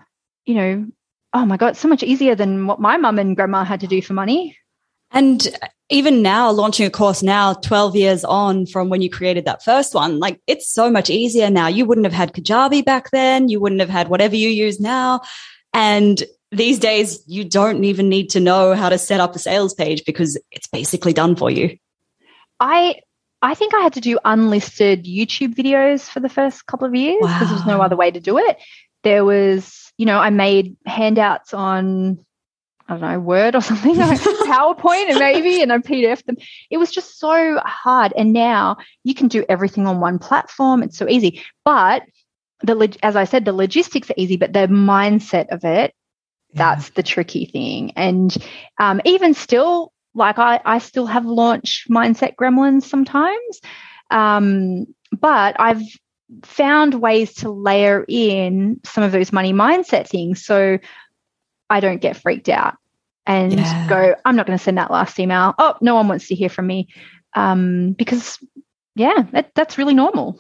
you 0.45 0.55
know 0.55 0.87
oh 1.33 1.45
my 1.45 1.57
god 1.57 1.77
so 1.77 1.87
much 1.87 2.01
easier 2.01 2.33
than 2.33 2.65
what 2.65 2.79
my 2.79 2.97
mum 2.97 3.19
and 3.19 3.35
grandma 3.35 3.63
had 3.63 3.81
to 3.81 3.87
do 3.87 4.01
for 4.01 4.13
money 4.13 4.57
And 5.11 5.47
even 5.89 6.21
now, 6.21 6.51
launching 6.51 6.85
a 6.85 6.89
course 6.91 7.23
now, 7.23 7.53
12 7.53 7.95
years 7.95 8.23
on 8.23 8.67
from 8.67 8.89
when 8.89 9.01
you 9.01 9.09
created 9.09 9.45
that 9.45 9.63
first 9.63 9.95
one, 9.95 10.19
like 10.19 10.39
it's 10.45 10.71
so 10.71 10.91
much 10.91 11.09
easier 11.09 11.49
now. 11.49 11.67
You 11.67 11.85
wouldn't 11.85 12.05
have 12.05 12.13
had 12.13 12.33
Kajabi 12.33 12.85
back 12.85 13.09
then. 13.09 13.49
You 13.49 13.59
wouldn't 13.59 13.81
have 13.81 13.89
had 13.89 14.07
whatever 14.07 14.35
you 14.35 14.49
use 14.49 14.79
now. 14.79 15.21
And 15.73 16.23
these 16.51 16.79
days, 16.79 17.23
you 17.27 17.43
don't 17.43 17.83
even 17.83 18.09
need 18.09 18.31
to 18.31 18.39
know 18.39 18.73
how 18.73 18.89
to 18.89 18.97
set 18.97 19.19
up 19.19 19.35
a 19.35 19.39
sales 19.39 19.73
page 19.73 20.03
because 20.05 20.39
it's 20.51 20.67
basically 20.67 21.13
done 21.13 21.35
for 21.35 21.51
you. 21.51 21.77
I 22.59 22.95
I 23.41 23.53
think 23.53 23.73
I 23.73 23.79
had 23.79 23.93
to 23.93 24.01
do 24.01 24.19
unlisted 24.25 25.05
YouTube 25.05 25.55
videos 25.55 26.09
for 26.09 26.19
the 26.19 26.29
first 26.29 26.65
couple 26.65 26.87
of 26.87 26.95
years 26.95 27.19
because 27.21 27.41
wow. 27.41 27.45
there 27.45 27.53
was 27.53 27.65
no 27.65 27.81
other 27.81 27.95
way 27.95 28.11
to 28.11 28.19
do 28.19 28.37
it. 28.37 28.57
There 29.03 29.23
was, 29.23 29.93
you 29.97 30.05
know, 30.05 30.19
I 30.19 30.29
made 30.29 30.75
handouts 30.85 31.53
on 31.53 32.25
I 32.89 32.93
don't 32.93 33.01
know, 33.01 33.19
Word 33.19 33.55
or 33.55 33.61
something, 33.69 33.95
like 33.95 34.19
PowerPoint 34.21 35.09
and 35.09 35.19
maybe, 35.19 35.61
and 35.61 35.71
I 35.71 35.77
PDF 35.77 36.25
them. 36.25 36.37
It 36.71 36.77
was 36.77 36.91
just 36.91 37.19
so 37.19 37.59
hard. 37.63 38.11
And 38.17 38.33
now 38.33 38.77
you 39.03 39.13
can 39.13 39.27
do 39.27 39.45
everything 39.47 39.85
on 39.85 39.99
one 39.99 40.17
platform. 40.17 40.81
It's 40.81 40.97
so 40.97 41.07
easy. 41.07 41.43
But 41.63 42.03
the 42.61 42.97
as 43.03 43.15
I 43.15 43.25
said, 43.25 43.45
the 43.45 43.53
logistics 43.53 44.09
are 44.09 44.15
easy, 44.17 44.37
but 44.37 44.53
the 44.53 44.67
mindset 44.67 45.47
of 45.49 45.63
it, 45.63 45.93
yeah. 46.53 46.75
that's 46.75 46.89
the 46.91 47.03
tricky 47.03 47.45
thing. 47.45 47.91
And 47.95 48.35
um, 48.79 49.01
even 49.05 49.33
still, 49.33 49.93
like 50.13 50.39
I, 50.39 50.59
I 50.65 50.79
still 50.79 51.05
have 51.05 51.25
launch 51.25 51.85
mindset 51.89 52.35
gremlins 52.35 52.83
sometimes. 52.83 53.61
Um, 54.11 54.87
but 55.11 55.55
I've 55.59 55.81
found 56.43 56.95
ways 56.95 57.33
to 57.35 57.49
layer 57.49 58.05
in 58.07 58.79
some 58.83 59.03
of 59.03 59.11
those 59.11 59.31
money 59.31 59.53
mindset 59.53 60.07
things. 60.07 60.43
So 60.45 60.79
I 61.69 61.79
don't 61.79 62.01
get 62.01 62.17
freaked 62.17 62.49
out 62.49 62.75
and 63.25 63.53
yeah. 63.53 63.87
go, 63.87 64.15
I'm 64.25 64.35
not 64.35 64.47
going 64.47 64.57
to 64.57 64.63
send 64.63 64.77
that 64.77 64.91
last 64.91 65.19
email. 65.19 65.53
Oh, 65.57 65.75
no 65.81 65.95
one 65.95 66.07
wants 66.07 66.27
to 66.27 66.35
hear 66.35 66.49
from 66.49 66.67
me. 66.67 66.87
Um, 67.35 67.93
because, 67.93 68.39
yeah, 68.95 69.23
that, 69.31 69.51
that's 69.55 69.77
really 69.77 69.93
normal. 69.93 70.39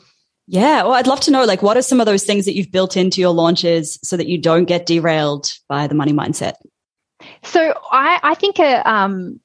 Yeah. 0.51 0.81
Well, 0.81 0.93
I'd 0.93 1.05
love 1.05 1.19
to 1.21 1.31
know, 1.31 1.45
like, 1.45 1.61
what 1.61 1.77
are 1.77 1.83
some 1.83 1.99
of 1.99 2.07
those 2.07 2.23
things 2.23 2.45
that 2.45 2.55
you've 2.55 2.71
built 2.71 2.97
into 2.97 3.21
your 3.21 3.29
launches 3.29 3.99
so 4.03 4.17
that 4.17 4.27
you 4.27 4.39
don't 4.39 4.65
get 4.65 4.87
derailed 4.87 5.51
by 5.67 5.85
the 5.85 5.93
money 5.93 6.11
mindset? 6.11 6.53
So 7.43 7.79
I, 7.91 8.19
I 8.23 8.33
think 8.33 8.57
a, 8.57 8.89
um, 8.89 9.39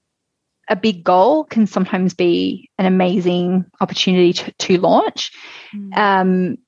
a 0.71 0.77
big 0.77 1.05
goal 1.05 1.45
can 1.45 1.67
sometimes 1.67 2.15
be 2.15 2.71
an 2.79 2.87
amazing 2.87 3.67
opportunity 3.83 4.33
to, 4.33 4.53
to 4.53 4.79
launch. 4.79 5.31
Mm. 5.75 5.95
Um, 5.95 6.59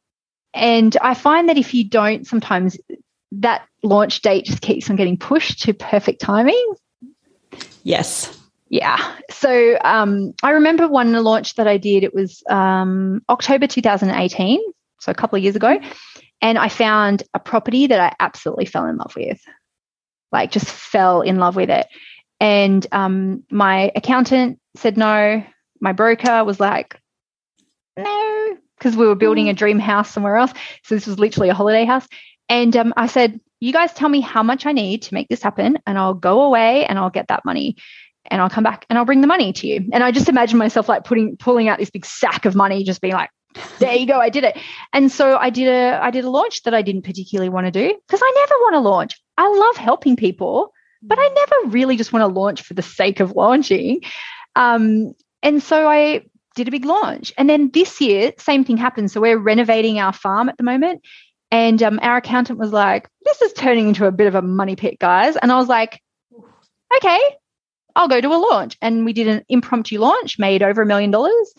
and 0.52 0.96
I 1.00 1.14
find 1.14 1.48
that 1.48 1.56
if 1.56 1.72
you 1.72 1.88
don't 1.88 2.26
sometimes 2.26 2.76
that 3.32 3.66
launch 3.82 4.20
date 4.20 4.44
just 4.44 4.60
keeps 4.60 4.90
on 4.90 4.96
getting 4.96 5.16
pushed 5.16 5.62
to 5.62 5.72
perfect 5.72 6.20
timing. 6.20 6.74
Yes. 7.84 8.38
Yeah. 8.68 8.98
So 9.30 9.78
um, 9.84 10.34
I 10.42 10.50
remember 10.50 10.88
one 10.88 11.12
launch 11.12 11.54
that 11.54 11.68
I 11.68 11.76
did, 11.76 12.04
it 12.04 12.14
was 12.14 12.42
um, 12.48 13.22
October 13.28 13.66
2018, 13.66 14.60
so 15.00 15.12
a 15.12 15.14
couple 15.14 15.36
of 15.36 15.42
years 15.42 15.56
ago. 15.56 15.78
And 16.42 16.58
I 16.58 16.68
found 16.68 17.22
a 17.32 17.38
property 17.38 17.86
that 17.86 18.00
I 18.00 18.14
absolutely 18.20 18.66
fell 18.66 18.86
in 18.86 18.96
love 18.96 19.14
with, 19.16 19.40
like 20.32 20.50
just 20.50 20.66
fell 20.66 21.22
in 21.22 21.36
love 21.36 21.56
with 21.56 21.70
it. 21.70 21.86
And 22.40 22.86
um, 22.92 23.44
my 23.50 23.92
accountant 23.94 24.58
said 24.76 24.96
no. 24.96 25.42
My 25.80 25.92
broker 25.92 26.44
was 26.44 26.60
like, 26.60 27.00
no, 27.96 28.56
because 28.76 28.96
we 28.96 29.06
were 29.06 29.14
building 29.14 29.48
a 29.48 29.54
mm. 29.54 29.56
dream 29.56 29.78
house 29.78 30.10
somewhere 30.10 30.36
else. 30.36 30.52
So 30.84 30.94
this 30.94 31.06
was 31.06 31.18
literally 31.18 31.48
a 31.48 31.54
holiday 31.54 31.84
house. 31.84 32.06
And 32.48 32.76
um, 32.76 32.94
I 32.96 33.06
said, 33.06 33.40
you 33.60 33.72
guys 33.72 33.92
tell 33.92 34.08
me 34.08 34.20
how 34.20 34.42
much 34.42 34.66
I 34.66 34.72
need 34.72 35.02
to 35.02 35.14
make 35.14 35.28
this 35.28 35.42
happen, 35.42 35.78
and 35.86 35.98
I'll 35.98 36.14
go 36.14 36.42
away 36.42 36.84
and 36.84 36.98
I'll 36.98 37.10
get 37.10 37.28
that 37.28 37.44
money. 37.44 37.76
And 38.30 38.40
I'll 38.40 38.50
come 38.50 38.64
back 38.64 38.86
and 38.88 38.98
I'll 38.98 39.04
bring 39.04 39.20
the 39.20 39.26
money 39.26 39.52
to 39.52 39.66
you. 39.66 39.88
And 39.92 40.02
I 40.02 40.10
just 40.10 40.28
imagine 40.28 40.58
myself 40.58 40.88
like 40.88 41.04
putting 41.04 41.36
pulling 41.36 41.68
out 41.68 41.78
this 41.78 41.90
big 41.90 42.06
sack 42.06 42.44
of 42.44 42.54
money, 42.54 42.84
just 42.84 43.00
being 43.00 43.14
like, 43.14 43.30
there 43.78 43.94
you 43.94 44.06
go, 44.06 44.20
I 44.20 44.28
did 44.28 44.44
it. 44.44 44.58
And 44.92 45.10
so 45.10 45.36
I 45.36 45.50
did 45.50 45.68
a 45.68 45.98
I 46.02 46.10
did 46.10 46.24
a 46.24 46.30
launch 46.30 46.62
that 46.64 46.74
I 46.74 46.82
didn't 46.82 47.02
particularly 47.02 47.48
want 47.48 47.66
to 47.66 47.70
do 47.70 47.94
because 48.06 48.20
I 48.22 48.32
never 48.36 48.54
want 48.60 48.74
to 48.74 48.80
launch. 48.80 49.20
I 49.38 49.48
love 49.48 49.76
helping 49.76 50.16
people, 50.16 50.72
but 51.02 51.18
I 51.18 51.28
never 51.28 51.70
really 51.70 51.96
just 51.96 52.12
want 52.12 52.22
to 52.22 52.40
launch 52.40 52.62
for 52.62 52.74
the 52.74 52.82
sake 52.82 53.20
of 53.20 53.32
launching. 53.32 54.02
Um, 54.54 55.14
and 55.42 55.62
so 55.62 55.88
I 55.88 56.22
did 56.54 56.68
a 56.68 56.70
big 56.70 56.84
launch. 56.84 57.32
And 57.36 57.48
then 57.48 57.70
this 57.72 58.00
year, 58.00 58.32
same 58.38 58.64
thing 58.64 58.78
happened. 58.78 59.10
So 59.10 59.20
we're 59.20 59.38
renovating 59.38 59.98
our 59.98 60.12
farm 60.12 60.48
at 60.48 60.56
the 60.56 60.64
moment. 60.64 61.02
And 61.50 61.80
um, 61.82 62.00
our 62.02 62.16
accountant 62.16 62.58
was 62.58 62.72
like, 62.72 63.08
this 63.24 63.40
is 63.42 63.52
turning 63.52 63.88
into 63.88 64.06
a 64.06 64.12
bit 64.12 64.26
of 64.26 64.34
a 64.34 64.42
money 64.42 64.74
pit, 64.74 64.98
guys. 64.98 65.36
And 65.36 65.52
I 65.52 65.58
was 65.58 65.68
like, 65.68 66.00
okay, 66.96 67.20
I'll 67.96 68.08
go 68.08 68.20
to 68.20 68.28
a 68.28 68.36
launch. 68.36 68.76
And 68.80 69.04
we 69.04 69.12
did 69.12 69.26
an 69.26 69.44
impromptu 69.48 69.98
launch, 69.98 70.38
made 70.38 70.62
over 70.62 70.82
a 70.82 70.86
million 70.86 71.10
dollars. 71.10 71.54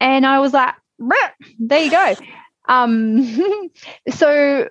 And 0.00 0.26
I 0.26 0.40
was 0.40 0.52
like, 0.52 0.74
there 1.58 1.84
you 1.84 1.90
go. 1.90 2.16
Um, 2.68 3.24
so 4.10 4.68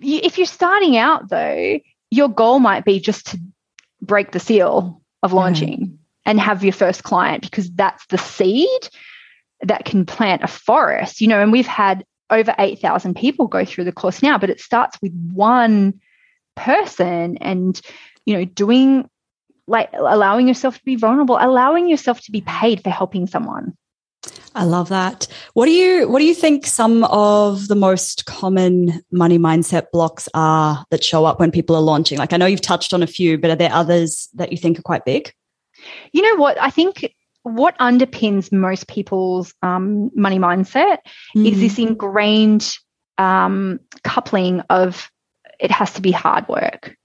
if 0.00 0.38
you're 0.38 0.46
starting 0.46 0.96
out, 0.96 1.28
though, 1.28 1.80
your 2.10 2.30
goal 2.30 2.60
might 2.60 2.86
be 2.86 2.98
just 2.98 3.26
to 3.26 3.40
break 4.00 4.32
the 4.32 4.40
seal 4.40 5.02
of 5.22 5.34
launching 5.34 5.80
mm. 5.80 5.96
and 6.24 6.40
have 6.40 6.64
your 6.64 6.72
first 6.72 7.02
client 7.02 7.42
because 7.42 7.70
that's 7.72 8.06
the 8.06 8.16
seed 8.16 8.88
that 9.60 9.84
can 9.84 10.06
plant 10.06 10.42
a 10.42 10.46
forest, 10.46 11.20
you 11.20 11.28
know. 11.28 11.42
And 11.42 11.52
we've 11.52 11.66
had 11.66 12.06
over 12.30 12.54
8,000 12.58 13.14
people 13.14 13.48
go 13.48 13.66
through 13.66 13.84
the 13.84 13.92
course 13.92 14.22
now, 14.22 14.38
but 14.38 14.48
it 14.48 14.58
starts 14.58 14.96
with 15.02 15.12
one 15.34 16.00
person 16.56 17.36
and, 17.36 17.78
you 18.24 18.34
know, 18.34 18.46
doing 18.46 19.10
like 19.68 19.90
allowing 19.92 20.48
yourself 20.48 20.78
to 20.78 20.84
be 20.84 20.96
vulnerable, 20.96 21.38
allowing 21.40 21.88
yourself 21.88 22.20
to 22.22 22.32
be 22.32 22.40
paid 22.40 22.82
for 22.82 22.90
helping 22.90 23.26
someone. 23.26 23.76
I 24.54 24.64
love 24.64 24.88
that. 24.88 25.28
What 25.54 25.66
do 25.66 25.72
you 25.72 26.08
what 26.08 26.18
do 26.18 26.24
you 26.24 26.34
think 26.34 26.66
some 26.66 27.04
of 27.04 27.68
the 27.68 27.76
most 27.76 28.26
common 28.26 29.02
money 29.12 29.38
mindset 29.38 29.86
blocks 29.92 30.28
are 30.34 30.84
that 30.90 31.04
show 31.04 31.24
up 31.24 31.38
when 31.38 31.52
people 31.52 31.76
are 31.76 31.82
launching? 31.82 32.18
Like 32.18 32.32
I 32.32 32.38
know 32.38 32.46
you've 32.46 32.60
touched 32.60 32.92
on 32.92 33.02
a 33.02 33.06
few, 33.06 33.38
but 33.38 33.50
are 33.50 33.56
there 33.56 33.72
others 33.72 34.28
that 34.34 34.50
you 34.50 34.58
think 34.58 34.78
are 34.78 34.82
quite 34.82 35.04
big? 35.04 35.32
You 36.12 36.22
know 36.22 36.36
what? 36.36 36.60
I 36.60 36.70
think 36.70 37.14
what 37.42 37.78
underpins 37.78 38.50
most 38.50 38.88
people's 38.88 39.54
um, 39.62 40.10
money 40.14 40.38
mindset 40.38 40.98
mm. 41.36 41.50
is 41.50 41.60
this 41.60 41.78
ingrained 41.78 42.76
um, 43.16 43.80
coupling 44.02 44.60
of 44.70 45.10
it 45.60 45.70
has 45.70 45.92
to 45.94 46.02
be 46.02 46.12
hard 46.12 46.48
work. 46.48 46.96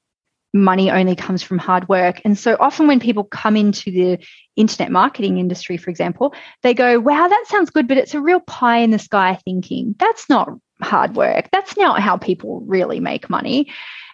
Money 0.53 0.91
only 0.91 1.15
comes 1.15 1.41
from 1.41 1.57
hard 1.57 1.89
work. 1.89 2.21
And 2.23 2.37
so 2.37 2.55
often 2.59 2.87
when 2.87 2.99
people 2.99 3.23
come 3.23 3.57
into 3.57 3.91
the 3.91 4.25
internet 4.55 4.91
marketing 4.91 5.39
industry, 5.39 5.77
for 5.77 5.89
example, 5.89 6.33
they 6.61 6.73
go, 6.73 6.99
wow, 6.99 7.27
that 7.27 7.45
sounds 7.47 7.71
good, 7.71 7.87
but 7.87 7.97
it's 7.97 8.13
a 8.13 8.21
real 8.21 8.39
pie 8.39 8.79
in 8.79 8.91
the 8.91 8.99
sky 8.99 9.39
thinking. 9.43 9.95
That's 9.97 10.29
not 10.29 10.49
hard 10.81 11.15
work. 11.15 11.49
That's 11.51 11.75
not 11.75 12.01
how 12.01 12.17
people 12.17 12.61
really 12.67 12.99
make 12.99 13.29
money. 13.29 13.71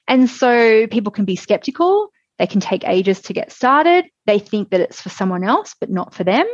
And 0.08 0.30
so 0.30 0.88
people 0.88 1.12
can 1.12 1.26
be 1.26 1.36
skeptical 1.36 2.12
they 2.40 2.48
can 2.48 2.62
take 2.62 2.88
ages 2.88 3.22
to 3.24 3.34
get 3.34 3.52
started. 3.52 4.06
They 4.26 4.40
think 4.40 4.70
that 4.70 4.80
it's 4.80 5.02
for 5.02 5.10
someone 5.10 5.44
else, 5.44 5.76
but 5.80 5.90
not 5.90 6.14
for 6.14 6.24
them. 6.24 6.48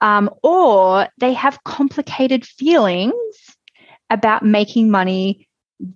Um, 0.00 0.30
or 0.42 1.06
they 1.18 1.34
have 1.34 1.62
complicated 1.64 2.46
feelings 2.46 3.14
about 4.08 4.42
making 4.42 4.90
money 4.90 5.48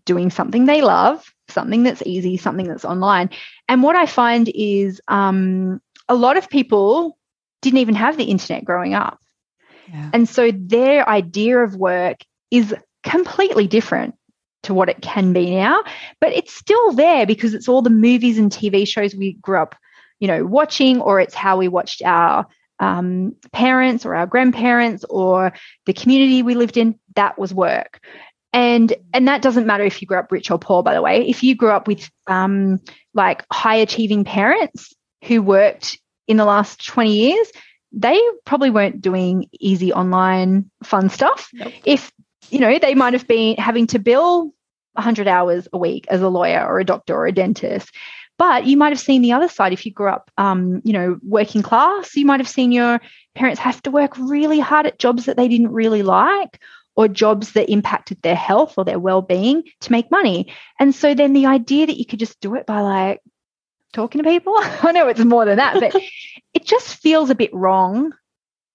doing 0.04 0.30
something 0.30 0.66
they 0.66 0.82
love, 0.82 1.24
something 1.48 1.82
that's 1.82 2.02
easy, 2.04 2.36
something 2.36 2.66
that's 2.66 2.84
online. 2.84 3.30
And 3.68 3.82
what 3.82 3.96
I 3.96 4.06
find 4.06 4.50
is 4.54 5.00
um, 5.08 5.80
a 6.08 6.14
lot 6.14 6.36
of 6.36 6.48
people 6.48 7.18
didn't 7.62 7.78
even 7.78 7.94
have 7.94 8.16
the 8.16 8.24
internet 8.24 8.64
growing 8.64 8.94
up. 8.94 9.18
Yeah. 9.88 10.10
And 10.12 10.28
so 10.28 10.50
their 10.52 11.08
idea 11.08 11.58
of 11.58 11.76
work 11.76 12.18
is 12.50 12.74
completely 13.02 13.66
different 13.66 14.14
to 14.64 14.74
what 14.74 14.88
it 14.88 15.00
can 15.00 15.32
be 15.32 15.54
now, 15.54 15.82
but 16.20 16.32
it's 16.32 16.52
still 16.52 16.92
there 16.92 17.24
because 17.24 17.54
it's 17.54 17.68
all 17.68 17.82
the 17.82 17.90
movies 17.90 18.38
and 18.38 18.50
TV 18.50 18.86
shows 18.86 19.14
we 19.14 19.34
grew 19.34 19.62
up, 19.62 19.76
you 20.18 20.26
know, 20.26 20.44
watching, 20.44 21.00
or 21.00 21.20
it's 21.20 21.34
how 21.34 21.56
we 21.56 21.68
watched 21.68 22.02
our 22.02 22.46
um, 22.80 23.34
parents 23.52 24.04
or 24.04 24.14
our 24.14 24.26
grandparents 24.26 25.04
or 25.08 25.52
the 25.86 25.92
community 25.92 26.42
we 26.42 26.54
lived 26.54 26.76
in. 26.76 26.98
That 27.14 27.38
was 27.38 27.54
work. 27.54 28.00
And, 28.56 28.94
and 29.12 29.28
that 29.28 29.42
doesn't 29.42 29.66
matter 29.66 29.84
if 29.84 30.00
you 30.00 30.08
grew 30.08 30.18
up 30.18 30.32
rich 30.32 30.50
or 30.50 30.58
poor, 30.58 30.82
by 30.82 30.94
the 30.94 31.02
way. 31.02 31.28
If 31.28 31.42
you 31.42 31.54
grew 31.54 31.68
up 31.68 31.86
with 31.86 32.10
um, 32.26 32.80
like 33.12 33.44
high 33.52 33.76
achieving 33.76 34.24
parents 34.24 34.94
who 35.24 35.42
worked 35.42 35.98
in 36.26 36.38
the 36.38 36.46
last 36.46 36.86
20 36.86 37.14
years, 37.14 37.52
they 37.92 38.18
probably 38.46 38.70
weren't 38.70 39.02
doing 39.02 39.50
easy 39.60 39.92
online 39.92 40.70
fun 40.82 41.10
stuff. 41.10 41.50
Nope. 41.52 41.70
If 41.84 42.10
you 42.48 42.60
know, 42.60 42.78
they 42.78 42.94
might 42.94 43.12
have 43.12 43.26
been 43.26 43.56
having 43.56 43.88
to 43.88 43.98
bill 43.98 44.54
100 44.94 45.28
hours 45.28 45.68
a 45.74 45.76
week 45.76 46.06
as 46.08 46.22
a 46.22 46.28
lawyer 46.28 46.66
or 46.66 46.80
a 46.80 46.84
doctor 46.84 47.14
or 47.14 47.26
a 47.26 47.32
dentist. 47.32 47.94
But 48.38 48.64
you 48.64 48.78
might 48.78 48.92
have 48.92 49.00
seen 49.00 49.20
the 49.20 49.32
other 49.32 49.48
side 49.48 49.74
if 49.74 49.84
you 49.84 49.92
grew 49.92 50.08
up, 50.08 50.30
um, 50.38 50.80
you 50.82 50.94
know, 50.94 51.18
working 51.22 51.60
class. 51.60 52.16
You 52.16 52.24
might 52.24 52.40
have 52.40 52.48
seen 52.48 52.72
your 52.72 53.02
parents 53.34 53.60
have 53.60 53.82
to 53.82 53.90
work 53.90 54.16
really 54.16 54.60
hard 54.60 54.86
at 54.86 54.98
jobs 54.98 55.26
that 55.26 55.36
they 55.36 55.48
didn't 55.48 55.72
really 55.72 56.02
like 56.02 56.58
or 56.96 57.08
jobs 57.08 57.52
that 57.52 57.70
impacted 57.70 58.20
their 58.22 58.34
health 58.34 58.74
or 58.76 58.84
their 58.84 58.98
well-being 58.98 59.62
to 59.82 59.92
make 59.92 60.10
money. 60.10 60.52
And 60.80 60.94
so 60.94 61.14
then 61.14 61.34
the 61.34 61.46
idea 61.46 61.86
that 61.86 61.98
you 61.98 62.06
could 62.06 62.18
just 62.18 62.40
do 62.40 62.54
it 62.54 62.66
by 62.66 62.80
like 62.80 63.20
talking 63.92 64.22
to 64.22 64.28
people. 64.28 64.54
I 64.58 64.92
know 64.92 65.08
it's 65.08 65.24
more 65.24 65.44
than 65.44 65.56
that, 65.56 65.80
but 65.80 65.94
it 66.54 66.64
just 66.64 66.96
feels 66.96 67.30
a 67.30 67.34
bit 67.34 67.52
wrong 67.52 68.12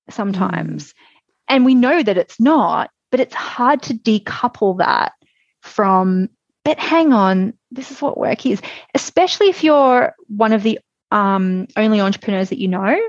sometimes. 0.10 0.90
Mm. 0.90 0.94
And 1.48 1.66
we 1.66 1.76
know 1.76 2.02
that 2.02 2.18
it's 2.18 2.40
not, 2.40 2.92
but 3.10 3.20
it's 3.20 3.36
hard 3.36 3.82
to 3.84 3.94
decouple 3.94 4.78
that 4.78 5.14
from, 5.62 6.30
but 6.64 6.80
hang 6.80 7.14
on, 7.14 7.54
this 7.72 7.92
is 7.92 8.02
what 8.02 8.18
work 8.18 8.46
is, 8.46 8.62
especially 8.94 9.50
if 9.50 9.64
you're 9.64 10.14
one 10.28 10.54
of 10.54 10.64
the 10.64 10.80
um, 11.12 11.68
only 11.76 12.00
entrepreneurs 12.00 12.50
that 12.50 12.60
you 12.60 12.68
know. 12.68 13.00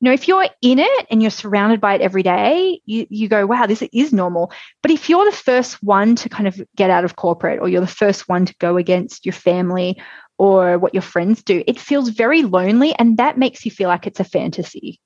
You 0.00 0.06
know, 0.06 0.12
if 0.12 0.28
you're 0.28 0.46
in 0.60 0.78
it 0.78 1.06
and 1.10 1.22
you're 1.22 1.30
surrounded 1.30 1.80
by 1.80 1.94
it 1.94 2.02
every 2.02 2.22
day, 2.22 2.80
you, 2.84 3.06
you 3.08 3.28
go, 3.28 3.46
wow, 3.46 3.66
this 3.66 3.82
is 3.92 4.12
normal. 4.12 4.52
But 4.82 4.90
if 4.90 5.08
you're 5.08 5.24
the 5.24 5.36
first 5.36 5.82
one 5.82 6.16
to 6.16 6.28
kind 6.28 6.46
of 6.46 6.60
get 6.76 6.90
out 6.90 7.04
of 7.04 7.16
corporate 7.16 7.60
or 7.60 7.68
you're 7.68 7.80
the 7.80 7.86
first 7.86 8.28
one 8.28 8.44
to 8.44 8.54
go 8.58 8.76
against 8.76 9.24
your 9.24 9.32
family 9.32 10.00
or 10.36 10.78
what 10.78 10.94
your 10.94 11.02
friends 11.02 11.42
do, 11.42 11.64
it 11.66 11.80
feels 11.80 12.10
very 12.10 12.42
lonely 12.42 12.94
and 12.98 13.16
that 13.16 13.38
makes 13.38 13.64
you 13.64 13.70
feel 13.70 13.88
like 13.88 14.06
it's 14.06 14.20
a 14.20 14.24
fantasy. 14.24 15.00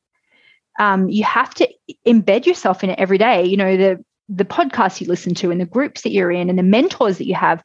Um, 0.81 1.09
you 1.09 1.25
have 1.25 1.55
to 1.55 1.69
embed 2.07 2.47
yourself 2.47 2.83
in 2.83 2.91
it 2.91 2.99
every 2.99 3.19
day. 3.19 3.45
You 3.45 3.57
know, 3.57 3.77
the 3.77 4.05
the 4.31 4.45
podcasts 4.45 5.01
you 5.01 5.09
listen 5.09 5.35
to 5.35 5.51
and 5.51 5.61
the 5.61 5.67
groups 5.67 6.03
that 6.03 6.13
you're 6.13 6.31
in 6.31 6.49
and 6.49 6.59
the 6.59 6.63
mentors 6.63 7.19
that 7.19 7.27
you 7.27 7.35
have. 7.35 7.63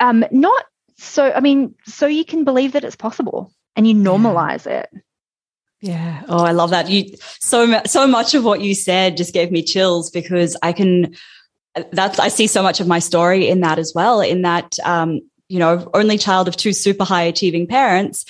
Um, 0.00 0.24
not 0.30 0.64
so, 0.98 1.32
I 1.32 1.40
mean, 1.40 1.74
so 1.86 2.06
you 2.06 2.24
can 2.24 2.44
believe 2.44 2.72
that 2.72 2.84
it's 2.84 2.96
possible 2.96 3.52
and 3.76 3.86
you 3.86 3.94
normalize 3.94 4.66
it. 4.66 4.90
Yeah. 5.80 6.22
Oh, 6.28 6.44
I 6.44 6.52
love 6.52 6.70
that. 6.70 6.88
You 6.88 7.14
so 7.40 7.80
so 7.86 8.06
much 8.06 8.34
of 8.34 8.44
what 8.44 8.60
you 8.60 8.74
said 8.74 9.16
just 9.16 9.32
gave 9.32 9.52
me 9.52 9.62
chills 9.62 10.10
because 10.10 10.56
I 10.62 10.72
can. 10.72 11.14
That's 11.92 12.18
I 12.18 12.28
see 12.28 12.48
so 12.48 12.62
much 12.62 12.80
of 12.80 12.88
my 12.88 12.98
story 12.98 13.48
in 13.48 13.60
that 13.60 13.78
as 13.78 13.92
well. 13.94 14.20
In 14.20 14.42
that, 14.42 14.76
um, 14.84 15.20
you 15.48 15.60
know, 15.60 15.88
only 15.94 16.18
child 16.18 16.48
of 16.48 16.56
two 16.56 16.72
super 16.72 17.04
high 17.04 17.22
achieving 17.22 17.68
parents, 17.68 18.24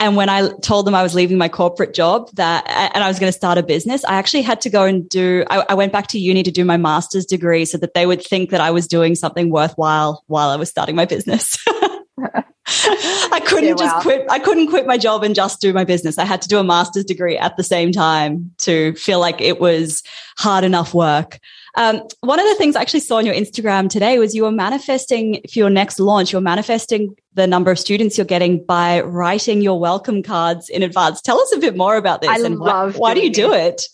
and 0.00 0.16
when 0.16 0.28
I 0.28 0.48
told 0.62 0.86
them 0.86 0.94
I 0.94 1.02
was 1.02 1.14
leaving 1.14 1.38
my 1.38 1.48
corporate 1.48 1.94
job 1.94 2.28
that, 2.34 2.64
and 2.94 3.04
I 3.04 3.08
was 3.08 3.20
going 3.20 3.30
to 3.30 3.36
start 3.36 3.58
a 3.58 3.62
business, 3.62 4.04
I 4.04 4.14
actually 4.14 4.42
had 4.42 4.60
to 4.62 4.70
go 4.70 4.84
and 4.84 5.08
do, 5.08 5.44
I, 5.48 5.64
I, 5.68 5.74
went 5.74 5.92
back 5.92 6.08
to 6.08 6.18
uni 6.18 6.42
to 6.42 6.50
do 6.50 6.64
my 6.64 6.76
master's 6.76 7.24
degree 7.24 7.64
so 7.64 7.78
that 7.78 7.94
they 7.94 8.04
would 8.04 8.22
think 8.22 8.50
that 8.50 8.60
I 8.60 8.72
was 8.72 8.88
doing 8.88 9.14
something 9.14 9.50
worthwhile 9.50 10.24
while 10.26 10.50
I 10.50 10.56
was 10.56 10.68
starting 10.68 10.96
my 10.96 11.04
business. 11.04 11.56
I 12.18 13.40
couldn't 13.44 13.70
yeah, 13.70 13.74
just 13.74 13.96
quit. 13.96 14.24
I 14.30 14.38
couldn't 14.38 14.68
quit 14.68 14.86
my 14.86 14.96
job 14.96 15.24
and 15.24 15.34
just 15.34 15.60
do 15.60 15.72
my 15.72 15.84
business. 15.84 16.18
I 16.18 16.24
had 16.24 16.40
to 16.42 16.48
do 16.48 16.58
a 16.58 16.64
master's 16.64 17.04
degree 17.04 17.36
at 17.36 17.56
the 17.56 17.62
same 17.62 17.92
time 17.92 18.52
to 18.58 18.94
feel 18.94 19.20
like 19.20 19.40
it 19.40 19.60
was 19.60 20.02
hard 20.38 20.64
enough 20.64 20.94
work. 20.94 21.38
Um, 21.76 22.02
one 22.20 22.38
of 22.38 22.46
the 22.46 22.54
things 22.54 22.76
I 22.76 22.82
actually 22.82 23.00
saw 23.00 23.16
on 23.16 23.26
your 23.26 23.34
Instagram 23.34 23.90
today 23.90 24.18
was 24.18 24.34
you 24.34 24.44
were 24.44 24.52
manifesting 24.52 25.40
for 25.52 25.58
your 25.58 25.70
next 25.70 25.98
launch. 25.98 26.30
You're 26.30 26.40
manifesting 26.40 27.16
the 27.34 27.48
number 27.48 27.72
of 27.72 27.80
students 27.80 28.16
you're 28.16 28.24
getting 28.24 28.64
by 28.64 29.00
writing 29.00 29.60
your 29.60 29.80
welcome 29.80 30.22
cards 30.22 30.68
in 30.68 30.84
advance. 30.84 31.20
Tell 31.20 31.40
us 31.40 31.52
a 31.52 31.58
bit 31.58 31.76
more 31.76 31.96
about 31.96 32.20
this. 32.20 32.30
I 32.30 32.38
and 32.38 32.58
love. 32.58 32.94
Why, 32.94 33.10
why 33.10 33.14
do 33.14 33.22
you 33.22 33.32
do 33.32 33.52
it? 33.52 33.88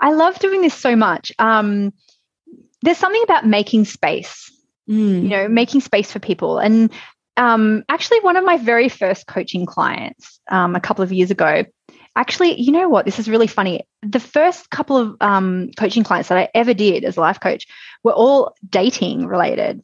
I 0.00 0.12
love 0.12 0.38
doing 0.38 0.62
this 0.62 0.74
so 0.74 0.96
much. 0.96 1.32
Um, 1.38 1.92
there's 2.80 2.98
something 2.98 3.22
about 3.24 3.46
making 3.46 3.84
space. 3.84 4.50
Mm. 4.88 5.24
You 5.24 5.28
know, 5.28 5.48
making 5.48 5.82
space 5.82 6.10
for 6.10 6.18
people, 6.18 6.58
and 6.58 6.90
um, 7.38 7.84
actually, 7.88 8.20
one 8.20 8.36
of 8.36 8.44
my 8.44 8.56
very 8.58 8.88
first 8.88 9.26
coaching 9.28 9.64
clients 9.64 10.40
um, 10.50 10.74
a 10.74 10.80
couple 10.80 11.04
of 11.04 11.12
years 11.12 11.30
ago, 11.30 11.64
actually, 12.16 12.60
you 12.60 12.72
know 12.72 12.88
what? 12.88 13.04
This 13.04 13.20
is 13.20 13.28
really 13.28 13.46
funny. 13.46 13.86
The 14.02 14.18
first 14.18 14.68
couple 14.70 14.96
of 14.96 15.16
um, 15.20 15.70
coaching 15.78 16.02
clients 16.02 16.28
that 16.30 16.38
I 16.38 16.48
ever 16.52 16.74
did 16.74 17.04
as 17.04 17.16
a 17.16 17.20
life 17.20 17.38
coach 17.38 17.68
were 18.02 18.12
all 18.12 18.54
dating 18.68 19.26
related. 19.26 19.82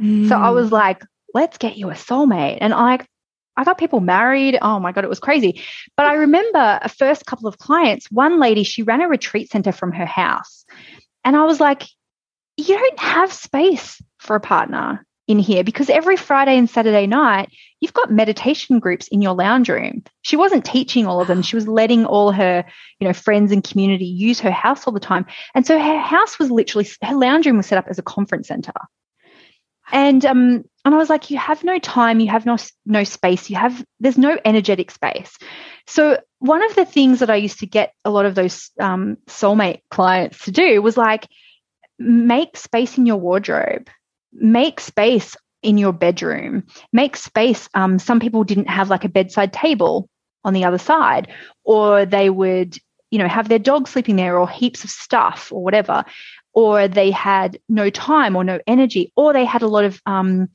Mm. 0.00 0.28
So 0.28 0.36
I 0.36 0.50
was 0.50 0.72
like, 0.72 1.02
let's 1.34 1.58
get 1.58 1.76
you 1.76 1.90
a 1.90 1.94
soulmate. 1.94 2.58
And 2.62 2.72
I, 2.72 3.06
I 3.58 3.64
got 3.64 3.76
people 3.76 4.00
married. 4.00 4.58
Oh 4.60 4.80
my 4.80 4.92
God, 4.92 5.04
it 5.04 5.10
was 5.10 5.20
crazy. 5.20 5.62
But 5.98 6.06
I 6.06 6.14
remember 6.14 6.78
a 6.80 6.88
first 6.88 7.26
couple 7.26 7.46
of 7.46 7.58
clients, 7.58 8.10
one 8.10 8.40
lady, 8.40 8.62
she 8.62 8.82
ran 8.82 9.02
a 9.02 9.08
retreat 9.08 9.50
center 9.50 9.70
from 9.70 9.92
her 9.92 10.06
house. 10.06 10.64
And 11.26 11.36
I 11.36 11.44
was 11.44 11.60
like, 11.60 11.82
you 12.56 12.74
don't 12.74 13.00
have 13.00 13.34
space 13.34 14.00
for 14.18 14.34
a 14.34 14.40
partner 14.40 15.05
in 15.28 15.38
here 15.38 15.64
because 15.64 15.90
every 15.90 16.16
Friday 16.16 16.56
and 16.56 16.70
Saturday 16.70 17.06
night, 17.06 17.50
you've 17.80 17.92
got 17.92 18.10
meditation 18.10 18.78
groups 18.78 19.08
in 19.08 19.20
your 19.20 19.34
lounge 19.34 19.68
room. 19.68 20.04
She 20.22 20.36
wasn't 20.36 20.64
teaching 20.64 21.06
all 21.06 21.20
of 21.20 21.28
them. 21.28 21.42
She 21.42 21.56
was 21.56 21.66
letting 21.66 22.06
all 22.06 22.32
her, 22.32 22.64
you 23.00 23.06
know, 23.06 23.12
friends 23.12 23.52
and 23.52 23.62
community 23.62 24.06
use 24.06 24.40
her 24.40 24.50
house 24.50 24.86
all 24.86 24.92
the 24.92 25.00
time. 25.00 25.26
And 25.54 25.66
so 25.66 25.78
her 25.78 25.98
house 25.98 26.38
was 26.38 26.50
literally 26.50 26.88
her 27.02 27.14
lounge 27.14 27.46
room 27.46 27.56
was 27.56 27.66
set 27.66 27.78
up 27.78 27.88
as 27.88 27.98
a 27.98 28.02
conference 28.02 28.48
center. 28.48 28.72
And 29.92 30.24
um 30.24 30.64
and 30.84 30.94
I 30.94 30.98
was 30.98 31.10
like, 31.10 31.30
you 31.30 31.38
have 31.38 31.64
no 31.64 31.78
time, 31.78 32.20
you 32.20 32.30
have 32.30 32.46
no 32.46 32.56
no 32.84 33.04
space, 33.04 33.50
you 33.50 33.56
have 33.56 33.84
there's 34.00 34.18
no 34.18 34.38
energetic 34.44 34.90
space. 34.90 35.36
So 35.86 36.20
one 36.38 36.64
of 36.64 36.74
the 36.74 36.84
things 36.84 37.20
that 37.20 37.30
I 37.30 37.36
used 37.36 37.60
to 37.60 37.66
get 37.66 37.92
a 38.04 38.10
lot 38.10 38.26
of 38.26 38.34
those 38.34 38.70
um, 38.80 39.18
soulmate 39.26 39.80
clients 39.90 40.44
to 40.44 40.50
do 40.50 40.82
was 40.82 40.96
like 40.96 41.28
make 41.98 42.56
space 42.56 42.98
in 42.98 43.06
your 43.06 43.16
wardrobe 43.16 43.88
make 44.40 44.80
space 44.80 45.36
in 45.62 45.78
your 45.78 45.92
bedroom, 45.92 46.64
make 46.92 47.16
space. 47.16 47.68
Um, 47.74 47.98
some 47.98 48.20
people 48.20 48.44
didn't 48.44 48.68
have 48.68 48.90
like 48.90 49.04
a 49.04 49.08
bedside 49.08 49.52
table 49.52 50.08
on 50.44 50.54
the 50.54 50.64
other 50.64 50.78
side, 50.78 51.28
or 51.64 52.06
they 52.06 52.30
would, 52.30 52.78
you 53.10 53.18
know, 53.18 53.28
have 53.28 53.48
their 53.48 53.58
dog 53.58 53.88
sleeping 53.88 54.16
there, 54.16 54.38
or 54.38 54.48
heaps 54.48 54.84
of 54.84 54.90
stuff, 54.90 55.50
or 55.52 55.62
whatever, 55.62 56.04
or 56.52 56.88
they 56.88 57.10
had 57.10 57.58
no 57.68 57.90
time 57.90 58.36
or 58.36 58.44
no 58.44 58.60
energy, 58.66 59.12
or 59.16 59.32
they 59.32 59.44
had 59.44 59.62
a 59.62 59.68
lot 59.68 59.84
of, 59.84 60.00
um, 60.06 60.48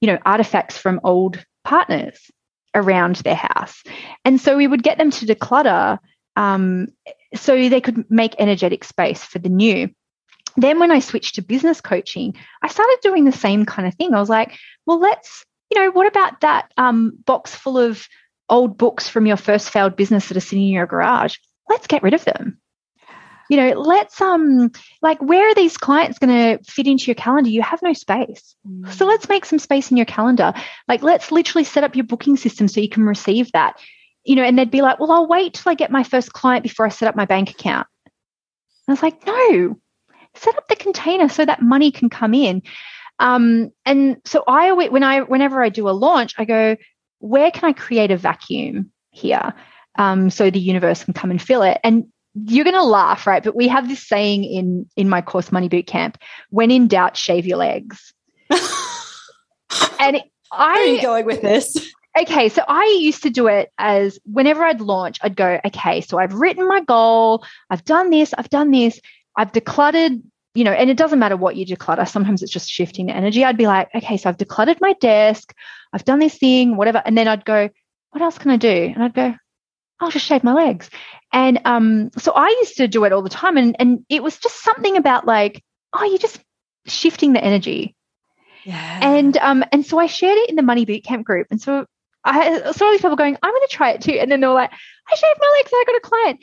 you 0.00 0.06
know, 0.06 0.18
artifacts 0.24 0.78
from 0.78 1.00
old 1.04 1.44
partners 1.62 2.30
around 2.74 3.16
their 3.16 3.34
house. 3.34 3.82
And 4.24 4.40
so 4.40 4.56
we 4.56 4.66
would 4.66 4.82
get 4.82 4.98
them 4.98 5.10
to 5.10 5.26
declutter 5.26 5.98
um, 6.36 6.88
so 7.34 7.68
they 7.68 7.80
could 7.80 8.10
make 8.10 8.34
energetic 8.38 8.84
space 8.84 9.22
for 9.22 9.38
the 9.38 9.48
new 9.48 9.90
then 10.56 10.78
when 10.78 10.90
I 10.90 11.00
switched 11.00 11.34
to 11.36 11.42
business 11.42 11.80
coaching, 11.80 12.34
I 12.62 12.68
started 12.68 12.98
doing 13.02 13.24
the 13.24 13.32
same 13.32 13.64
kind 13.64 13.88
of 13.88 13.94
thing. 13.94 14.14
I 14.14 14.20
was 14.20 14.28
like, 14.28 14.56
well, 14.86 15.00
let's, 15.00 15.44
you 15.70 15.80
know, 15.80 15.90
what 15.90 16.06
about 16.06 16.40
that 16.42 16.72
um, 16.76 17.18
box 17.24 17.54
full 17.54 17.78
of 17.78 18.06
old 18.48 18.78
books 18.78 19.08
from 19.08 19.26
your 19.26 19.36
first 19.36 19.70
failed 19.70 19.96
business 19.96 20.28
that 20.28 20.36
are 20.36 20.40
sitting 20.40 20.66
in 20.66 20.72
your 20.72 20.86
garage? 20.86 21.36
Let's 21.68 21.86
get 21.86 22.02
rid 22.02 22.14
of 22.14 22.24
them. 22.24 22.60
You 23.50 23.58
know, 23.58 23.80
let's 23.80 24.20
um 24.20 24.70
like 25.02 25.20
where 25.20 25.50
are 25.50 25.54
these 25.54 25.76
clients 25.76 26.18
going 26.18 26.32
to 26.32 26.64
fit 26.64 26.86
into 26.86 27.06
your 27.06 27.14
calendar? 27.14 27.50
You 27.50 27.60
have 27.60 27.82
no 27.82 27.92
space. 27.92 28.56
Mm. 28.66 28.90
So 28.92 29.04
let's 29.04 29.28
make 29.28 29.44
some 29.44 29.58
space 29.58 29.90
in 29.90 29.98
your 29.98 30.06
calendar. 30.06 30.54
Like 30.88 31.02
let's 31.02 31.30
literally 31.30 31.64
set 31.64 31.84
up 31.84 31.94
your 31.94 32.06
booking 32.06 32.38
system 32.38 32.68
so 32.68 32.80
you 32.80 32.88
can 32.88 33.04
receive 33.04 33.52
that. 33.52 33.78
You 34.24 34.36
know, 34.36 34.44
and 34.44 34.58
they'd 34.58 34.70
be 34.70 34.80
like, 34.80 34.98
"Well, 34.98 35.12
I'll 35.12 35.26
wait 35.26 35.52
till 35.52 35.70
I 35.70 35.74
get 35.74 35.90
my 35.90 36.04
first 36.04 36.32
client 36.32 36.62
before 36.62 36.86
I 36.86 36.88
set 36.88 37.06
up 37.06 37.16
my 37.16 37.26
bank 37.26 37.50
account." 37.50 37.86
I 38.88 38.92
was 38.92 39.02
like, 39.02 39.26
"No, 39.26 39.78
set 40.34 40.56
up 40.56 40.68
the 40.68 40.76
container 40.76 41.28
so 41.28 41.44
that 41.44 41.62
money 41.62 41.90
can 41.90 42.08
come 42.08 42.34
in. 42.34 42.62
Um, 43.18 43.70
and 43.86 44.16
so 44.24 44.42
I 44.46 44.72
when 44.72 45.02
I 45.02 45.20
whenever 45.20 45.62
I 45.62 45.68
do 45.68 45.88
a 45.88 45.92
launch, 45.92 46.34
I 46.38 46.44
go, 46.44 46.76
where 47.18 47.50
can 47.50 47.68
I 47.68 47.72
create 47.72 48.10
a 48.10 48.16
vacuum 48.16 48.90
here? 49.10 49.54
Um, 49.96 50.30
so 50.30 50.50
the 50.50 50.58
universe 50.58 51.04
can 51.04 51.14
come 51.14 51.30
and 51.30 51.40
fill 51.40 51.62
it. 51.62 51.78
And 51.84 52.06
you're 52.34 52.64
going 52.64 52.74
to 52.74 52.82
laugh, 52.82 53.28
right? 53.28 53.44
But 53.44 53.54
we 53.54 53.68
have 53.68 53.88
this 53.88 54.06
saying 54.06 54.44
in 54.44 54.86
in 54.96 55.08
my 55.08 55.22
course 55.22 55.52
Money 55.52 55.68
Boot 55.68 55.86
Camp: 55.86 56.18
when 56.50 56.70
in 56.70 56.88
doubt, 56.88 57.16
shave 57.16 57.46
your 57.46 57.58
legs. 57.58 58.12
and 58.50 58.60
I, 58.60 60.22
Where 60.50 60.82
are 60.82 60.84
you 60.84 61.02
going 61.02 61.26
with 61.26 61.42
this? 61.42 61.92
Okay, 62.16 62.48
so 62.48 62.62
I 62.68 62.98
used 63.00 63.24
to 63.24 63.30
do 63.30 63.48
it 63.48 63.72
as 63.76 64.20
whenever 64.24 64.62
I'd 64.62 64.80
launch, 64.80 65.18
I'd 65.22 65.34
go, 65.34 65.58
okay, 65.64 66.00
so 66.00 66.18
I've 66.18 66.32
written 66.32 66.68
my 66.68 66.80
goal, 66.80 67.44
I've 67.70 67.84
done 67.84 68.10
this, 68.10 68.32
I've 68.38 68.50
done 68.50 68.70
this. 68.70 69.00
I've 69.36 69.52
decluttered, 69.52 70.22
you 70.54 70.64
know, 70.64 70.72
and 70.72 70.90
it 70.90 70.96
doesn't 70.96 71.18
matter 71.18 71.36
what 71.36 71.56
you 71.56 71.66
declutter. 71.66 72.08
Sometimes 72.08 72.42
it's 72.42 72.52
just 72.52 72.70
shifting 72.70 73.06
the 73.06 73.16
energy. 73.16 73.44
I'd 73.44 73.56
be 73.56 73.66
like, 73.66 73.88
okay, 73.94 74.16
so 74.16 74.28
I've 74.28 74.36
decluttered 74.36 74.80
my 74.80 74.94
desk, 75.00 75.54
I've 75.92 76.04
done 76.04 76.18
this 76.18 76.38
thing, 76.38 76.76
whatever. 76.76 77.02
And 77.04 77.16
then 77.16 77.28
I'd 77.28 77.44
go, 77.44 77.68
what 78.10 78.22
else 78.22 78.38
can 78.38 78.50
I 78.50 78.56
do? 78.56 78.92
And 78.94 79.02
I'd 79.02 79.14
go, 79.14 79.34
I'll 80.00 80.10
just 80.10 80.26
shave 80.26 80.44
my 80.44 80.52
legs. 80.52 80.90
And 81.32 81.60
um, 81.64 82.10
so 82.18 82.32
I 82.32 82.48
used 82.60 82.76
to 82.76 82.88
do 82.88 83.04
it 83.04 83.12
all 83.12 83.22
the 83.22 83.28
time. 83.28 83.56
And, 83.56 83.76
and 83.78 84.04
it 84.08 84.22
was 84.22 84.38
just 84.38 84.62
something 84.62 84.96
about 84.96 85.26
like, 85.26 85.62
oh, 85.92 86.04
you're 86.04 86.18
just 86.18 86.40
shifting 86.86 87.32
the 87.32 87.42
energy. 87.42 87.94
Yeah. 88.64 89.00
And 89.02 89.36
um, 89.38 89.64
and 89.72 89.84
so 89.84 89.98
I 89.98 90.06
shared 90.06 90.38
it 90.38 90.48
in 90.50 90.56
the 90.56 90.62
Money 90.62 90.86
Bootcamp 90.86 91.24
group. 91.24 91.48
And 91.50 91.60
so 91.60 91.86
I 92.24 92.72
saw 92.72 92.90
these 92.90 93.02
people 93.02 93.16
going, 93.16 93.36
I'm 93.42 93.52
going 93.52 93.68
to 93.68 93.76
try 93.76 93.90
it 93.90 94.00
too. 94.00 94.12
And 94.12 94.30
then 94.30 94.40
they 94.40 94.46
were 94.46 94.54
like, 94.54 94.70
I 94.70 95.14
shaved 95.14 95.40
my 95.40 95.54
legs 95.58 95.70
I 95.72 95.84
got 95.86 95.96
a 95.96 96.00
client 96.00 96.40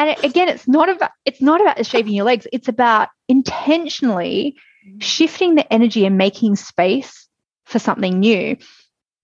and 0.00 0.08
it, 0.08 0.24
again 0.24 0.48
it's 0.48 0.66
not 0.66 0.88
about 0.88 1.10
it's 1.26 1.42
not 1.42 1.60
about 1.60 1.84
shaving 1.84 2.14
your 2.14 2.24
legs. 2.24 2.46
It's 2.52 2.68
about 2.68 3.10
intentionally 3.28 4.56
shifting 4.98 5.54
the 5.54 5.72
energy 5.72 6.06
and 6.06 6.16
making 6.16 6.56
space 6.56 7.28
for 7.66 7.78
something 7.78 8.18
new. 8.18 8.56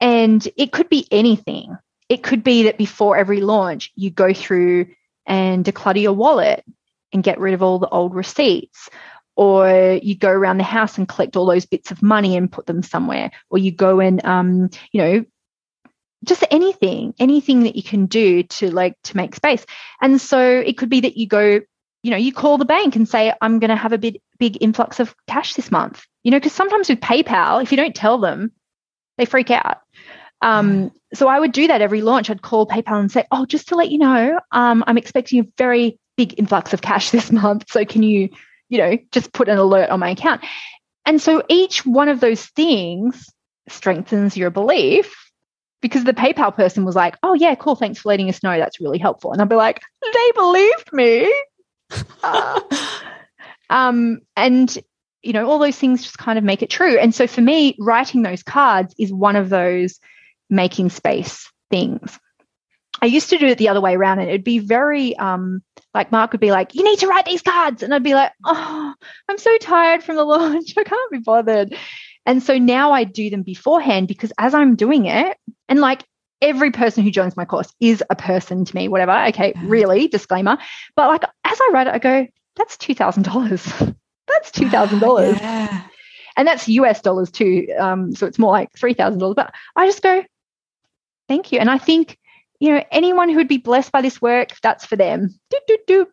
And 0.00 0.46
it 0.56 0.72
could 0.72 0.90
be 0.90 1.08
anything. 1.10 1.76
It 2.10 2.22
could 2.22 2.44
be 2.44 2.64
that 2.64 2.76
before 2.76 3.16
every 3.16 3.40
launch 3.40 3.90
you 3.96 4.10
go 4.10 4.34
through 4.34 4.88
and 5.24 5.64
declutter 5.64 6.02
your 6.02 6.12
wallet 6.12 6.62
and 7.10 7.22
get 7.22 7.40
rid 7.40 7.54
of 7.54 7.62
all 7.62 7.78
the 7.78 7.88
old 7.88 8.14
receipts. 8.14 8.90
Or 9.34 9.98
you 10.02 10.14
go 10.14 10.30
around 10.30 10.58
the 10.58 10.64
house 10.64 10.98
and 10.98 11.08
collect 11.08 11.36
all 11.36 11.46
those 11.46 11.66
bits 11.66 11.90
of 11.90 12.02
money 12.02 12.36
and 12.36 12.52
put 12.52 12.66
them 12.66 12.82
somewhere. 12.82 13.30
Or 13.48 13.56
you 13.56 13.72
go 13.72 14.00
and 14.00 14.22
um, 14.26 14.68
you 14.92 15.00
know 15.00 15.24
just 16.26 16.44
anything, 16.50 17.14
anything 17.18 17.62
that 17.62 17.76
you 17.76 17.82
can 17.82 18.06
do 18.06 18.42
to 18.42 18.70
like 18.70 18.94
to 19.04 19.16
make 19.16 19.34
space. 19.34 19.64
And 20.00 20.20
so 20.20 20.40
it 20.40 20.76
could 20.76 20.88
be 20.88 21.00
that 21.00 21.16
you 21.16 21.26
go, 21.26 21.60
you 22.02 22.10
know, 22.10 22.16
you 22.16 22.32
call 22.32 22.58
the 22.58 22.64
bank 22.64 22.96
and 22.96 23.08
say, 23.08 23.32
I'm 23.40 23.58
going 23.58 23.70
to 23.70 23.76
have 23.76 23.92
a 23.92 23.98
big, 23.98 24.20
big 24.38 24.58
influx 24.60 25.00
of 25.00 25.14
cash 25.26 25.54
this 25.54 25.70
month. 25.70 26.04
You 26.22 26.30
know, 26.30 26.38
because 26.38 26.52
sometimes 26.52 26.88
with 26.88 27.00
PayPal, 27.00 27.62
if 27.62 27.70
you 27.70 27.76
don't 27.76 27.94
tell 27.94 28.18
them, 28.18 28.52
they 29.16 29.24
freak 29.24 29.50
out. 29.50 29.78
Um, 30.42 30.92
so 31.14 31.28
I 31.28 31.40
would 31.40 31.52
do 31.52 31.68
that 31.68 31.80
every 31.80 32.02
launch. 32.02 32.28
I'd 32.28 32.42
call 32.42 32.66
PayPal 32.66 33.00
and 33.00 33.10
say, 33.10 33.24
"Oh, 33.30 33.46
just 33.46 33.68
to 33.68 33.76
let 33.76 33.90
you 33.90 33.98
know, 33.98 34.38
um, 34.52 34.84
I'm 34.86 34.98
expecting 34.98 35.40
a 35.40 35.46
very 35.56 35.98
big 36.16 36.38
influx 36.38 36.74
of 36.74 36.82
cash 36.82 37.10
this 37.12 37.32
month. 37.32 37.70
So 37.70 37.84
can 37.84 38.02
you, 38.02 38.28
you 38.68 38.78
know, 38.78 38.98
just 39.12 39.32
put 39.32 39.48
an 39.48 39.56
alert 39.56 39.88
on 39.88 40.00
my 40.00 40.10
account?" 40.10 40.42
And 41.06 41.22
so 41.22 41.42
each 41.48 41.86
one 41.86 42.08
of 42.08 42.20
those 42.20 42.44
things 42.44 43.32
strengthens 43.68 44.36
your 44.36 44.50
belief 44.50 45.25
because 45.86 46.04
the 46.04 46.12
PayPal 46.12 46.54
person 46.54 46.84
was 46.84 46.96
like, 46.96 47.16
"Oh 47.22 47.34
yeah, 47.34 47.54
cool, 47.54 47.76
thanks 47.76 48.00
for 48.00 48.08
letting 48.08 48.28
us 48.28 48.42
know. 48.42 48.58
That's 48.58 48.80
really 48.80 48.98
helpful." 48.98 49.32
And 49.32 49.40
I'd 49.40 49.48
be 49.48 49.56
like, 49.56 49.80
"They 50.02 50.32
believed 50.34 50.92
me." 50.92 51.32
uh, 52.22 52.60
um, 53.70 54.20
and 54.36 54.76
you 55.22 55.32
know, 55.32 55.48
all 55.48 55.58
those 55.58 55.78
things 55.78 56.02
just 56.02 56.18
kind 56.18 56.38
of 56.38 56.44
make 56.44 56.62
it 56.62 56.70
true. 56.70 56.98
And 56.98 57.14
so 57.14 57.26
for 57.26 57.40
me, 57.40 57.76
writing 57.80 58.22
those 58.22 58.42
cards 58.42 58.94
is 58.98 59.12
one 59.12 59.34
of 59.34 59.48
those 59.48 59.98
making 60.48 60.90
space 60.90 61.50
things. 61.70 62.18
I 63.02 63.06
used 63.06 63.30
to 63.30 63.38
do 63.38 63.46
it 63.46 63.58
the 63.58 63.68
other 63.68 63.80
way 63.80 63.94
around, 63.94 64.20
and 64.20 64.28
it'd 64.28 64.44
be 64.44 64.58
very 64.58 65.16
um, 65.16 65.62
like 65.94 66.12
Mark 66.12 66.32
would 66.32 66.40
be 66.40 66.50
like, 66.50 66.74
"You 66.74 66.84
need 66.84 67.00
to 67.00 67.08
write 67.08 67.26
these 67.26 67.42
cards," 67.42 67.82
and 67.82 67.94
I'd 67.94 68.02
be 68.02 68.14
like, 68.14 68.32
"Oh, 68.44 68.94
I'm 69.28 69.38
so 69.38 69.56
tired 69.58 70.02
from 70.02 70.16
the 70.16 70.24
launch. 70.34 70.74
I 70.76 70.84
can't 70.84 71.12
be 71.12 71.18
bothered." 71.18 71.76
And 72.26 72.42
so 72.42 72.58
now 72.58 72.92
I 72.92 73.04
do 73.04 73.30
them 73.30 73.42
beforehand 73.42 74.08
because 74.08 74.32
as 74.38 74.54
I'm 74.54 74.74
doing 74.74 75.06
it, 75.06 75.38
and 75.68 75.80
like 75.80 76.02
every 76.42 76.72
person 76.72 77.02
who 77.04 77.10
joins 77.10 77.36
my 77.36 77.44
course 77.44 77.72
is 77.80 78.02
a 78.10 78.16
person 78.16 78.64
to 78.64 78.74
me, 78.74 78.88
whatever. 78.88 79.12
Okay, 79.28 79.54
really, 79.62 80.08
disclaimer. 80.08 80.58
But 80.96 81.08
like 81.08 81.22
as 81.44 81.58
I 81.60 81.70
write 81.72 81.86
it, 81.86 81.94
I 81.94 81.98
go, 81.98 82.26
"That's 82.56 82.76
two 82.76 82.94
thousand 82.94 83.22
dollars. 83.22 83.64
That's 84.26 84.50
two 84.50 84.68
thousand 84.68 84.98
dollars." 84.98 85.38
And 86.36 86.46
that's 86.46 86.68
US 86.68 87.00
dollars 87.00 87.30
too. 87.30 87.66
Um, 87.78 88.14
so 88.14 88.26
it's 88.26 88.38
more 88.38 88.52
like 88.52 88.70
$3,000. 88.74 89.34
But 89.34 89.54
I 89.74 89.86
just 89.86 90.02
go, 90.02 90.22
thank 91.28 91.50
you. 91.50 91.58
And 91.58 91.70
I 91.70 91.78
think, 91.78 92.18
you 92.60 92.72
know, 92.72 92.84
anyone 92.90 93.30
who 93.30 93.36
would 93.36 93.48
be 93.48 93.56
blessed 93.56 93.90
by 93.90 94.02
this 94.02 94.20
work, 94.20 94.50
that's 94.62 94.84
for 94.84 94.96
them. 94.96 95.34
Do, 95.50 95.58
do, 95.66 95.78
do. 95.86 96.08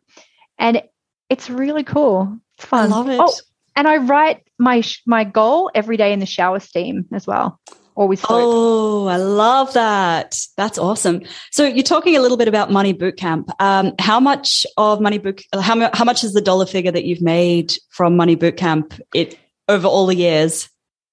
And 0.57 0.81
it's 1.29 1.49
really 1.49 1.83
cool. 1.83 2.37
It's 2.57 2.65
fun. 2.65 2.91
I 2.91 2.95
love 2.95 3.09
it. 3.09 3.19
Oh, 3.21 3.33
and 3.75 3.87
I 3.87 3.97
write 3.97 4.42
my 4.59 4.83
my 5.05 5.23
goal 5.23 5.71
every 5.73 5.97
day 5.97 6.13
in 6.13 6.19
the 6.19 6.25
shower 6.25 6.59
steam 6.59 7.05
as 7.13 7.27
well. 7.27 7.59
Always. 7.95 8.25
Oh, 8.27 9.05
I 9.05 9.17
love 9.17 9.73
that. 9.73 10.39
That's 10.57 10.79
awesome. 10.79 11.21
So 11.51 11.63
you're 11.63 11.83
talking 11.83 12.17
a 12.17 12.21
little 12.21 12.37
bit 12.37 12.47
about 12.47 12.71
Money 12.71 12.93
Bootcamp. 12.93 13.49
Um, 13.59 13.93
how 13.99 14.19
much 14.19 14.65
of 14.77 14.99
Money 14.99 15.19
Boot? 15.19 15.43
How, 15.53 15.91
how 15.93 16.03
much 16.03 16.23
is 16.23 16.33
the 16.33 16.41
dollar 16.41 16.65
figure 16.65 16.91
that 16.91 17.03
you've 17.03 17.21
made 17.21 17.73
from 17.89 18.15
Money 18.15 18.35
Bootcamp 18.35 18.99
it 19.13 19.37
over 19.67 19.87
all 19.87 20.07
the 20.07 20.15
years? 20.15 20.69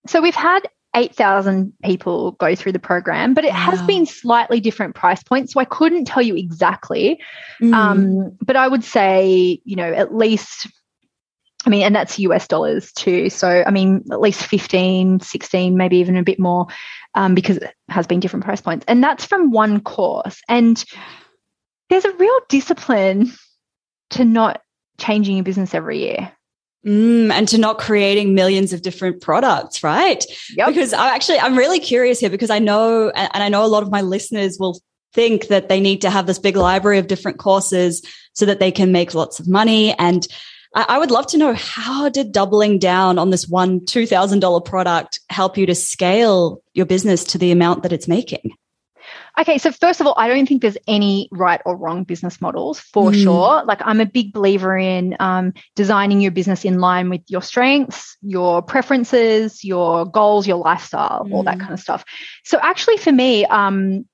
So 0.07 0.23
we've 0.23 0.35
had 0.35 0.61
8,000 0.97 1.73
people 1.85 2.33
go 2.33 2.55
through 2.55 2.73
the 2.73 2.79
program, 2.79 3.35
but 3.35 3.45
it 3.45 3.53
wow. 3.53 3.71
has 3.71 3.83
been 3.83 4.07
slightly 4.07 4.59
different 4.59 4.95
price 4.95 5.23
points. 5.23 5.53
So 5.53 5.61
I 5.61 5.65
couldn't 5.65 6.07
tell 6.07 6.23
you 6.23 6.35
exactly. 6.35 7.21
Mm. 7.61 7.75
Um, 7.75 8.39
but 8.41 8.57
I 8.57 8.67
would 8.67 8.83
say, 8.83 9.61
you 9.65 9.77
know, 9.77 9.93
at 9.93 10.15
least, 10.15 10.67
I 11.71 11.73
mean, 11.73 11.83
and 11.85 11.95
that's 11.95 12.19
US 12.19 12.49
dollars 12.49 12.91
too. 12.91 13.31
So, 13.31 13.63
I 13.65 13.71
mean, 13.71 14.03
at 14.11 14.21
least 14.21 14.45
15, 14.45 15.21
16, 15.21 15.77
maybe 15.77 15.99
even 15.99 16.17
a 16.17 16.25
bit 16.25 16.41
more 16.41 16.67
um, 17.15 17.37
because 17.37 17.59
it 17.59 17.73
has 17.89 18.09
been 18.09 18.19
different 18.19 18.45
price 18.45 18.61
points. 18.61 18.85
And 18.89 19.05
that's 19.05 19.25
from 19.25 19.53
one 19.53 19.81
course. 19.81 20.43
And 20.49 20.85
there's 21.89 22.05
a 22.05 22.17
real 22.17 22.41
discipline 22.49 23.33
to 24.11 24.25
not 24.25 24.63
changing 24.99 25.37
your 25.37 25.45
business 25.45 25.73
every 25.73 26.01
year. 26.01 26.33
Mm, 26.85 27.31
and 27.31 27.47
to 27.47 27.57
not 27.57 27.79
creating 27.79 28.35
millions 28.35 28.73
of 28.73 28.83
different 28.83 29.21
products, 29.21 29.85
right? 29.85 30.25
Yep. 30.57 30.67
Because 30.67 30.93
I 30.93 31.15
actually, 31.15 31.39
I'm 31.39 31.57
really 31.57 31.79
curious 31.79 32.19
here 32.19 32.31
because 32.31 32.51
I 32.51 32.59
know, 32.59 33.11
and 33.11 33.45
I 33.45 33.49
know 33.49 33.65
a 33.65 33.69
lot 33.69 33.85
of 33.85 33.93
my 33.93 34.01
listeners 34.01 34.57
will 34.59 34.81
think 35.15 35.47
that 35.47 35.69
they 35.69 35.79
need 35.79 36.01
to 36.01 36.11
have 36.11 36.27
this 36.27 36.41
big 36.41 36.57
library 36.57 36.99
of 36.99 37.07
different 37.07 37.39
courses 37.39 38.03
so 38.33 38.45
that 38.47 38.59
they 38.59 38.73
can 38.73 38.91
make 38.91 39.15
lots 39.15 39.39
of 39.39 39.47
money. 39.47 39.93
And 40.01 40.27
I 40.73 40.99
would 40.99 41.11
love 41.11 41.27
to 41.29 41.39
know 41.39 41.53
how 41.55 42.09
did 42.09 42.31
doubling 42.31 42.79
down 42.79 43.19
on 43.19 43.31
this 43.31 43.49
one 43.49 43.81
$2,000 43.81 44.65
product 44.65 45.19
help 45.29 45.59
you 45.59 45.67
to 45.67 45.75
scale 45.75 46.63
your 46.75 46.87
business 46.87 47.25
to 47.25 47.39
the 47.39 47.51
amount 47.51 47.83
that 47.83 47.93
it's 47.93 48.07
making? 48.07 48.53
Okay, 49.39 49.59
so 49.59 49.73
first 49.73 50.01
of 50.01 50.07
all, 50.07 50.15
I 50.17 50.29
don't 50.29 50.47
think 50.47 50.63
there's 50.63 50.77
any 50.87 51.29
right 51.33 51.61
or 51.65 51.77
wrong 51.77 52.05
business 52.05 52.41
models 52.41 52.79
for 52.79 53.11
mm. 53.11 53.23
sure. 53.23 53.65
Like, 53.65 53.81
I'm 53.85 54.01
a 54.01 54.07
big 54.07 54.33
believer 54.33 54.77
in 54.77 55.17
um, 55.19 55.55
designing 55.77 56.21
your 56.21 56.31
business 56.31 56.65
in 56.65 56.79
line 56.79 57.11
with 57.11 57.23
your 57.29 57.43
strengths, 57.43 58.17
your 58.23 58.63
preferences, 58.63 59.65
your 59.65 60.05
goals, 60.05 60.47
your 60.47 60.59
lifestyle, 60.59 61.25
mm. 61.25 61.33
all 61.33 61.43
that 61.45 61.59
mm. 61.59 61.61
kind 61.61 61.73
of 61.73 61.81
stuff. 61.81 62.05
So, 62.45 62.59
actually, 62.63 62.99
for 62.99 63.13
me, 63.13 63.45
um, 63.47 64.07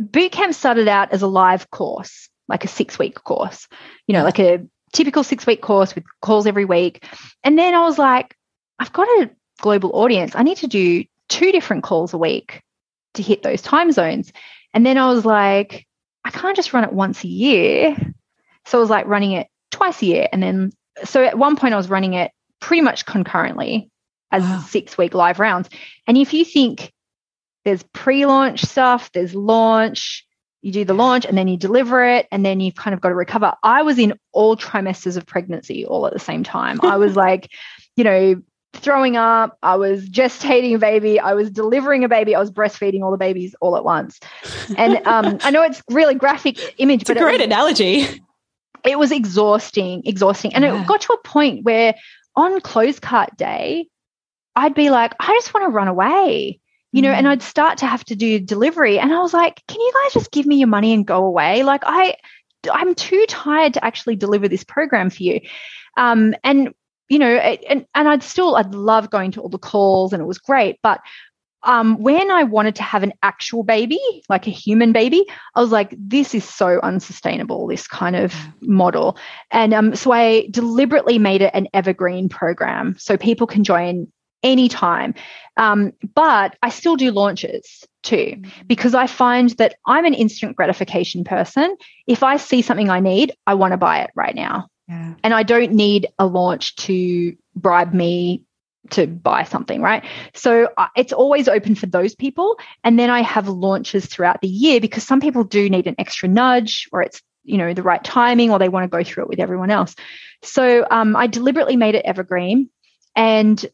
bootcamp 0.00 0.54
started 0.54 0.88
out 0.88 1.12
as 1.12 1.22
a 1.22 1.26
live 1.26 1.70
course, 1.70 2.28
like 2.48 2.64
a 2.64 2.68
six 2.68 2.98
week 2.98 3.22
course, 3.22 3.68
you 4.06 4.14
know, 4.14 4.24
like 4.24 4.38
a 4.38 4.66
typical 4.92 5.24
six 5.24 5.46
week 5.46 5.62
course 5.62 5.94
with 5.94 6.04
calls 6.20 6.46
every 6.46 6.64
week. 6.64 7.04
And 7.44 7.58
then 7.58 7.74
I 7.74 7.80
was 7.80 7.98
like, 7.98 8.36
I've 8.78 8.92
got 8.92 9.08
a 9.08 9.30
global 9.60 9.90
audience. 9.94 10.32
I 10.34 10.42
need 10.42 10.58
to 10.58 10.66
do 10.66 11.04
two 11.28 11.52
different 11.52 11.82
calls 11.82 12.12
a 12.12 12.18
week 12.18 12.62
to 13.14 13.22
hit 13.22 13.42
those 13.42 13.62
time 13.62 13.92
zones. 13.92 14.32
And 14.74 14.84
then 14.84 14.98
I 14.98 15.12
was 15.12 15.24
like, 15.24 15.86
I 16.24 16.30
can't 16.30 16.56
just 16.56 16.72
run 16.72 16.84
it 16.84 16.92
once 16.92 17.24
a 17.24 17.28
year. 17.28 17.96
So 18.66 18.78
I 18.78 18.80
was 18.80 18.90
like 18.90 19.06
running 19.06 19.32
it 19.32 19.48
twice 19.70 20.00
a 20.02 20.06
year. 20.06 20.28
And 20.32 20.42
then, 20.42 20.72
so 21.04 21.24
at 21.24 21.38
one 21.38 21.56
point, 21.56 21.74
I 21.74 21.76
was 21.76 21.90
running 21.90 22.14
it 22.14 22.30
pretty 22.60 22.80
much 22.80 23.06
concurrently 23.06 23.90
as 24.30 24.42
wow. 24.42 24.60
six 24.60 24.96
week 24.96 25.14
live 25.14 25.40
rounds. 25.40 25.68
And 26.06 26.16
if 26.16 26.32
you 26.32 26.44
think 26.44 26.92
there's 27.64 27.82
pre 27.92 28.26
launch 28.26 28.62
stuff, 28.62 29.10
there's 29.12 29.34
launch, 29.34 30.24
you 30.62 30.72
do 30.72 30.84
the 30.84 30.94
launch 30.94 31.24
and 31.24 31.36
then 31.36 31.48
you 31.48 31.56
deliver 31.56 32.04
it 32.04 32.28
and 32.30 32.46
then 32.46 32.60
you've 32.60 32.76
kind 32.76 32.94
of 32.94 33.00
got 33.00 33.08
to 33.10 33.14
recover. 33.14 33.52
I 33.62 33.82
was 33.82 33.98
in 33.98 34.14
all 34.32 34.56
trimesters 34.56 35.16
of 35.16 35.26
pregnancy 35.26 35.84
all 35.84 36.06
at 36.06 36.12
the 36.12 36.20
same 36.20 36.44
time. 36.44 36.80
I 36.82 36.96
was 36.96 37.16
like, 37.26 37.50
you 37.96 38.04
know, 38.04 38.40
throwing 38.72 39.16
up, 39.16 39.58
I 39.62 39.76
was 39.76 40.08
gestating 40.08 40.74
a 40.74 40.78
baby, 40.78 41.20
I 41.20 41.34
was 41.34 41.50
delivering 41.50 42.04
a 42.04 42.08
baby, 42.08 42.34
I 42.34 42.40
was 42.40 42.50
breastfeeding 42.50 43.02
all 43.02 43.10
the 43.10 43.18
babies 43.18 43.54
all 43.60 43.76
at 43.76 43.84
once. 43.84 44.18
And 44.76 45.04
um, 45.06 45.38
I 45.42 45.50
know 45.50 45.62
it's 45.62 45.82
really 45.90 46.14
graphic 46.14 46.80
image, 46.80 47.02
it's 47.02 47.10
but 47.10 47.16
a 47.16 47.20
great 47.20 47.40
it 47.40 47.40
was, 47.40 47.46
analogy. 47.46 48.22
It 48.84 48.98
was 48.98 49.12
exhausting, 49.12 50.02
exhausting. 50.06 50.54
And 50.54 50.64
yeah. 50.64 50.80
it 50.80 50.86
got 50.86 51.02
to 51.02 51.12
a 51.12 51.18
point 51.22 51.64
where 51.64 51.94
on 52.34 52.60
close 52.60 52.98
cart 52.98 53.36
day, 53.36 53.88
I'd 54.56 54.74
be 54.74 54.90
like, 54.90 55.12
I 55.20 55.34
just 55.34 55.52
want 55.52 55.64
to 55.64 55.70
run 55.70 55.88
away. 55.88 56.60
You 56.92 57.02
know, 57.02 57.10
mm. 57.10 57.16
and 57.16 57.28
I'd 57.28 57.42
start 57.42 57.78
to 57.78 57.86
have 57.86 58.04
to 58.06 58.16
do 58.16 58.38
delivery. 58.38 58.98
And 58.98 59.12
I 59.12 59.20
was 59.20 59.32
like, 59.32 59.62
can 59.66 59.80
you 59.80 59.92
guys 60.02 60.12
just 60.12 60.30
give 60.30 60.46
me 60.46 60.56
your 60.56 60.68
money 60.68 60.92
and 60.92 61.06
go 61.06 61.24
away? 61.24 61.62
Like 61.62 61.82
I 61.84 62.16
I'm 62.70 62.94
too 62.94 63.24
tired 63.28 63.74
to 63.74 63.84
actually 63.84 64.16
deliver 64.16 64.48
this 64.48 64.64
program 64.64 65.10
for 65.10 65.22
you. 65.22 65.40
Um, 65.96 66.34
and 66.44 66.74
you 67.08 67.18
know, 67.18 67.36
and, 67.36 67.84
and 67.94 68.08
I'd 68.08 68.22
still, 68.22 68.56
I'd 68.56 68.74
love 68.74 69.10
going 69.10 69.32
to 69.32 69.42
all 69.42 69.50
the 69.50 69.58
calls 69.58 70.14
and 70.14 70.22
it 70.22 70.26
was 70.26 70.38
great. 70.38 70.78
But 70.82 71.00
um, 71.62 72.00
when 72.00 72.30
I 72.30 72.42
wanted 72.44 72.74
to 72.76 72.82
have 72.82 73.02
an 73.02 73.12
actual 73.22 73.64
baby, 73.64 74.00
like 74.30 74.46
a 74.46 74.50
human 74.50 74.92
baby, 74.92 75.26
I 75.54 75.60
was 75.60 75.70
like, 75.70 75.94
this 75.98 76.34
is 76.34 76.44
so 76.44 76.80
unsustainable, 76.82 77.66
this 77.66 77.86
kind 77.86 78.16
of 78.16 78.34
model. 78.62 79.18
And 79.50 79.74
um, 79.74 79.94
so 79.94 80.10
I 80.12 80.48
deliberately 80.50 81.18
made 81.18 81.42
it 81.42 81.50
an 81.52 81.68
evergreen 81.74 82.30
program 82.30 82.96
so 82.98 83.18
people 83.18 83.46
can 83.46 83.62
join 83.62 84.10
anytime. 84.42 85.14
Um, 85.56 85.92
but 86.14 86.56
I 86.62 86.70
still 86.70 86.96
do 86.96 87.10
launches 87.10 87.84
too, 88.02 88.36
mm. 88.36 88.50
because 88.66 88.94
I 88.94 89.06
find 89.06 89.50
that 89.58 89.76
I'm 89.86 90.04
an 90.04 90.14
instant 90.14 90.56
gratification 90.56 91.24
person. 91.24 91.76
If 92.06 92.22
I 92.22 92.36
see 92.36 92.62
something 92.62 92.90
I 92.90 93.00
need, 93.00 93.34
I 93.46 93.54
want 93.54 93.72
to 93.72 93.76
buy 93.76 94.00
it 94.00 94.10
right 94.14 94.34
now. 94.34 94.68
Yeah. 94.88 95.14
And 95.22 95.34
I 95.34 95.42
don't 95.42 95.72
need 95.72 96.08
a 96.18 96.26
launch 96.26 96.74
to 96.76 97.36
bribe 97.54 97.92
me 97.92 98.44
to 98.90 99.06
buy 99.06 99.44
something, 99.44 99.80
right? 99.80 100.04
So 100.34 100.68
uh, 100.76 100.88
it's 100.96 101.12
always 101.12 101.48
open 101.48 101.74
for 101.74 101.86
those 101.86 102.14
people. 102.14 102.58
And 102.82 102.98
then 102.98 103.10
I 103.10 103.22
have 103.22 103.48
launches 103.48 104.06
throughout 104.06 104.40
the 104.40 104.48
year 104.48 104.80
because 104.80 105.04
some 105.04 105.20
people 105.20 105.44
do 105.44 105.70
need 105.70 105.86
an 105.86 105.94
extra 105.98 106.28
nudge 106.28 106.88
or 106.92 107.02
it's, 107.02 107.22
you 107.44 107.58
know, 107.58 107.74
the 107.74 107.82
right 107.82 108.02
timing 108.02 108.50
or 108.50 108.58
they 108.58 108.68
want 108.68 108.84
to 108.84 108.88
go 108.88 109.04
through 109.04 109.24
it 109.24 109.28
with 109.28 109.40
everyone 109.40 109.70
else. 109.70 109.94
So 110.42 110.86
um, 110.90 111.14
I 111.14 111.26
deliberately 111.26 111.76
made 111.76 111.94
it 111.94 112.04
evergreen 112.04 112.70
and 113.14 113.64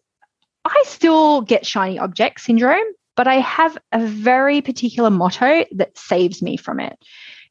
I 0.69 0.83
still 0.87 1.41
get 1.41 1.67
shiny 1.67 1.99
object 1.99 2.41
syndrome, 2.41 2.85
but 3.17 3.27
I 3.27 3.37
have 3.37 3.77
a 3.91 4.05
very 4.05 4.61
particular 4.61 5.11
motto 5.11 5.65
that 5.73 5.97
saves 5.97 6.43
me 6.43 6.57
from 6.57 6.79
it. 6.81 6.99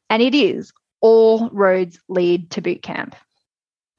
And 0.08 0.22
it 0.22 0.34
is 0.34 0.72
all 1.00 1.50
roads 1.50 1.98
lead 2.08 2.50
to 2.52 2.62
boot 2.62 2.82
camp. 2.82 3.14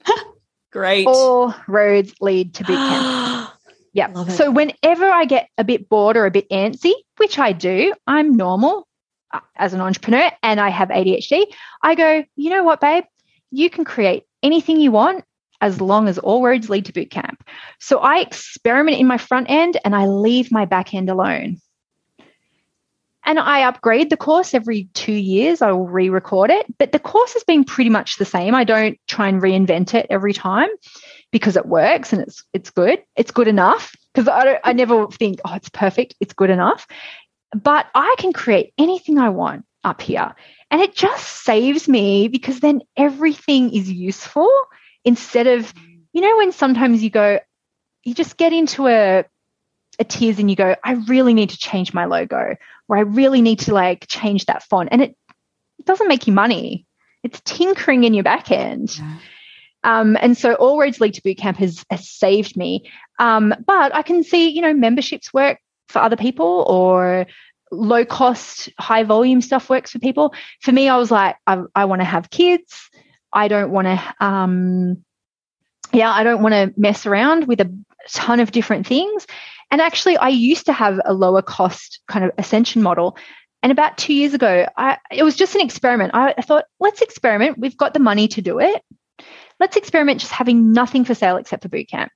Great. 0.72 1.08
All 1.08 1.54
roads 1.68 2.14
lead 2.22 2.56
to 2.56 2.64
boot 2.64 2.76
camp. 2.76 3.52
yeah. 3.94 4.24
So 4.30 4.52
whenever 4.52 5.10
I 5.10 5.26
get 5.26 5.50
a 5.58 5.64
bit 5.64 5.90
bored 5.90 6.18
or 6.18 6.26
a 6.26 6.32
bit 6.32 6.50
antsy, 6.50 6.94
which 7.18 7.38
I 7.38 7.52
do, 7.52 7.94
I'm 8.08 8.34
normal. 8.36 8.88
uh, 9.32 9.40
as 9.56 9.74
an 9.74 9.82
entrepreneur 9.82 10.32
and 10.42 10.60
I 10.60 10.70
have 10.70 10.90
ADHD, 10.90 11.46
I 11.84 11.96
go, 11.96 12.24
you 12.36 12.50
know 12.50 12.64
what, 12.64 12.82
babe? 12.82 13.04
You 13.52 13.70
can 13.70 13.86
create 13.86 14.24
anything 14.42 14.80
you 14.80 14.92
want 14.92 15.24
as 15.62 15.82
long 15.82 16.08
as 16.08 16.18
all 16.18 16.44
roads 16.44 16.70
lead 16.70 16.86
to 16.86 16.94
bootcamp. 16.94 17.38
So 17.80 18.00
I 18.00 18.20
experiment 18.20 19.00
in 19.00 19.08
my 19.08 19.18
front 19.18 19.50
end 19.50 19.78
and 19.84 19.96
I 19.96 20.06
leave 20.06 20.52
my 20.52 20.66
back 20.66 20.94
end 20.94 21.10
alone. 21.10 21.58
And 23.26 23.38
I 23.38 23.64
upgrade 23.64 24.10
the 24.10 24.18
course 24.18 24.54
every 24.54 24.86
two 24.94 25.14
years. 25.14 25.62
I 25.62 25.72
will 25.72 25.88
re 25.88 26.10
record 26.10 26.50
it, 26.50 26.66
but 26.80 26.94
the 26.94 27.00
course 27.00 27.34
has 27.34 27.44
been 27.44 27.64
pretty 27.64 27.90
much 27.90 28.18
the 28.18 28.26
same. 28.26 28.56
I 28.56 28.64
don't 28.64 28.98
try 29.08 29.28
and 29.28 29.42
reinvent 29.42 29.94
it 29.94 30.08
every 30.10 30.34
time 30.34 30.70
because 31.32 31.56
it 31.56 31.66
works 31.66 32.12
and 32.14 32.22
it's 32.22 32.44
it's 32.54 32.70
good. 32.72 33.04
It's 33.16 33.32
good 33.32 33.48
enough 33.48 33.96
because 34.14 34.28
I 34.28 34.60
I 34.64 34.74
never 34.74 35.08
think 35.08 35.42
oh 35.46 35.54
it's 35.54 35.70
perfect. 35.70 36.16
It's 36.20 36.34
good 36.34 36.50
enough. 36.50 36.88
But 37.54 37.88
I 37.94 38.16
can 38.18 38.32
create 38.34 38.74
anything 38.78 39.20
I 39.20 39.30
want 39.30 39.66
up 39.84 40.02
here. 40.02 40.34
And 40.72 40.82
it 40.82 40.96
just 40.96 41.44
saves 41.44 41.88
me 41.88 42.30
because 42.30 42.62
then 42.62 42.82
everything 42.98 43.74
is 43.74 43.92
useful 43.92 44.50
instead 45.06 45.48
of, 45.48 45.74
you 46.14 46.22
know, 46.22 46.38
when 46.38 46.52
sometimes 46.52 47.04
you 47.04 47.10
go, 47.10 47.40
you 48.04 48.14
just 48.14 48.38
get 48.38 48.54
into 48.54 48.88
a, 48.88 49.26
a 50.00 50.04
tears 50.04 50.40
and 50.40 50.50
you 50.50 50.56
go, 50.56 50.76
I 50.84 50.94
really 50.94 51.34
need 51.34 51.50
to 51.52 51.58
change 51.58 51.94
my 51.94 52.06
logo 52.06 52.56
or 52.88 52.98
I 52.98 53.02
really 53.02 53.42
need 53.42 53.60
to 53.60 53.74
like 53.74 54.08
change 54.08 54.46
that 54.46 54.64
font. 54.64 54.90
And 54.92 55.02
it 55.02 55.16
it 55.80 55.86
doesn't 55.86 56.08
make 56.08 56.28
you 56.28 56.34
money. 56.34 56.86
It's 57.24 57.42
tinkering 57.42 58.04
in 58.04 58.14
your 58.14 58.24
back 58.24 58.52
end. 58.52 58.98
Yeah. 58.98 59.18
Um, 59.84 60.18
and 60.20 60.38
so 60.38 60.56
all 60.56 60.80
roads 60.80 61.00
lead 61.00 61.14
to 61.14 61.22
bootcamp 61.22 61.56
has, 61.58 61.86
has 61.90 62.10
saved 62.10 62.58
me. 62.58 62.90
Um, 63.18 63.54
but 63.66 63.96
I 63.96 64.02
can 64.02 64.24
see, 64.24 64.50
you 64.50 64.62
know, 64.62 64.74
memberships 64.74 65.34
work 65.34 65.60
for 65.88 66.00
other 66.00 66.18
people 66.18 66.66
or 66.68 67.28
low 67.72 68.04
cost, 68.04 68.70
high 68.78 69.04
volume 69.04 69.42
stuff 69.42 69.70
works 69.70 69.92
for 69.92 70.00
people. 70.00 70.34
For 70.62 70.72
me, 70.72 70.90
I 70.90 70.98
was 70.98 71.12
like, 71.12 71.38
I, 71.48 71.62
I 71.76 71.86
want 71.86 72.02
to 72.02 72.06
have 72.06 72.30
kids. 72.30 72.89
I 73.32 73.48
don't 73.48 73.72
want 73.72 73.88
to, 73.88 74.16
um, 74.20 75.04
yeah, 75.92 76.12
I 76.12 76.24
don't 76.24 76.42
want 76.42 76.54
to 76.54 76.74
mess 76.80 77.06
around 77.06 77.48
with 77.48 77.62
a 77.62 77.74
ton 78.10 78.40
of 78.40 78.52
different 78.52 78.88
things. 78.88 79.28
And 79.72 79.82
actually, 79.82 80.18
I 80.18 80.30
used 80.30 80.66
to 80.66 80.74
have 80.74 81.00
a 81.06 81.14
lower 81.14 81.42
cost 81.42 82.00
kind 82.08 82.26
of 82.26 82.32
ascension 82.38 82.82
model. 82.82 83.18
And 83.62 83.72
about 83.72 83.98
two 83.98 84.14
years 84.14 84.34
ago, 84.34 84.68
I, 84.78 84.98
it 85.12 85.24
was 85.24 85.36
just 85.36 85.56
an 85.56 85.62
experiment. 85.62 86.12
I, 86.16 86.34
I 86.38 86.42
thought, 86.42 86.66
let's 86.80 87.02
experiment. 87.02 87.60
We've 87.60 87.78
got 87.78 87.94
the 87.94 88.00
money 88.00 88.28
to 88.30 88.42
do 88.42 88.60
it. 88.60 88.84
Let's 89.60 89.76
experiment 89.76 90.22
just 90.22 90.32
having 90.32 90.72
nothing 90.72 91.06
for 91.06 91.14
sale 91.14 91.36
except 91.36 91.64
for 91.64 91.70
bootcamp, 91.70 92.10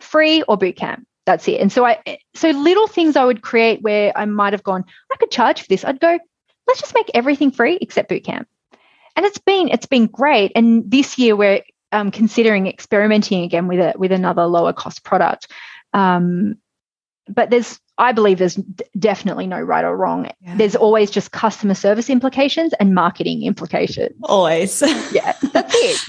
free 0.00 0.42
or 0.42 0.58
bootcamp 0.58 1.04
that's 1.24 1.46
it. 1.48 1.60
And 1.60 1.70
so 1.70 1.84
I, 1.84 2.18
so 2.34 2.50
little 2.50 2.86
things 2.86 3.16
I 3.16 3.24
would 3.24 3.42
create 3.42 3.82
where 3.82 4.12
I 4.16 4.24
might 4.24 4.52
have 4.52 4.62
gone, 4.62 4.84
I 5.12 5.16
could 5.16 5.30
charge 5.30 5.62
for 5.62 5.68
this. 5.68 5.84
I'd 5.84 6.00
go, 6.00 6.18
let's 6.66 6.80
just 6.80 6.94
make 6.94 7.10
everything 7.14 7.50
free 7.50 7.78
except 7.80 8.10
bootcamp. 8.10 8.46
And 9.16 9.26
it's 9.26 9.38
been, 9.38 9.68
it's 9.68 9.86
been 9.86 10.06
great. 10.06 10.52
And 10.54 10.90
this 10.90 11.18
year 11.18 11.36
we're 11.36 11.62
um, 11.92 12.10
considering 12.10 12.66
experimenting 12.66 13.42
again 13.44 13.68
with 13.68 13.78
it 13.78 13.98
with 13.98 14.12
another 14.12 14.46
lower 14.46 14.72
cost 14.72 15.04
product. 15.04 15.48
Um, 15.92 16.56
but 17.28 17.50
there's, 17.50 17.78
I 17.98 18.12
believe 18.12 18.38
there's 18.38 18.56
d- 18.56 18.84
definitely 18.98 19.46
no 19.46 19.60
right 19.60 19.84
or 19.84 19.96
wrong. 19.96 20.30
Yeah. 20.40 20.56
There's 20.56 20.74
always 20.74 21.10
just 21.10 21.30
customer 21.30 21.74
service 21.74 22.10
implications 22.10 22.72
and 22.80 22.94
marketing 22.94 23.42
implications. 23.42 24.16
Always. 24.24 24.80
yeah, 25.12 25.32
that's 25.52 25.74
it. 25.74 26.00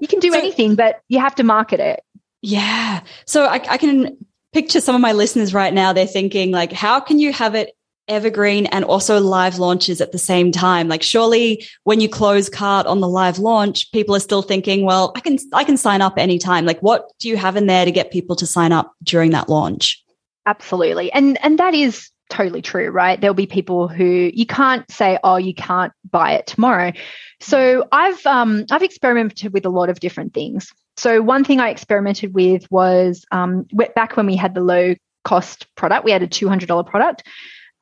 You 0.00 0.08
can 0.08 0.18
do 0.18 0.32
so, 0.32 0.38
anything, 0.38 0.74
but 0.74 1.00
you 1.08 1.20
have 1.20 1.36
to 1.36 1.44
market 1.44 1.80
it. 1.80 2.00
Yeah. 2.42 3.00
So 3.24 3.44
I, 3.44 3.54
I, 3.68 3.78
can 3.78 4.16
picture 4.52 4.80
some 4.80 4.94
of 4.94 5.00
my 5.00 5.12
listeners 5.12 5.54
right 5.54 5.72
now, 5.72 5.92
they're 5.92 6.06
thinking 6.06 6.50
like, 6.50 6.72
how 6.72 7.00
can 7.00 7.18
you 7.18 7.32
have 7.32 7.54
it 7.54 7.72
evergreen 8.08 8.66
and 8.66 8.84
also 8.84 9.20
live 9.20 9.58
launches 9.58 10.00
at 10.00 10.12
the 10.12 10.18
same 10.18 10.50
time? 10.52 10.88
Like 10.88 11.02
surely 11.02 11.66
when 11.84 12.00
you 12.00 12.08
close 12.08 12.48
cart 12.48 12.86
on 12.86 13.00
the 13.00 13.08
live 13.08 13.38
launch, 13.38 13.90
people 13.92 14.16
are 14.16 14.20
still 14.20 14.42
thinking, 14.42 14.84
well, 14.84 15.12
I 15.16 15.20
can, 15.20 15.38
I 15.52 15.64
can 15.64 15.76
sign 15.76 16.00
up 16.00 16.14
anytime. 16.16 16.64
Like 16.64 16.80
what 16.80 17.10
do 17.18 17.28
you 17.28 17.36
have 17.36 17.56
in 17.56 17.66
there 17.66 17.84
to 17.84 17.92
get 17.92 18.10
people 18.10 18.36
to 18.36 18.46
sign 18.46 18.72
up 18.72 18.92
during 19.02 19.30
that 19.32 19.48
launch? 19.48 20.02
Absolutely. 20.46 21.12
And, 21.12 21.38
and 21.44 21.58
that 21.58 21.74
is 21.74 22.10
totally 22.30 22.62
true, 22.62 22.90
right? 22.90 23.20
There'll 23.20 23.34
be 23.34 23.46
people 23.46 23.88
who 23.88 24.30
you 24.32 24.46
can't 24.46 24.90
say, 24.90 25.18
oh, 25.24 25.36
you 25.36 25.54
can't 25.54 25.92
buy 26.10 26.32
it 26.32 26.46
tomorrow. 26.46 26.92
So 27.40 27.86
I've 27.92 28.24
um, 28.26 28.66
I've 28.70 28.82
experimented 28.82 29.52
with 29.52 29.64
a 29.64 29.70
lot 29.70 29.88
of 29.88 30.00
different 30.00 30.34
things. 30.34 30.72
So 30.96 31.22
one 31.22 31.44
thing 31.44 31.60
I 31.60 31.70
experimented 31.70 32.34
with 32.34 32.70
was 32.70 33.24
um, 33.30 33.66
back 33.94 34.16
when 34.16 34.26
we 34.26 34.36
had 34.36 34.54
the 34.54 34.60
low 34.60 34.94
cost 35.24 35.66
product, 35.76 36.04
we 36.04 36.10
had 36.10 36.22
a 36.22 36.26
two 36.26 36.48
hundred 36.48 36.66
dollar 36.66 36.84
product. 36.84 37.22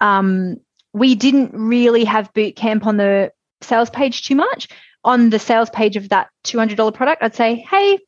Um, 0.00 0.58
we 0.92 1.14
didn't 1.14 1.52
really 1.52 2.04
have 2.04 2.32
boot 2.32 2.56
camp 2.56 2.86
on 2.86 2.96
the 2.96 3.32
sales 3.62 3.90
page 3.90 4.26
too 4.26 4.34
much. 4.34 4.68
On 5.04 5.30
the 5.30 5.38
sales 5.38 5.70
page 5.70 5.96
of 5.96 6.08
that 6.08 6.28
two 6.42 6.58
hundred 6.58 6.76
dollar 6.76 6.92
product, 6.92 7.22
I'd 7.22 7.34
say, 7.34 7.56
hey, 7.56 7.98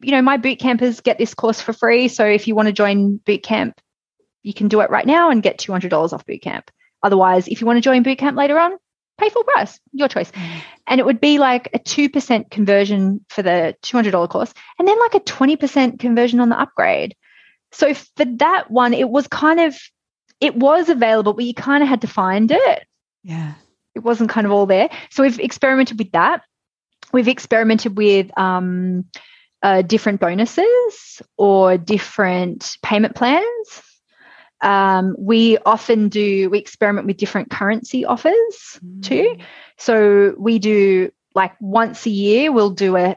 you 0.00 0.12
know, 0.12 0.22
my 0.22 0.36
boot 0.36 0.58
campers 0.58 1.00
get 1.00 1.18
this 1.18 1.34
course 1.34 1.60
for 1.60 1.72
free. 1.72 2.08
So 2.08 2.24
if 2.24 2.48
you 2.48 2.54
want 2.54 2.66
to 2.66 2.72
join 2.72 3.16
boot 3.18 3.42
camp, 3.42 3.80
you 4.42 4.54
can 4.54 4.68
do 4.68 4.80
it 4.80 4.90
right 4.90 5.06
now 5.06 5.30
and 5.30 5.42
get 5.42 5.58
two 5.58 5.72
hundred 5.72 5.90
dollars 5.90 6.12
off 6.12 6.24
boot 6.24 6.42
camp. 6.42 6.70
Otherwise, 7.02 7.48
if 7.48 7.60
you 7.60 7.66
want 7.66 7.76
to 7.76 7.82
join 7.82 8.02
boot 8.02 8.18
camp 8.18 8.36
later 8.36 8.58
on, 8.58 8.72
pay 9.18 9.28
full 9.28 9.44
price, 9.44 9.78
your 9.92 10.08
choice. 10.08 10.30
Mm. 10.30 10.60
And 10.86 11.00
it 11.00 11.06
would 11.06 11.20
be 11.20 11.38
like 11.38 11.68
a 11.74 11.78
2% 11.78 12.50
conversion 12.50 13.24
for 13.28 13.42
the 13.42 13.76
$200 13.82 14.28
course 14.30 14.54
and 14.78 14.88
then 14.88 14.98
like 14.98 15.14
a 15.14 15.20
20% 15.20 15.98
conversion 15.98 16.40
on 16.40 16.48
the 16.48 16.58
upgrade. 16.58 17.14
So 17.72 17.92
for 17.92 18.24
that 18.24 18.70
one, 18.70 18.94
it 18.94 19.08
was 19.08 19.28
kind 19.28 19.60
of, 19.60 19.78
it 20.40 20.56
was 20.56 20.88
available, 20.88 21.32
but 21.32 21.44
you 21.44 21.54
kind 21.54 21.82
of 21.82 21.88
had 21.88 22.02
to 22.02 22.06
find 22.06 22.50
it. 22.50 22.86
Yeah. 23.22 23.54
It 23.94 24.00
wasn't 24.00 24.30
kind 24.30 24.46
of 24.46 24.52
all 24.52 24.66
there. 24.66 24.90
So 25.10 25.22
we've 25.22 25.40
experimented 25.40 25.98
with 25.98 26.12
that. 26.12 26.42
We've 27.12 27.28
experimented 27.28 27.96
with 27.96 28.36
um, 28.38 29.06
uh, 29.62 29.82
different 29.82 30.20
bonuses 30.20 31.22
or 31.36 31.78
different 31.78 32.76
payment 32.82 33.14
plans 33.14 33.82
um, 34.60 35.14
we 35.18 35.58
often 35.58 36.08
do, 36.08 36.50
we 36.50 36.58
experiment 36.58 37.06
with 37.06 37.16
different 37.16 37.50
currency 37.50 38.04
offers 38.04 38.34
mm. 38.84 39.02
too. 39.02 39.36
So 39.76 40.34
we 40.38 40.58
do 40.58 41.12
like 41.34 41.52
once 41.60 42.06
a 42.06 42.10
year, 42.10 42.50
we'll 42.50 42.70
do 42.70 42.96
a, 42.96 43.16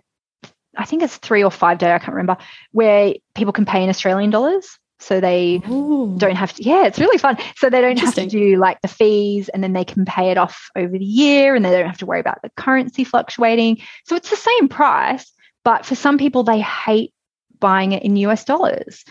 I 0.77 0.85
think 0.85 1.03
it's 1.03 1.17
three 1.17 1.43
or 1.43 1.51
five 1.51 1.79
day, 1.79 1.91
I 1.91 1.99
can't 1.99 2.13
remember, 2.13 2.37
where 2.71 3.15
people 3.33 3.53
can 3.53 3.65
pay 3.65 3.83
in 3.83 3.89
Australian 3.89 4.29
dollars. 4.29 4.77
So 5.01 5.19
they 5.19 5.61
Ooh. 5.69 6.15
don't 6.17 6.35
have 6.35 6.53
to, 6.53 6.63
yeah, 6.63 6.85
it's 6.85 6.99
really 6.99 7.17
fun. 7.17 7.37
So 7.57 7.69
they 7.69 7.81
don't 7.81 7.99
have 7.99 8.15
to 8.15 8.27
do 8.27 8.57
like 8.57 8.81
the 8.81 8.87
fees 8.87 9.49
and 9.49 9.63
then 9.63 9.73
they 9.73 9.83
can 9.83 10.05
pay 10.05 10.29
it 10.29 10.37
off 10.37 10.69
over 10.75 10.97
the 10.97 11.03
year 11.03 11.55
and 11.55 11.65
they 11.65 11.71
don't 11.71 11.87
have 11.87 11.97
to 11.99 12.05
worry 12.05 12.19
about 12.19 12.41
the 12.43 12.51
currency 12.55 13.03
fluctuating. 13.03 13.81
So 14.05 14.15
it's 14.15 14.29
the 14.29 14.35
same 14.35 14.69
price, 14.69 15.31
but 15.63 15.85
for 15.85 15.95
some 15.95 16.17
people, 16.17 16.43
they 16.43 16.61
hate 16.61 17.13
buying 17.59 17.93
it 17.93 18.03
in 18.03 18.15
US 18.17 18.45
dollars. 18.45 19.03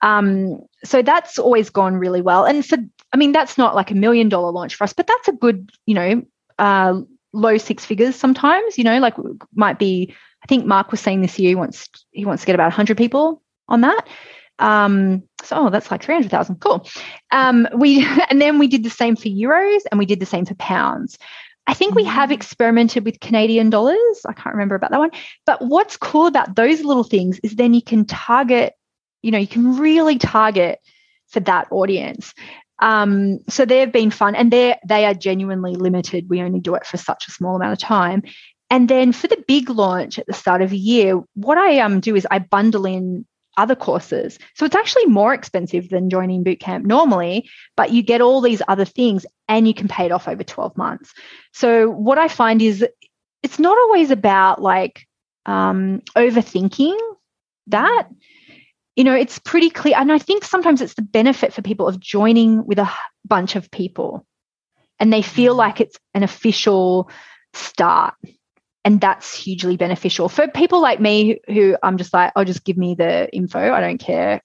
Um, 0.00 0.60
so 0.84 1.02
that's 1.02 1.38
always 1.38 1.70
gone 1.70 1.94
really 1.94 2.20
well. 2.20 2.44
And 2.44 2.64
so, 2.64 2.76
I 3.12 3.16
mean, 3.16 3.32
that's 3.32 3.58
not 3.58 3.74
like 3.74 3.90
a 3.90 3.94
million 3.94 4.28
dollar 4.28 4.50
launch 4.50 4.74
for 4.74 4.84
us, 4.84 4.92
but 4.92 5.06
that's 5.06 5.28
a 5.28 5.32
good, 5.32 5.70
you 5.86 5.94
know, 5.94 6.22
uh, 6.58 7.00
low 7.32 7.58
six 7.58 7.84
figures 7.84 8.16
sometimes, 8.16 8.78
you 8.78 8.84
know, 8.84 8.98
like 8.98 9.14
might 9.54 9.78
be, 9.78 10.14
I 10.42 10.46
think 10.46 10.66
Mark 10.66 10.90
was 10.90 11.00
saying 11.00 11.22
this 11.22 11.38
year 11.38 11.50
he 11.50 11.54
wants, 11.54 11.88
he 12.12 12.24
wants 12.24 12.42
to 12.42 12.46
get 12.46 12.54
about 12.54 12.66
100 12.66 12.96
people 12.96 13.42
on 13.68 13.80
that. 13.80 14.06
Um, 14.58 15.22
so 15.42 15.56
oh, 15.56 15.70
that's 15.70 15.90
like 15.90 16.02
300,000. 16.02 16.56
Cool. 16.60 16.86
Um, 17.32 17.68
we, 17.76 18.06
and 18.30 18.40
then 18.40 18.58
we 18.58 18.68
did 18.68 18.84
the 18.84 18.90
same 18.90 19.16
for 19.16 19.28
euros 19.28 19.80
and 19.90 19.98
we 19.98 20.06
did 20.06 20.20
the 20.20 20.26
same 20.26 20.46
for 20.46 20.54
pounds. 20.54 21.18
I 21.66 21.74
think 21.74 21.94
we 21.94 22.04
have 22.04 22.28
mm. 22.28 22.34
experimented 22.34 23.04
with 23.04 23.20
Canadian 23.20 23.70
dollars. 23.70 24.20
I 24.26 24.34
can't 24.34 24.54
remember 24.54 24.74
about 24.74 24.90
that 24.90 24.98
one. 24.98 25.12
But 25.46 25.62
what's 25.62 25.96
cool 25.96 26.26
about 26.26 26.56
those 26.56 26.84
little 26.84 27.04
things 27.04 27.40
is 27.42 27.56
then 27.56 27.72
you 27.72 27.82
can 27.82 28.04
target 28.04 28.74
you 29.24 29.30
know 29.30 29.38
you 29.38 29.48
can 29.48 29.78
really 29.78 30.18
target 30.18 30.78
for 31.28 31.40
that 31.40 31.66
audience 31.72 32.34
um, 32.80 33.38
so 33.48 33.64
they've 33.64 33.92
been 33.92 34.10
fun 34.10 34.34
and 34.34 34.52
they 34.52 34.78
they 34.86 35.06
are 35.06 35.14
genuinely 35.14 35.74
limited 35.74 36.28
we 36.28 36.42
only 36.42 36.60
do 36.60 36.74
it 36.74 36.86
for 36.86 36.98
such 36.98 37.26
a 37.26 37.32
small 37.32 37.56
amount 37.56 37.72
of 37.72 37.78
time 37.78 38.22
and 38.70 38.88
then 38.88 39.12
for 39.12 39.26
the 39.26 39.42
big 39.48 39.70
launch 39.70 40.18
at 40.18 40.26
the 40.26 40.32
start 40.32 40.60
of 40.60 40.70
the 40.70 40.76
year 40.76 41.20
what 41.34 41.56
i 41.56 41.78
um, 41.78 42.00
do 42.00 42.14
is 42.14 42.26
i 42.30 42.38
bundle 42.38 42.84
in 42.84 43.24
other 43.56 43.74
courses 43.74 44.38
so 44.54 44.64
it's 44.64 44.74
actually 44.74 45.06
more 45.06 45.34
expensive 45.34 45.88
than 45.88 46.10
joining 46.10 46.44
bootcamp 46.44 46.84
normally 46.84 47.48
but 47.76 47.90
you 47.90 48.02
get 48.02 48.20
all 48.20 48.40
these 48.40 48.62
other 48.68 48.84
things 48.84 49.26
and 49.48 49.68
you 49.68 49.74
can 49.74 49.88
pay 49.88 50.06
it 50.06 50.12
off 50.12 50.28
over 50.28 50.42
12 50.42 50.76
months 50.76 51.12
so 51.52 51.88
what 51.88 52.18
i 52.18 52.28
find 52.28 52.60
is 52.62 52.84
it's 53.42 53.58
not 53.58 53.76
always 53.76 54.10
about 54.10 54.60
like 54.60 55.06
um, 55.46 56.00
overthinking 56.16 56.98
that 57.66 58.08
you 58.96 59.02
know, 59.02 59.14
it's 59.14 59.38
pretty 59.40 59.70
clear. 59.70 59.96
And 59.96 60.12
I 60.12 60.18
think 60.18 60.44
sometimes 60.44 60.80
it's 60.80 60.94
the 60.94 61.02
benefit 61.02 61.52
for 61.52 61.62
people 61.62 61.88
of 61.88 61.98
joining 61.98 62.64
with 62.64 62.78
a 62.78 62.88
bunch 63.24 63.56
of 63.56 63.70
people 63.70 64.26
and 65.00 65.12
they 65.12 65.22
feel 65.22 65.54
mm. 65.54 65.58
like 65.58 65.80
it's 65.80 65.98
an 66.14 66.22
official 66.22 67.10
start. 67.52 68.14
And 68.84 69.00
that's 69.00 69.34
hugely 69.34 69.76
beneficial 69.76 70.28
for 70.28 70.46
people 70.48 70.82
like 70.82 71.00
me 71.00 71.40
who 71.46 71.76
I'm 71.82 71.96
just 71.96 72.12
like, 72.12 72.32
oh, 72.36 72.44
just 72.44 72.64
give 72.64 72.76
me 72.76 72.94
the 72.94 73.28
info. 73.34 73.72
I 73.72 73.80
don't 73.80 73.98
care 73.98 74.42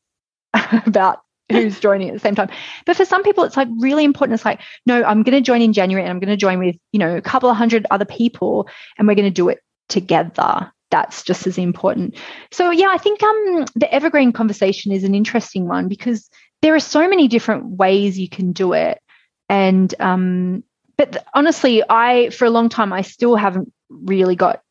about 0.86 1.22
who's 1.52 1.80
joining 1.82 2.10
at 2.10 2.14
the 2.14 2.20
same 2.20 2.36
time. 2.36 2.50
But 2.86 2.96
for 2.96 3.06
some 3.06 3.24
people, 3.24 3.44
it's 3.44 3.58
like 3.58 3.68
really 3.80 4.04
important. 4.04 4.36
It's 4.36 4.46
like, 4.46 4.62
no, 4.86 5.04
I'm 5.04 5.24
going 5.24 5.36
to 5.36 5.42
join 5.42 5.62
in 5.62 5.74
January 5.74 6.04
and 6.04 6.12
I'm 6.12 6.20
going 6.20 6.30
to 6.30 6.38
join 6.38 6.60
with, 6.60 6.78
you 6.92 7.00
know, 7.00 7.18
a 7.18 7.22
couple 7.22 7.50
of 7.50 7.58
hundred 7.58 7.86
other 7.92 8.06
people 8.06 8.70
and 8.98 9.08
we're 9.08 9.16
going 9.16 9.26
to 9.26 9.32
do 9.32 9.50
it 9.50 9.60
together. 9.90 10.72
That's 10.92 11.24
just 11.24 11.46
as 11.46 11.58
important. 11.58 12.16
So 12.52 12.72
yeah, 12.72 12.88
I 12.90 12.98
think 12.98 13.22
um 13.22 13.66
the 13.76 13.94
evergreen 13.94 14.32
conversation 14.32 14.92
is 14.92 15.04
an 15.04 15.14
interesting 15.14 15.68
one 15.68 15.88
because 15.88 16.30
there 16.62 16.74
are 16.74 16.80
so 16.80 17.08
many 17.08 17.28
different 17.28 17.66
ways 17.78 18.18
you 18.18 18.30
can 18.30 18.54
do 18.54 18.74
it. 18.74 19.00
And 19.50 19.94
um, 20.00 20.64
but 20.98 21.26
honestly, 21.34 21.84
I 21.88 22.30
for 22.32 22.46
a 22.46 22.50
long 22.50 22.70
time 22.70 22.92
I 22.92 23.04
still 23.04 23.36
haven't 23.36 23.72
really 23.90 24.36
got 24.36 24.62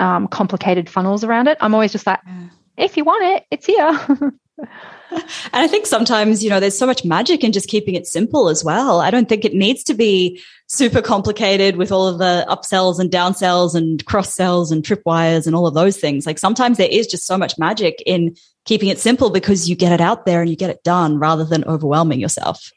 um, 0.00 0.28
complicated 0.28 0.88
funnels 0.88 1.24
around 1.24 1.48
it. 1.48 1.58
I'm 1.60 1.74
always 1.74 1.92
just 1.92 2.06
like, 2.06 2.20
yeah. 2.26 2.48
if 2.76 2.96
you 2.96 3.04
want 3.04 3.24
it, 3.24 3.44
it's 3.50 3.66
here. 3.66 4.32
and 5.10 5.22
I 5.52 5.66
think 5.66 5.86
sometimes, 5.86 6.42
you 6.42 6.50
know, 6.50 6.60
there's 6.60 6.78
so 6.78 6.86
much 6.86 7.04
magic 7.04 7.44
in 7.44 7.52
just 7.52 7.68
keeping 7.68 7.94
it 7.94 8.06
simple 8.06 8.48
as 8.48 8.64
well. 8.64 9.00
I 9.00 9.10
don't 9.10 9.28
think 9.28 9.44
it 9.44 9.54
needs 9.54 9.82
to 9.84 9.94
be 9.94 10.42
super 10.68 11.02
complicated 11.02 11.76
with 11.76 11.92
all 11.92 12.06
of 12.06 12.18
the 12.18 12.46
upsells 12.48 12.98
and 12.98 13.10
downsells 13.10 13.74
and 13.74 14.04
cross 14.06 14.34
sells 14.34 14.70
and 14.70 14.82
tripwires 14.82 15.46
and 15.46 15.54
all 15.54 15.66
of 15.66 15.74
those 15.74 15.98
things. 15.98 16.26
Like 16.26 16.38
sometimes 16.38 16.78
there 16.78 16.88
is 16.90 17.06
just 17.06 17.26
so 17.26 17.36
much 17.36 17.58
magic 17.58 18.02
in 18.06 18.36
keeping 18.64 18.88
it 18.88 18.98
simple 18.98 19.30
because 19.30 19.68
you 19.68 19.76
get 19.76 19.92
it 19.92 20.00
out 20.00 20.24
there 20.24 20.40
and 20.40 20.50
you 20.50 20.56
get 20.56 20.70
it 20.70 20.82
done 20.82 21.18
rather 21.18 21.44
than 21.44 21.64
overwhelming 21.64 22.20
yourself. 22.20 22.70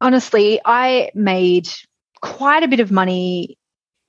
Honestly, 0.00 0.60
I 0.64 1.10
made 1.14 1.68
quite 2.20 2.62
a 2.62 2.68
bit 2.68 2.80
of 2.80 2.90
money 2.90 3.56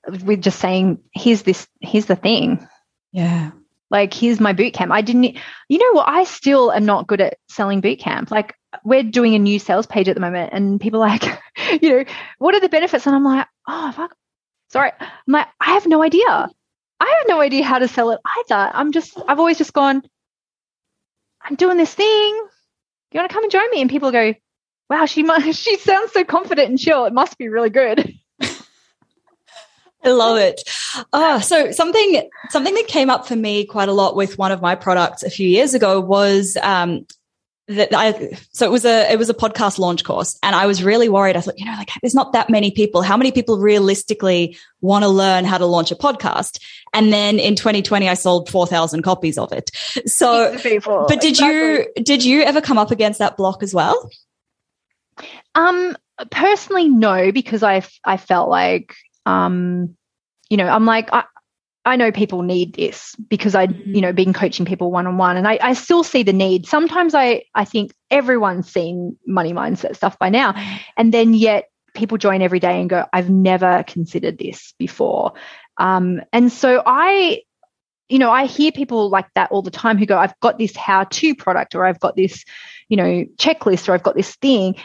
with 0.06 0.42
just 0.42 0.58
saying, 0.58 1.00
here's 1.12 1.42
this, 1.42 1.66
here's 1.80 2.06
the 2.06 2.16
thing. 2.16 2.66
Yeah. 3.12 3.50
Like, 3.90 4.12
here's 4.12 4.40
my 4.40 4.52
boot 4.52 4.72
camp. 4.72 4.92
I 4.92 5.00
didn't, 5.00 5.36
you 5.68 5.78
know 5.78 5.92
what? 5.92 6.08
I 6.08 6.24
still 6.24 6.72
am 6.72 6.84
not 6.84 7.06
good 7.06 7.20
at 7.20 7.38
selling 7.48 7.80
boot 7.80 8.00
camp. 8.00 8.30
Like, 8.30 8.54
we're 8.84 9.04
doing 9.04 9.34
a 9.34 9.38
new 9.38 9.58
sales 9.58 9.86
page 9.86 10.08
at 10.08 10.14
the 10.14 10.20
moment, 10.20 10.52
and 10.52 10.80
people 10.80 11.02
are 11.02 11.08
like, 11.08 11.24
you 11.82 11.90
know, 11.90 12.04
what 12.38 12.54
are 12.54 12.60
the 12.60 12.68
benefits? 12.68 13.06
And 13.06 13.14
I'm 13.14 13.24
like, 13.24 13.46
oh, 13.68 13.92
fuck. 13.92 14.14
Sorry. 14.70 14.90
I'm 15.00 15.32
like, 15.32 15.46
I 15.60 15.74
have 15.74 15.86
no 15.86 16.02
idea. 16.02 16.26
I 16.98 17.16
have 17.18 17.28
no 17.28 17.40
idea 17.40 17.64
how 17.64 17.78
to 17.78 17.88
sell 17.88 18.10
it 18.10 18.20
either. 18.38 18.70
I'm 18.74 18.92
just, 18.92 19.16
I've 19.28 19.38
always 19.38 19.58
just 19.58 19.72
gone, 19.72 20.02
I'm 21.42 21.54
doing 21.54 21.76
this 21.76 21.94
thing. 21.94 22.34
You 23.12 23.20
want 23.20 23.30
to 23.30 23.34
come 23.34 23.44
and 23.44 23.52
join 23.52 23.70
me? 23.70 23.80
And 23.80 23.90
people 23.90 24.10
go, 24.10 24.34
wow, 24.90 25.06
she 25.06 25.22
must, 25.22 25.58
she 25.62 25.76
sounds 25.78 26.12
so 26.12 26.24
confident 26.24 26.68
and 26.68 26.78
chill. 26.78 27.04
It 27.04 27.12
must 27.12 27.38
be 27.38 27.48
really 27.48 27.70
good. 27.70 28.12
I 30.06 30.10
love 30.12 30.38
it. 30.38 30.62
Oh, 31.12 31.40
so 31.40 31.72
something 31.72 32.28
something 32.50 32.74
that 32.74 32.86
came 32.86 33.10
up 33.10 33.26
for 33.26 33.36
me 33.36 33.66
quite 33.66 33.88
a 33.88 33.92
lot 33.92 34.16
with 34.16 34.38
one 34.38 34.52
of 34.52 34.62
my 34.62 34.74
products 34.74 35.22
a 35.22 35.30
few 35.30 35.48
years 35.48 35.74
ago 35.74 36.00
was 36.00 36.56
um, 36.62 37.06
that 37.68 37.92
I 37.92 38.38
so 38.52 38.64
it 38.64 38.70
was 38.70 38.84
a 38.84 39.10
it 39.10 39.18
was 39.18 39.28
a 39.28 39.34
podcast 39.34 39.78
launch 39.78 40.04
course, 40.04 40.38
and 40.42 40.54
I 40.54 40.66
was 40.66 40.84
really 40.84 41.08
worried. 41.08 41.36
I 41.36 41.40
thought, 41.40 41.58
you 41.58 41.64
know, 41.64 41.74
like 41.76 41.90
there's 42.00 42.14
not 42.14 42.32
that 42.34 42.48
many 42.48 42.70
people. 42.70 43.02
How 43.02 43.16
many 43.16 43.32
people 43.32 43.58
realistically 43.58 44.56
want 44.80 45.02
to 45.02 45.08
learn 45.08 45.44
how 45.44 45.58
to 45.58 45.66
launch 45.66 45.90
a 45.90 45.96
podcast? 45.96 46.60
And 46.94 47.12
then 47.12 47.40
in 47.40 47.56
2020, 47.56 48.08
I 48.08 48.14
sold 48.14 48.48
4,000 48.48 49.02
copies 49.02 49.36
of 49.36 49.52
it. 49.52 49.70
So, 50.06 50.52
but 50.52 51.20
did 51.20 51.30
exactly. 51.30 51.46
you 51.48 51.86
did 52.04 52.24
you 52.24 52.42
ever 52.42 52.60
come 52.60 52.78
up 52.78 52.92
against 52.92 53.18
that 53.18 53.36
block 53.36 53.64
as 53.64 53.74
well? 53.74 54.10
Um, 55.56 55.96
personally, 56.30 56.88
no, 56.88 57.32
because 57.32 57.64
I 57.64 57.82
I 58.04 58.16
felt 58.16 58.48
like 58.48 58.94
um, 59.26 59.95
you 60.50 60.56
know, 60.56 60.68
I'm 60.68 60.84
like, 60.84 61.12
I, 61.12 61.24
I 61.84 61.94
know 61.96 62.10
people 62.10 62.42
need 62.42 62.74
this 62.74 63.14
because 63.28 63.54
I, 63.54 63.68
mm-hmm. 63.68 63.94
you 63.94 64.00
know, 64.00 64.12
been 64.12 64.32
coaching 64.32 64.66
people 64.66 64.90
one 64.90 65.06
on 65.06 65.18
one 65.18 65.36
and 65.36 65.46
I, 65.46 65.58
I 65.62 65.72
still 65.74 66.02
see 66.02 66.24
the 66.24 66.32
need. 66.32 66.66
Sometimes 66.66 67.14
I, 67.14 67.44
I 67.54 67.64
think 67.64 67.94
everyone's 68.10 68.70
seen 68.70 69.16
money 69.26 69.52
mindset 69.52 69.94
stuff 69.94 70.18
by 70.18 70.28
now. 70.28 70.52
Mm-hmm. 70.52 70.76
And 70.96 71.14
then 71.14 71.32
yet 71.32 71.70
people 71.94 72.18
join 72.18 72.42
every 72.42 72.58
day 72.58 72.80
and 72.80 72.90
go, 72.90 73.06
I've 73.12 73.30
never 73.30 73.84
considered 73.86 74.36
this 74.36 74.74
before. 74.78 75.32
Um, 75.78 76.22
and 76.32 76.50
so 76.50 76.82
I, 76.84 77.42
you 78.08 78.18
know, 78.18 78.30
I 78.30 78.46
hear 78.46 78.72
people 78.72 79.08
like 79.08 79.26
that 79.34 79.50
all 79.52 79.62
the 79.62 79.70
time 79.70 79.96
who 79.96 80.06
go, 80.06 80.18
I've 80.18 80.38
got 80.40 80.58
this 80.58 80.76
how 80.76 81.04
to 81.04 81.34
product 81.34 81.74
or 81.74 81.84
I've 81.84 82.00
got 82.00 82.16
this, 82.16 82.44
you 82.88 82.96
know, 82.96 83.24
checklist 83.36 83.88
or 83.88 83.94
I've 83.94 84.02
got 84.02 84.16
this 84.16 84.34
thing. 84.36 84.76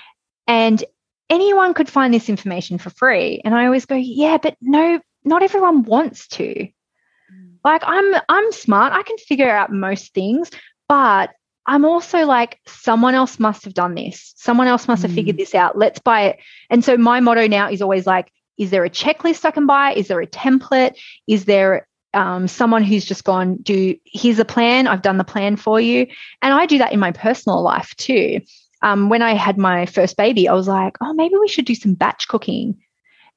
And 0.48 0.84
anyone 1.32 1.74
could 1.74 1.90
find 1.90 2.14
this 2.14 2.30
information 2.30 2.78
for 2.78 2.90
free. 2.92 3.42
And 3.44 3.56
I 3.56 3.66
always 3.66 3.86
go, 3.86 3.96
yeah, 3.96 4.38
but 4.38 4.56
no, 4.62 5.00
not 5.24 5.44
everyone 5.44 5.84
wants 5.84 6.28
to. 6.30 6.46
Mm. 6.46 7.54
Like 7.64 7.84
I'm 7.86 8.16
I'm 8.30 8.52
smart. 8.52 8.94
I 8.94 9.04
can 9.04 9.18
figure 9.18 9.50
out 9.50 9.72
most 9.72 10.14
things, 10.14 10.50
but 10.88 11.32
I'm 11.66 11.86
also 11.86 12.26
like 12.26 12.60
someone 12.68 13.16
else 13.16 13.40
must 13.40 13.66
have 13.66 13.74
done 13.74 13.96
this. 13.96 14.34
Someone 14.36 14.68
else 14.68 14.88
must 14.88 15.04
have 15.04 15.12
mm. 15.12 15.16
figured 15.16 15.38
this 15.38 15.56
out. 15.56 15.78
Let's 15.78 16.00
buy 16.00 16.22
it. 16.24 16.40
And 16.70 16.84
so 16.84 16.98
my 16.98 17.20
motto 17.20 17.48
now 17.48 17.70
is 17.70 17.82
always 17.82 18.08
like 18.08 18.32
is 18.58 18.70
there 18.70 18.86
a 18.86 18.90
checklist 18.90 19.46
I 19.46 19.52
can 19.52 19.66
buy? 19.66 19.94
Is 19.94 20.08
there 20.08 20.22
a 20.22 20.28
template? 20.28 20.96
Is 21.28 21.46
there 21.46 21.88
um, 22.14 22.48
someone 22.48 22.84
who's 22.84 23.06
just 23.06 23.24
gone, 23.24 23.56
do 23.56 23.96
here's 24.06 24.38
a 24.38 24.46
plan. 24.46 24.86
I've 24.86 25.02
done 25.02 25.18
the 25.18 25.24
plan 25.24 25.56
for 25.56 25.80
you. 25.80 26.06
And 26.42 26.54
I 26.54 26.66
do 26.66 26.78
that 26.78 26.92
in 26.92 27.00
my 27.00 27.12
personal 27.12 27.62
life 27.64 27.96
too 27.96 28.42
um, 28.82 29.10
when 29.10 29.22
I 29.22 29.34
had 29.34 29.58
my 29.58 29.86
first 29.86 30.18
baby, 30.18 30.48
I 30.48 30.54
was 30.54 30.68
like, 30.68 30.98
oh, 31.02 31.14
maybe 31.14 31.36
we 31.36 31.48
should 31.48 31.66
do 31.66 31.76
some 31.76 31.94
batch 31.94 32.28
cooking. 32.28 32.82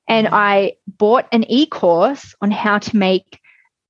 And. 0.09 0.29
I 0.31 0.77
bought 0.87 1.27
an 1.33 1.45
e 1.51 1.67
course 1.67 2.35
on 2.41 2.51
how 2.51 2.79
to 2.79 2.97
make 2.97 3.41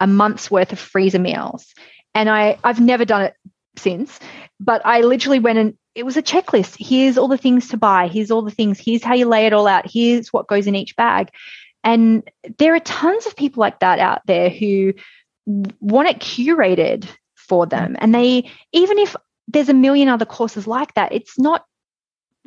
a 0.00 0.06
month's 0.06 0.50
worth 0.50 0.72
of 0.72 0.78
freezer 0.78 1.18
meals. 1.18 1.74
And 2.14 2.28
I, 2.28 2.58
I've 2.62 2.80
never 2.80 3.04
done 3.04 3.22
it 3.22 3.34
since, 3.76 4.18
but 4.60 4.82
I 4.84 5.00
literally 5.00 5.38
went 5.40 5.58
and 5.58 5.74
it 5.94 6.04
was 6.04 6.16
a 6.16 6.22
checklist. 6.22 6.76
Here's 6.78 7.18
all 7.18 7.28
the 7.28 7.38
things 7.38 7.68
to 7.68 7.76
buy. 7.76 8.08
Here's 8.08 8.30
all 8.30 8.42
the 8.42 8.50
things. 8.50 8.78
Here's 8.78 9.02
how 9.02 9.14
you 9.14 9.26
lay 9.26 9.46
it 9.46 9.52
all 9.52 9.66
out. 9.66 9.90
Here's 9.90 10.32
what 10.32 10.48
goes 10.48 10.66
in 10.66 10.74
each 10.74 10.96
bag. 10.96 11.30
And 11.82 12.28
there 12.58 12.74
are 12.74 12.80
tons 12.80 13.26
of 13.26 13.36
people 13.36 13.60
like 13.60 13.80
that 13.80 13.98
out 13.98 14.22
there 14.26 14.48
who 14.48 14.94
want 15.46 16.08
it 16.08 16.18
curated 16.18 17.06
for 17.34 17.66
them. 17.66 17.96
And 17.98 18.14
they, 18.14 18.50
even 18.72 18.98
if 18.98 19.14
there's 19.48 19.68
a 19.68 19.74
million 19.74 20.08
other 20.08 20.24
courses 20.24 20.66
like 20.66 20.94
that. 20.94 21.12
It's 21.12 21.38
not 21.38 21.64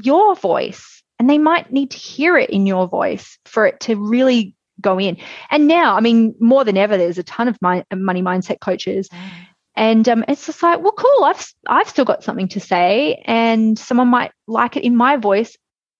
your 0.01 0.35
voice, 0.35 0.96
and 1.19 1.29
they 1.29 1.37
might 1.37 1.71
need 1.71 1.91
to 1.91 1.97
hear 1.97 2.37
it 2.37 2.49
in 2.49 2.65
your 2.65 2.87
voice 2.87 3.37
for 3.45 3.65
it 3.65 3.79
to 3.81 3.95
really 3.95 4.55
go 4.79 4.99
in. 4.99 5.17
And 5.49 5.67
now, 5.67 5.95
I 5.95 6.01
mean, 6.01 6.35
more 6.39 6.63
than 6.63 6.77
ever, 6.77 6.97
there's 6.97 7.17
a 7.17 7.23
ton 7.23 7.47
of 7.47 7.57
my, 7.61 7.83
money 7.93 8.21
mindset 8.21 8.59
coaches. 8.59 9.09
Mm. 9.09 9.29
And 9.75 10.09
um, 10.09 10.25
it's 10.27 10.45
just 10.47 10.63
like, 10.63 10.81
well, 10.81 10.91
cool. 10.91 11.23
I've 11.23 11.53
I've 11.67 11.87
still 11.87 12.03
got 12.03 12.23
something 12.23 12.47
to 12.49 12.59
say, 12.59 13.21
and 13.25 13.77
someone 13.77 14.07
might 14.07 14.31
like 14.47 14.75
it 14.75 14.83
in 14.83 14.95
my 14.95 15.17
voice. 15.17 15.55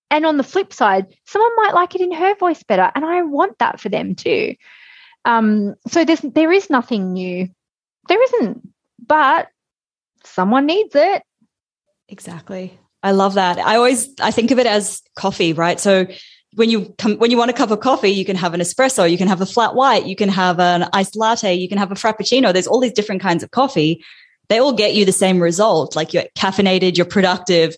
And 0.09 0.25
on 0.25 0.37
the 0.37 0.43
flip 0.43 0.73
side, 0.73 1.05
someone 1.27 1.51
might 1.57 1.75
like 1.75 1.93
it 1.93 2.01
in 2.01 2.11
her 2.11 2.35
voice 2.35 2.63
better, 2.63 2.91
and 2.95 3.05
I 3.05 3.21
want 3.21 3.59
that 3.59 3.79
for 3.79 3.89
them 3.89 4.15
too. 4.15 4.55
Um, 5.25 5.75
so 5.87 6.05
there's 6.05 6.21
there 6.21 6.51
is 6.51 6.71
nothing 6.71 7.13
new. 7.13 7.49
There 8.07 8.23
isn't, 8.23 8.67
but 9.05 9.49
someone 10.23 10.65
needs 10.65 10.95
it. 10.95 11.21
Exactly. 12.09 12.79
I 13.07 13.11
love 13.11 13.35
that. 13.35 13.57
I 13.57 13.77
always 13.77 14.09
I 14.19 14.31
think 14.31 14.51
of 14.51 14.59
it 14.59 14.67
as 14.67 15.01
coffee, 15.15 15.53
right? 15.53 15.79
So 15.79 16.07
when 16.55 16.69
you 16.69 16.93
come 16.97 17.15
when 17.19 17.31
you 17.31 17.37
want 17.37 17.49
a 17.49 17.53
cup 17.53 17.71
of 17.71 17.79
coffee, 17.79 18.09
you 18.09 18.25
can 18.25 18.35
have 18.35 18.53
an 18.53 18.59
espresso, 18.59 19.09
you 19.09 19.17
can 19.17 19.29
have 19.29 19.39
a 19.39 19.45
flat 19.45 19.75
white, 19.75 20.05
you 20.05 20.15
can 20.17 20.27
have 20.27 20.59
an 20.59 20.89
iced 20.91 21.15
latte, 21.15 21.53
you 21.53 21.69
can 21.69 21.77
have 21.77 21.89
a 21.89 21.95
frappuccino. 21.95 22.51
There's 22.51 22.67
all 22.67 22.81
these 22.81 22.91
different 22.91 23.21
kinds 23.21 23.43
of 23.43 23.51
coffee. 23.51 24.03
They 24.49 24.57
all 24.57 24.73
get 24.73 24.93
you 24.93 25.05
the 25.05 25.13
same 25.13 25.39
result. 25.39 25.95
Like 25.95 26.13
you're 26.13 26.25
caffeinated, 26.37 26.97
you're 26.97 27.05
productive, 27.05 27.77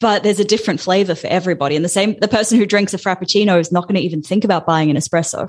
but 0.00 0.24
there's 0.24 0.40
a 0.40 0.44
different 0.44 0.80
flavor 0.80 1.14
for 1.14 1.28
everybody. 1.28 1.76
And 1.76 1.84
the 1.84 1.88
same 1.88 2.18
the 2.18 2.26
person 2.26 2.58
who 2.58 2.66
drinks 2.66 2.92
a 2.92 2.98
frappuccino 2.98 3.60
is 3.60 3.70
not 3.70 3.84
going 3.84 3.94
to 3.94 4.00
even 4.00 4.20
think 4.20 4.42
about 4.42 4.66
buying 4.66 4.90
an 4.90 4.96
espresso. 4.96 5.48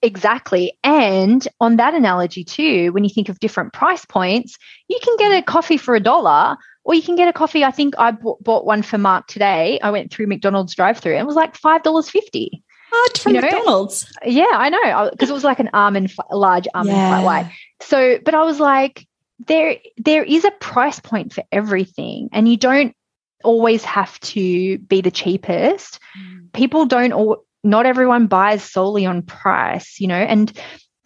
Exactly. 0.00 0.72
And 0.82 1.46
on 1.60 1.76
that 1.76 1.92
analogy, 1.92 2.42
too, 2.44 2.92
when 2.92 3.04
you 3.04 3.10
think 3.10 3.28
of 3.28 3.38
different 3.38 3.74
price 3.74 4.06
points, 4.06 4.56
you 4.88 4.98
can 5.02 5.16
get 5.18 5.32
a 5.32 5.42
coffee 5.42 5.76
for 5.76 5.94
a 5.94 6.00
dollar, 6.00 6.56
or 6.86 6.94
you 6.94 7.02
can 7.02 7.16
get 7.16 7.26
a 7.26 7.32
coffee. 7.32 7.64
I 7.64 7.72
think 7.72 7.94
I 7.98 8.12
bought, 8.12 8.42
bought 8.44 8.64
one 8.64 8.82
for 8.82 8.96
Mark 8.96 9.26
today. 9.26 9.80
I 9.82 9.90
went 9.90 10.12
through 10.12 10.28
McDonald's 10.28 10.72
drive 10.72 10.98
through 10.98 11.14
and 11.14 11.20
it 11.20 11.26
was 11.26 11.34
like 11.34 11.58
$5.50. 11.58 12.48
What 12.90 13.18
from 13.18 13.34
you 13.34 13.40
know? 13.40 13.48
McDonald's? 13.48 14.06
Yeah, 14.24 14.46
I 14.52 14.68
know. 14.68 15.10
Because 15.10 15.28
it 15.28 15.32
was 15.32 15.42
like 15.42 15.58
an 15.58 15.68
almond, 15.72 16.14
a 16.30 16.36
large 16.36 16.68
almond 16.74 16.96
yeah. 16.96 17.08
flat 17.08 17.24
white. 17.24 17.52
So, 17.80 18.20
but 18.24 18.34
I 18.34 18.44
was 18.44 18.60
like, 18.60 19.04
there, 19.48 19.78
there 19.96 20.22
is 20.22 20.44
a 20.44 20.52
price 20.52 21.00
point 21.00 21.32
for 21.32 21.42
everything. 21.50 22.28
And 22.30 22.48
you 22.48 22.56
don't 22.56 22.94
always 23.42 23.82
have 23.82 24.18
to 24.20 24.78
be 24.78 25.00
the 25.00 25.10
cheapest. 25.10 25.98
Mm. 26.16 26.52
People 26.52 26.86
don't 26.86 27.12
all, 27.12 27.44
not 27.64 27.84
everyone 27.84 28.28
buys 28.28 28.62
solely 28.62 29.06
on 29.06 29.22
price, 29.22 29.98
you 29.98 30.06
know, 30.06 30.14
and 30.14 30.56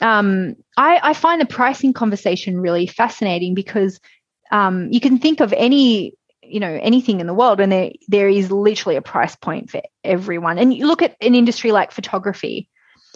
um, 0.02 0.56
I, 0.76 1.00
I, 1.02 1.14
find 1.14 1.40
the 1.42 1.46
pricing 1.46 1.92
conversation 1.92 2.58
really 2.58 2.86
fascinating 2.86 3.54
because 3.54 4.00
um, 4.50 4.88
you 4.90 5.00
can 5.00 5.18
think 5.18 5.40
of 5.40 5.52
any 5.52 6.14
you 6.42 6.60
know 6.60 6.78
anything 6.82 7.20
in 7.20 7.26
the 7.26 7.34
world 7.34 7.60
and 7.60 7.70
there 7.70 7.92
there 8.08 8.28
is 8.28 8.50
literally 8.50 8.96
a 8.96 9.02
price 9.02 9.36
point 9.36 9.70
for 9.70 9.80
everyone 10.02 10.58
and 10.58 10.74
you 10.74 10.86
look 10.86 11.02
at 11.02 11.16
an 11.20 11.34
industry 11.34 11.70
like 11.70 11.92
photography 11.92 12.68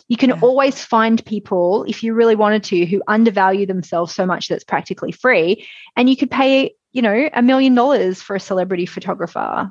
you 0.07 0.16
can 0.16 0.30
yeah. 0.30 0.41
always 0.41 0.85
find 0.85 1.24
people 1.24 1.85
if 1.89 2.03
you 2.03 2.14
really 2.14 2.37
wanted 2.37 2.62
to 2.62 2.87
who 2.87 3.03
undervalue 3.09 3.66
themselves 3.66 4.14
so 4.14 4.24
much 4.24 4.49
that's 4.49 4.62
practically 4.62 5.11
free 5.11 5.66
and 5.97 6.09
you 6.09 6.16
could 6.16 6.30
pay 6.30 6.74
you 6.95 7.03
know, 7.03 7.28
a 7.35 7.43
million 7.43 7.74
dollars 7.74 8.22
for 8.22 8.37
a 8.37 8.41
celebrity 8.41 8.87
photographer. 8.87 9.70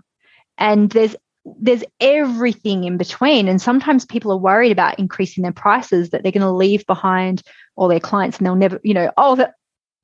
And 0.59 0.91
there's 0.91 1.15
there's 1.59 1.83
everything 1.99 2.83
in 2.83 2.97
between. 2.97 3.47
And 3.47 3.61
sometimes 3.61 4.05
people 4.05 4.31
are 4.31 4.37
worried 4.37 4.71
about 4.71 4.99
increasing 4.99 5.41
their 5.41 5.51
prices 5.51 6.11
that 6.11 6.23
they're 6.23 6.31
going 6.31 6.41
to 6.41 6.51
leave 6.51 6.85
behind 6.85 7.41
all 7.75 7.89
their 7.89 7.99
clients 7.99 8.37
and 8.37 8.45
they'll 8.45 8.55
never, 8.55 8.79
you 8.81 8.93
know, 8.93 9.11
oh, 9.17 9.35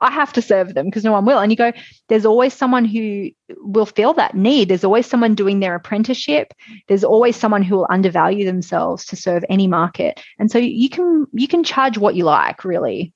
I 0.02 0.12
have 0.12 0.34
to 0.34 0.42
serve 0.42 0.74
them 0.74 0.86
because 0.86 1.04
no 1.04 1.12
one 1.12 1.26
will. 1.26 1.40
And 1.40 1.52
you 1.52 1.58
go, 1.58 1.74
there's 2.08 2.26
always 2.26 2.54
someone 2.54 2.86
who 2.86 3.30
will 3.58 3.86
feel 3.86 4.14
that 4.14 4.36
need. 4.36 4.70
There's 4.70 4.84
always 4.84 5.06
someone 5.06 5.36
doing 5.36 5.60
their 5.60 5.76
apprenticeship. 5.76 6.54
There's 6.88 7.04
always 7.04 7.36
someone 7.36 7.64
who 7.64 7.76
will 7.76 7.88
undervalue 7.90 8.46
themselves 8.46 9.06
to 9.08 9.16
serve 9.16 9.44
any 9.50 9.68
market. 9.68 10.22
And 10.38 10.50
so 10.50 10.58
you 10.58 10.90
can 10.90 11.28
you 11.34 11.48
can 11.48 11.64
charge 11.64 11.98
what 11.98 12.16
you 12.16 12.24
like, 12.24 12.64
really. 12.64 13.14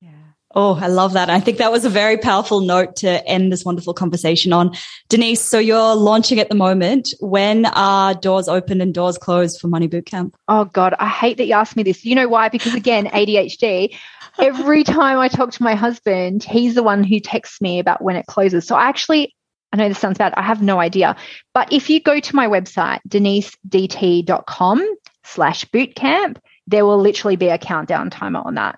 Yeah. 0.00 0.10
Oh, 0.54 0.78
I 0.78 0.88
love 0.88 1.14
that. 1.14 1.30
I 1.30 1.40
think 1.40 1.58
that 1.58 1.72
was 1.72 1.86
a 1.86 1.90
very 1.90 2.18
powerful 2.18 2.60
note 2.60 2.96
to 2.96 3.26
end 3.26 3.50
this 3.50 3.64
wonderful 3.64 3.94
conversation 3.94 4.52
on. 4.52 4.72
Denise, 5.08 5.40
so 5.40 5.58
you're 5.58 5.94
launching 5.94 6.40
at 6.40 6.50
the 6.50 6.54
moment. 6.54 7.14
When 7.20 7.64
are 7.64 8.14
doors 8.14 8.48
open 8.48 8.82
and 8.82 8.92
doors 8.92 9.16
closed 9.16 9.60
for 9.60 9.68
Money 9.68 9.88
Bootcamp? 9.88 10.34
Oh 10.48 10.66
God, 10.66 10.94
I 10.98 11.08
hate 11.08 11.38
that 11.38 11.46
you 11.46 11.54
asked 11.54 11.76
me 11.76 11.84
this. 11.84 12.04
You 12.04 12.14
know 12.14 12.28
why? 12.28 12.50
Because 12.50 12.74
again, 12.74 13.06
ADHD 13.06 13.96
every 14.38 14.84
time 14.84 15.18
I 15.18 15.28
talk 15.28 15.52
to 15.52 15.62
my 15.62 15.74
husband, 15.74 16.42
he's 16.42 16.74
the 16.74 16.82
one 16.82 17.04
who 17.04 17.20
texts 17.20 17.60
me 17.60 17.78
about 17.78 18.02
when 18.02 18.16
it 18.16 18.26
closes. 18.26 18.66
So 18.66 18.74
I 18.74 18.88
actually, 18.88 19.34
I 19.72 19.76
know 19.76 19.88
this 19.88 19.98
sounds 19.98 20.18
bad, 20.18 20.34
I 20.36 20.42
have 20.42 20.62
no 20.62 20.80
idea. 20.80 21.16
But 21.54 21.72
if 21.72 21.90
you 21.90 22.00
go 22.00 22.20
to 22.20 22.36
my 22.36 22.46
website, 22.48 23.00
denisedt.com 23.08 24.94
slash 25.24 25.64
bootcamp, 25.66 26.38
there 26.66 26.86
will 26.86 26.98
literally 26.98 27.36
be 27.36 27.48
a 27.48 27.58
countdown 27.58 28.10
timer 28.10 28.40
on 28.44 28.54
that. 28.54 28.76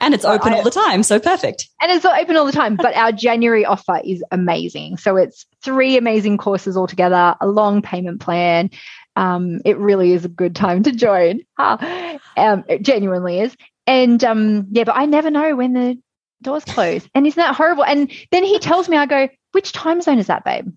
And 0.00 0.12
it's 0.12 0.24
open 0.24 0.52
all 0.52 0.62
the 0.62 0.70
time. 0.70 1.02
So 1.02 1.18
perfect. 1.18 1.68
And 1.80 1.90
it's 1.90 2.04
open 2.04 2.36
all 2.36 2.44
the 2.44 2.52
time. 2.52 2.76
But 2.76 2.94
our 2.94 3.10
January 3.10 3.64
offer 3.64 4.00
is 4.04 4.22
amazing. 4.30 4.98
So 4.98 5.16
it's 5.16 5.46
three 5.62 5.96
amazing 5.96 6.36
courses 6.36 6.76
altogether, 6.76 7.34
a 7.40 7.46
long 7.46 7.80
payment 7.80 8.20
plan. 8.20 8.70
Um, 9.16 9.60
it 9.64 9.78
really 9.78 10.12
is 10.12 10.24
a 10.24 10.28
good 10.28 10.54
time 10.54 10.82
to 10.82 10.92
join. 10.92 11.40
Um, 11.58 12.64
it 12.68 12.82
genuinely 12.82 13.40
is. 13.40 13.56
And 13.86 14.22
um, 14.24 14.68
yeah, 14.70 14.84
but 14.84 14.96
I 14.96 15.06
never 15.06 15.30
know 15.30 15.56
when 15.56 15.72
the 15.72 15.98
doors 16.42 16.64
close. 16.64 17.06
And 17.14 17.26
isn't 17.26 17.40
that 17.40 17.54
horrible? 17.54 17.84
And 17.84 18.10
then 18.30 18.44
he 18.44 18.58
tells 18.58 18.88
me, 18.88 18.96
I 18.96 19.06
go, 19.06 19.28
which 19.52 19.72
time 19.72 20.00
zone 20.00 20.18
is 20.18 20.28
that, 20.28 20.44
babe? 20.44 20.72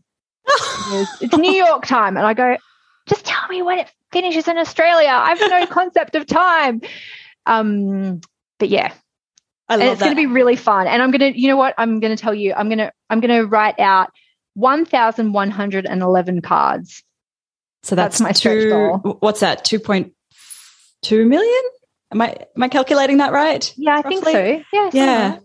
goes, 0.90 1.08
it's 1.22 1.38
New 1.38 1.52
York 1.66 1.86
time. 1.86 2.18
And 2.18 2.26
I 2.26 2.34
go, 2.34 2.58
just 3.08 3.26
tell 3.26 3.48
me 3.50 3.62
when 3.62 3.80
it 3.80 3.92
finishes 4.12 4.48
in 4.48 4.58
Australia. 4.58 5.10
I 5.10 5.36
have 5.36 5.40
no 5.40 5.66
concept 5.74 6.16
of 6.16 6.26
time. 6.26 6.82
Um, 7.46 8.22
but 8.60 8.70
yeah. 8.70 8.94
I 9.70 9.76
love 9.76 9.82
and 9.82 9.92
it's 9.92 10.02
going 10.02 10.14
to 10.14 10.16
be 10.16 10.28
really 10.28 10.56
fun. 10.56 10.88
And 10.88 11.04
I'm 11.04 11.12
going 11.12 11.34
to, 11.34 11.40
you 11.40 11.50
know 11.50 11.58
what? 11.58 11.76
I'm 11.78 12.00
going 12.00 12.16
to 12.16 12.22
tell 12.22 12.34
you, 12.34 12.54
I'm 12.54 12.70
going 12.70 12.78
to, 12.78 12.92
I'm 13.10 13.20
going 13.20 13.38
to 13.38 13.46
write 13.46 13.80
out 13.80 14.12
1,111 14.54 16.42
cards. 16.42 17.04
So 17.84 17.96
that's, 17.96 18.20
that's 18.20 18.22
my 18.22 18.32
two, 18.32 18.62
stretch 18.62 18.70
goal. 18.70 19.18
What's 19.20 19.42
that? 19.42 19.66
2.2 19.66 21.28
million? 21.28 21.62
Am 22.12 22.22
I 22.22 22.36
am 22.56 22.64
I 22.64 22.68
calculating 22.70 23.18
that 23.18 23.34
right? 23.34 23.74
Yeah, 23.78 23.92
I 23.92 23.96
roughly? 24.02 24.22
think 24.22 24.66
so. 24.72 24.78
Yeah. 24.78 24.90
Yeah. 24.94 25.40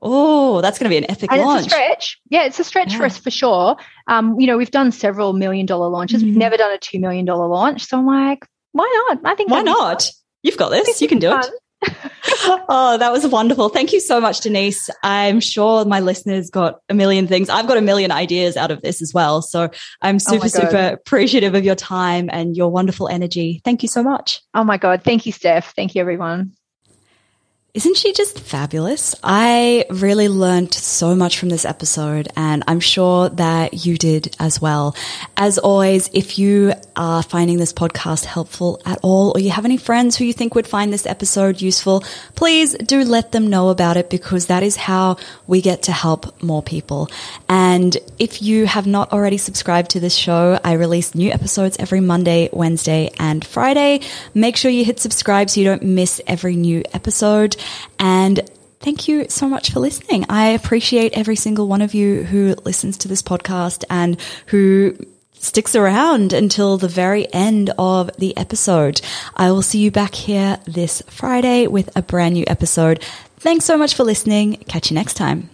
Oh, 0.00 0.60
that's 0.60 0.78
going 0.78 0.88
to 0.88 0.90
be 0.90 0.96
an 1.04 1.10
epic 1.10 1.32
and 1.32 1.42
launch. 1.42 1.66
It's 1.66 1.72
a 1.72 1.76
stretch. 1.76 2.20
Yeah, 2.30 2.44
it's 2.44 2.60
a 2.60 2.64
stretch 2.64 2.92
yeah. 2.92 2.98
for 2.98 3.04
us 3.06 3.18
for 3.18 3.30
sure. 3.30 3.76
Um, 4.06 4.38
you 4.38 4.46
know, 4.46 4.56
we've 4.56 4.70
done 4.70 4.92
several 4.92 5.32
million 5.32 5.66
dollar 5.66 5.88
launches. 5.88 6.20
Mm-hmm. 6.20 6.30
We've 6.30 6.38
never 6.38 6.56
done 6.56 6.72
a 6.72 6.78
two 6.78 7.00
million 7.00 7.24
dollar 7.24 7.48
launch. 7.48 7.84
So 7.84 7.98
I'm 7.98 8.06
like, 8.06 8.46
why 8.72 9.06
not? 9.08 9.20
I 9.24 9.34
think 9.34 9.50
why 9.50 9.62
not? 9.62 10.08
You've 10.42 10.56
got 10.56 10.70
this. 10.70 11.02
You 11.02 11.08
can 11.08 11.18
do 11.18 11.30
fun. 11.30 11.40
it. 11.40 11.50
Oh, 12.68 12.96
that 12.98 13.12
was 13.12 13.26
wonderful. 13.26 13.68
Thank 13.68 13.92
you 13.92 14.00
so 14.00 14.20
much, 14.20 14.40
Denise. 14.40 14.90
I'm 15.02 15.40
sure 15.40 15.84
my 15.84 16.00
listeners 16.00 16.50
got 16.50 16.80
a 16.88 16.94
million 16.94 17.26
things. 17.26 17.48
I've 17.48 17.66
got 17.66 17.76
a 17.76 17.82
million 17.82 18.10
ideas 18.10 18.56
out 18.56 18.70
of 18.70 18.82
this 18.82 19.00
as 19.00 19.14
well. 19.14 19.42
So 19.42 19.70
I'm 20.02 20.16
oh 20.16 20.18
super, 20.18 20.46
oh 20.46 20.48
super 20.48 20.86
appreciative 20.94 21.54
of 21.54 21.64
your 21.64 21.74
time 21.74 22.28
and 22.32 22.56
your 22.56 22.70
wonderful 22.70 23.08
energy. 23.08 23.60
Thank 23.64 23.82
you 23.82 23.88
so 23.88 24.02
much. 24.02 24.42
Oh 24.54 24.64
my 24.64 24.76
God. 24.76 25.02
Thank 25.04 25.26
you, 25.26 25.32
Steph. 25.32 25.74
Thank 25.74 25.94
you, 25.94 26.00
everyone. 26.00 26.52
Isn't 27.78 27.96
she 27.96 28.12
just 28.12 28.40
fabulous? 28.40 29.14
I 29.22 29.84
really 29.88 30.28
learned 30.28 30.74
so 30.74 31.14
much 31.14 31.38
from 31.38 31.48
this 31.48 31.64
episode, 31.64 32.26
and 32.34 32.64
I'm 32.66 32.80
sure 32.80 33.28
that 33.28 33.86
you 33.86 33.96
did 33.96 34.34
as 34.40 34.60
well. 34.60 34.96
As 35.36 35.58
always, 35.58 36.10
if 36.12 36.40
you 36.40 36.72
are 36.96 37.22
finding 37.22 37.58
this 37.58 37.72
podcast 37.72 38.24
helpful 38.24 38.82
at 38.84 38.98
all, 39.04 39.30
or 39.32 39.38
you 39.38 39.50
have 39.50 39.64
any 39.64 39.76
friends 39.76 40.16
who 40.16 40.24
you 40.24 40.32
think 40.32 40.56
would 40.56 40.66
find 40.66 40.92
this 40.92 41.06
episode 41.06 41.62
useful, 41.62 42.02
please 42.34 42.74
do 42.74 43.04
let 43.04 43.30
them 43.30 43.46
know 43.46 43.68
about 43.68 43.96
it 43.96 44.10
because 44.10 44.46
that 44.46 44.64
is 44.64 44.74
how 44.74 45.16
we 45.46 45.60
get 45.60 45.84
to 45.84 45.92
help 45.92 46.42
more 46.42 46.64
people. 46.64 47.08
And 47.48 47.96
if 48.18 48.42
you 48.42 48.66
have 48.66 48.88
not 48.88 49.12
already 49.12 49.38
subscribed 49.38 49.90
to 49.90 50.00
this 50.00 50.16
show, 50.16 50.58
I 50.64 50.72
release 50.72 51.14
new 51.14 51.30
episodes 51.30 51.76
every 51.78 52.00
Monday, 52.00 52.48
Wednesday, 52.52 53.12
and 53.20 53.46
Friday. 53.46 54.00
Make 54.34 54.56
sure 54.56 54.68
you 54.68 54.84
hit 54.84 54.98
subscribe 54.98 55.48
so 55.48 55.60
you 55.60 55.66
don't 55.66 55.84
miss 55.84 56.20
every 56.26 56.56
new 56.56 56.82
episode. 56.92 57.54
And 57.98 58.48
thank 58.80 59.08
you 59.08 59.28
so 59.28 59.48
much 59.48 59.70
for 59.70 59.80
listening. 59.80 60.24
I 60.28 60.48
appreciate 60.48 61.16
every 61.16 61.36
single 61.36 61.68
one 61.68 61.82
of 61.82 61.94
you 61.94 62.24
who 62.24 62.54
listens 62.64 62.96
to 62.98 63.08
this 63.08 63.22
podcast 63.22 63.84
and 63.90 64.20
who 64.46 64.96
sticks 65.40 65.74
around 65.74 66.32
until 66.32 66.78
the 66.78 66.88
very 66.88 67.32
end 67.32 67.70
of 67.78 68.10
the 68.18 68.36
episode. 68.36 69.00
I 69.36 69.50
will 69.50 69.62
see 69.62 69.78
you 69.78 69.90
back 69.90 70.14
here 70.14 70.58
this 70.66 71.02
Friday 71.08 71.66
with 71.66 71.94
a 71.96 72.02
brand 72.02 72.34
new 72.34 72.44
episode. 72.46 73.02
Thanks 73.38 73.64
so 73.64 73.76
much 73.76 73.94
for 73.94 74.04
listening. 74.04 74.56
Catch 74.68 74.90
you 74.90 74.94
next 74.96 75.14
time. 75.14 75.50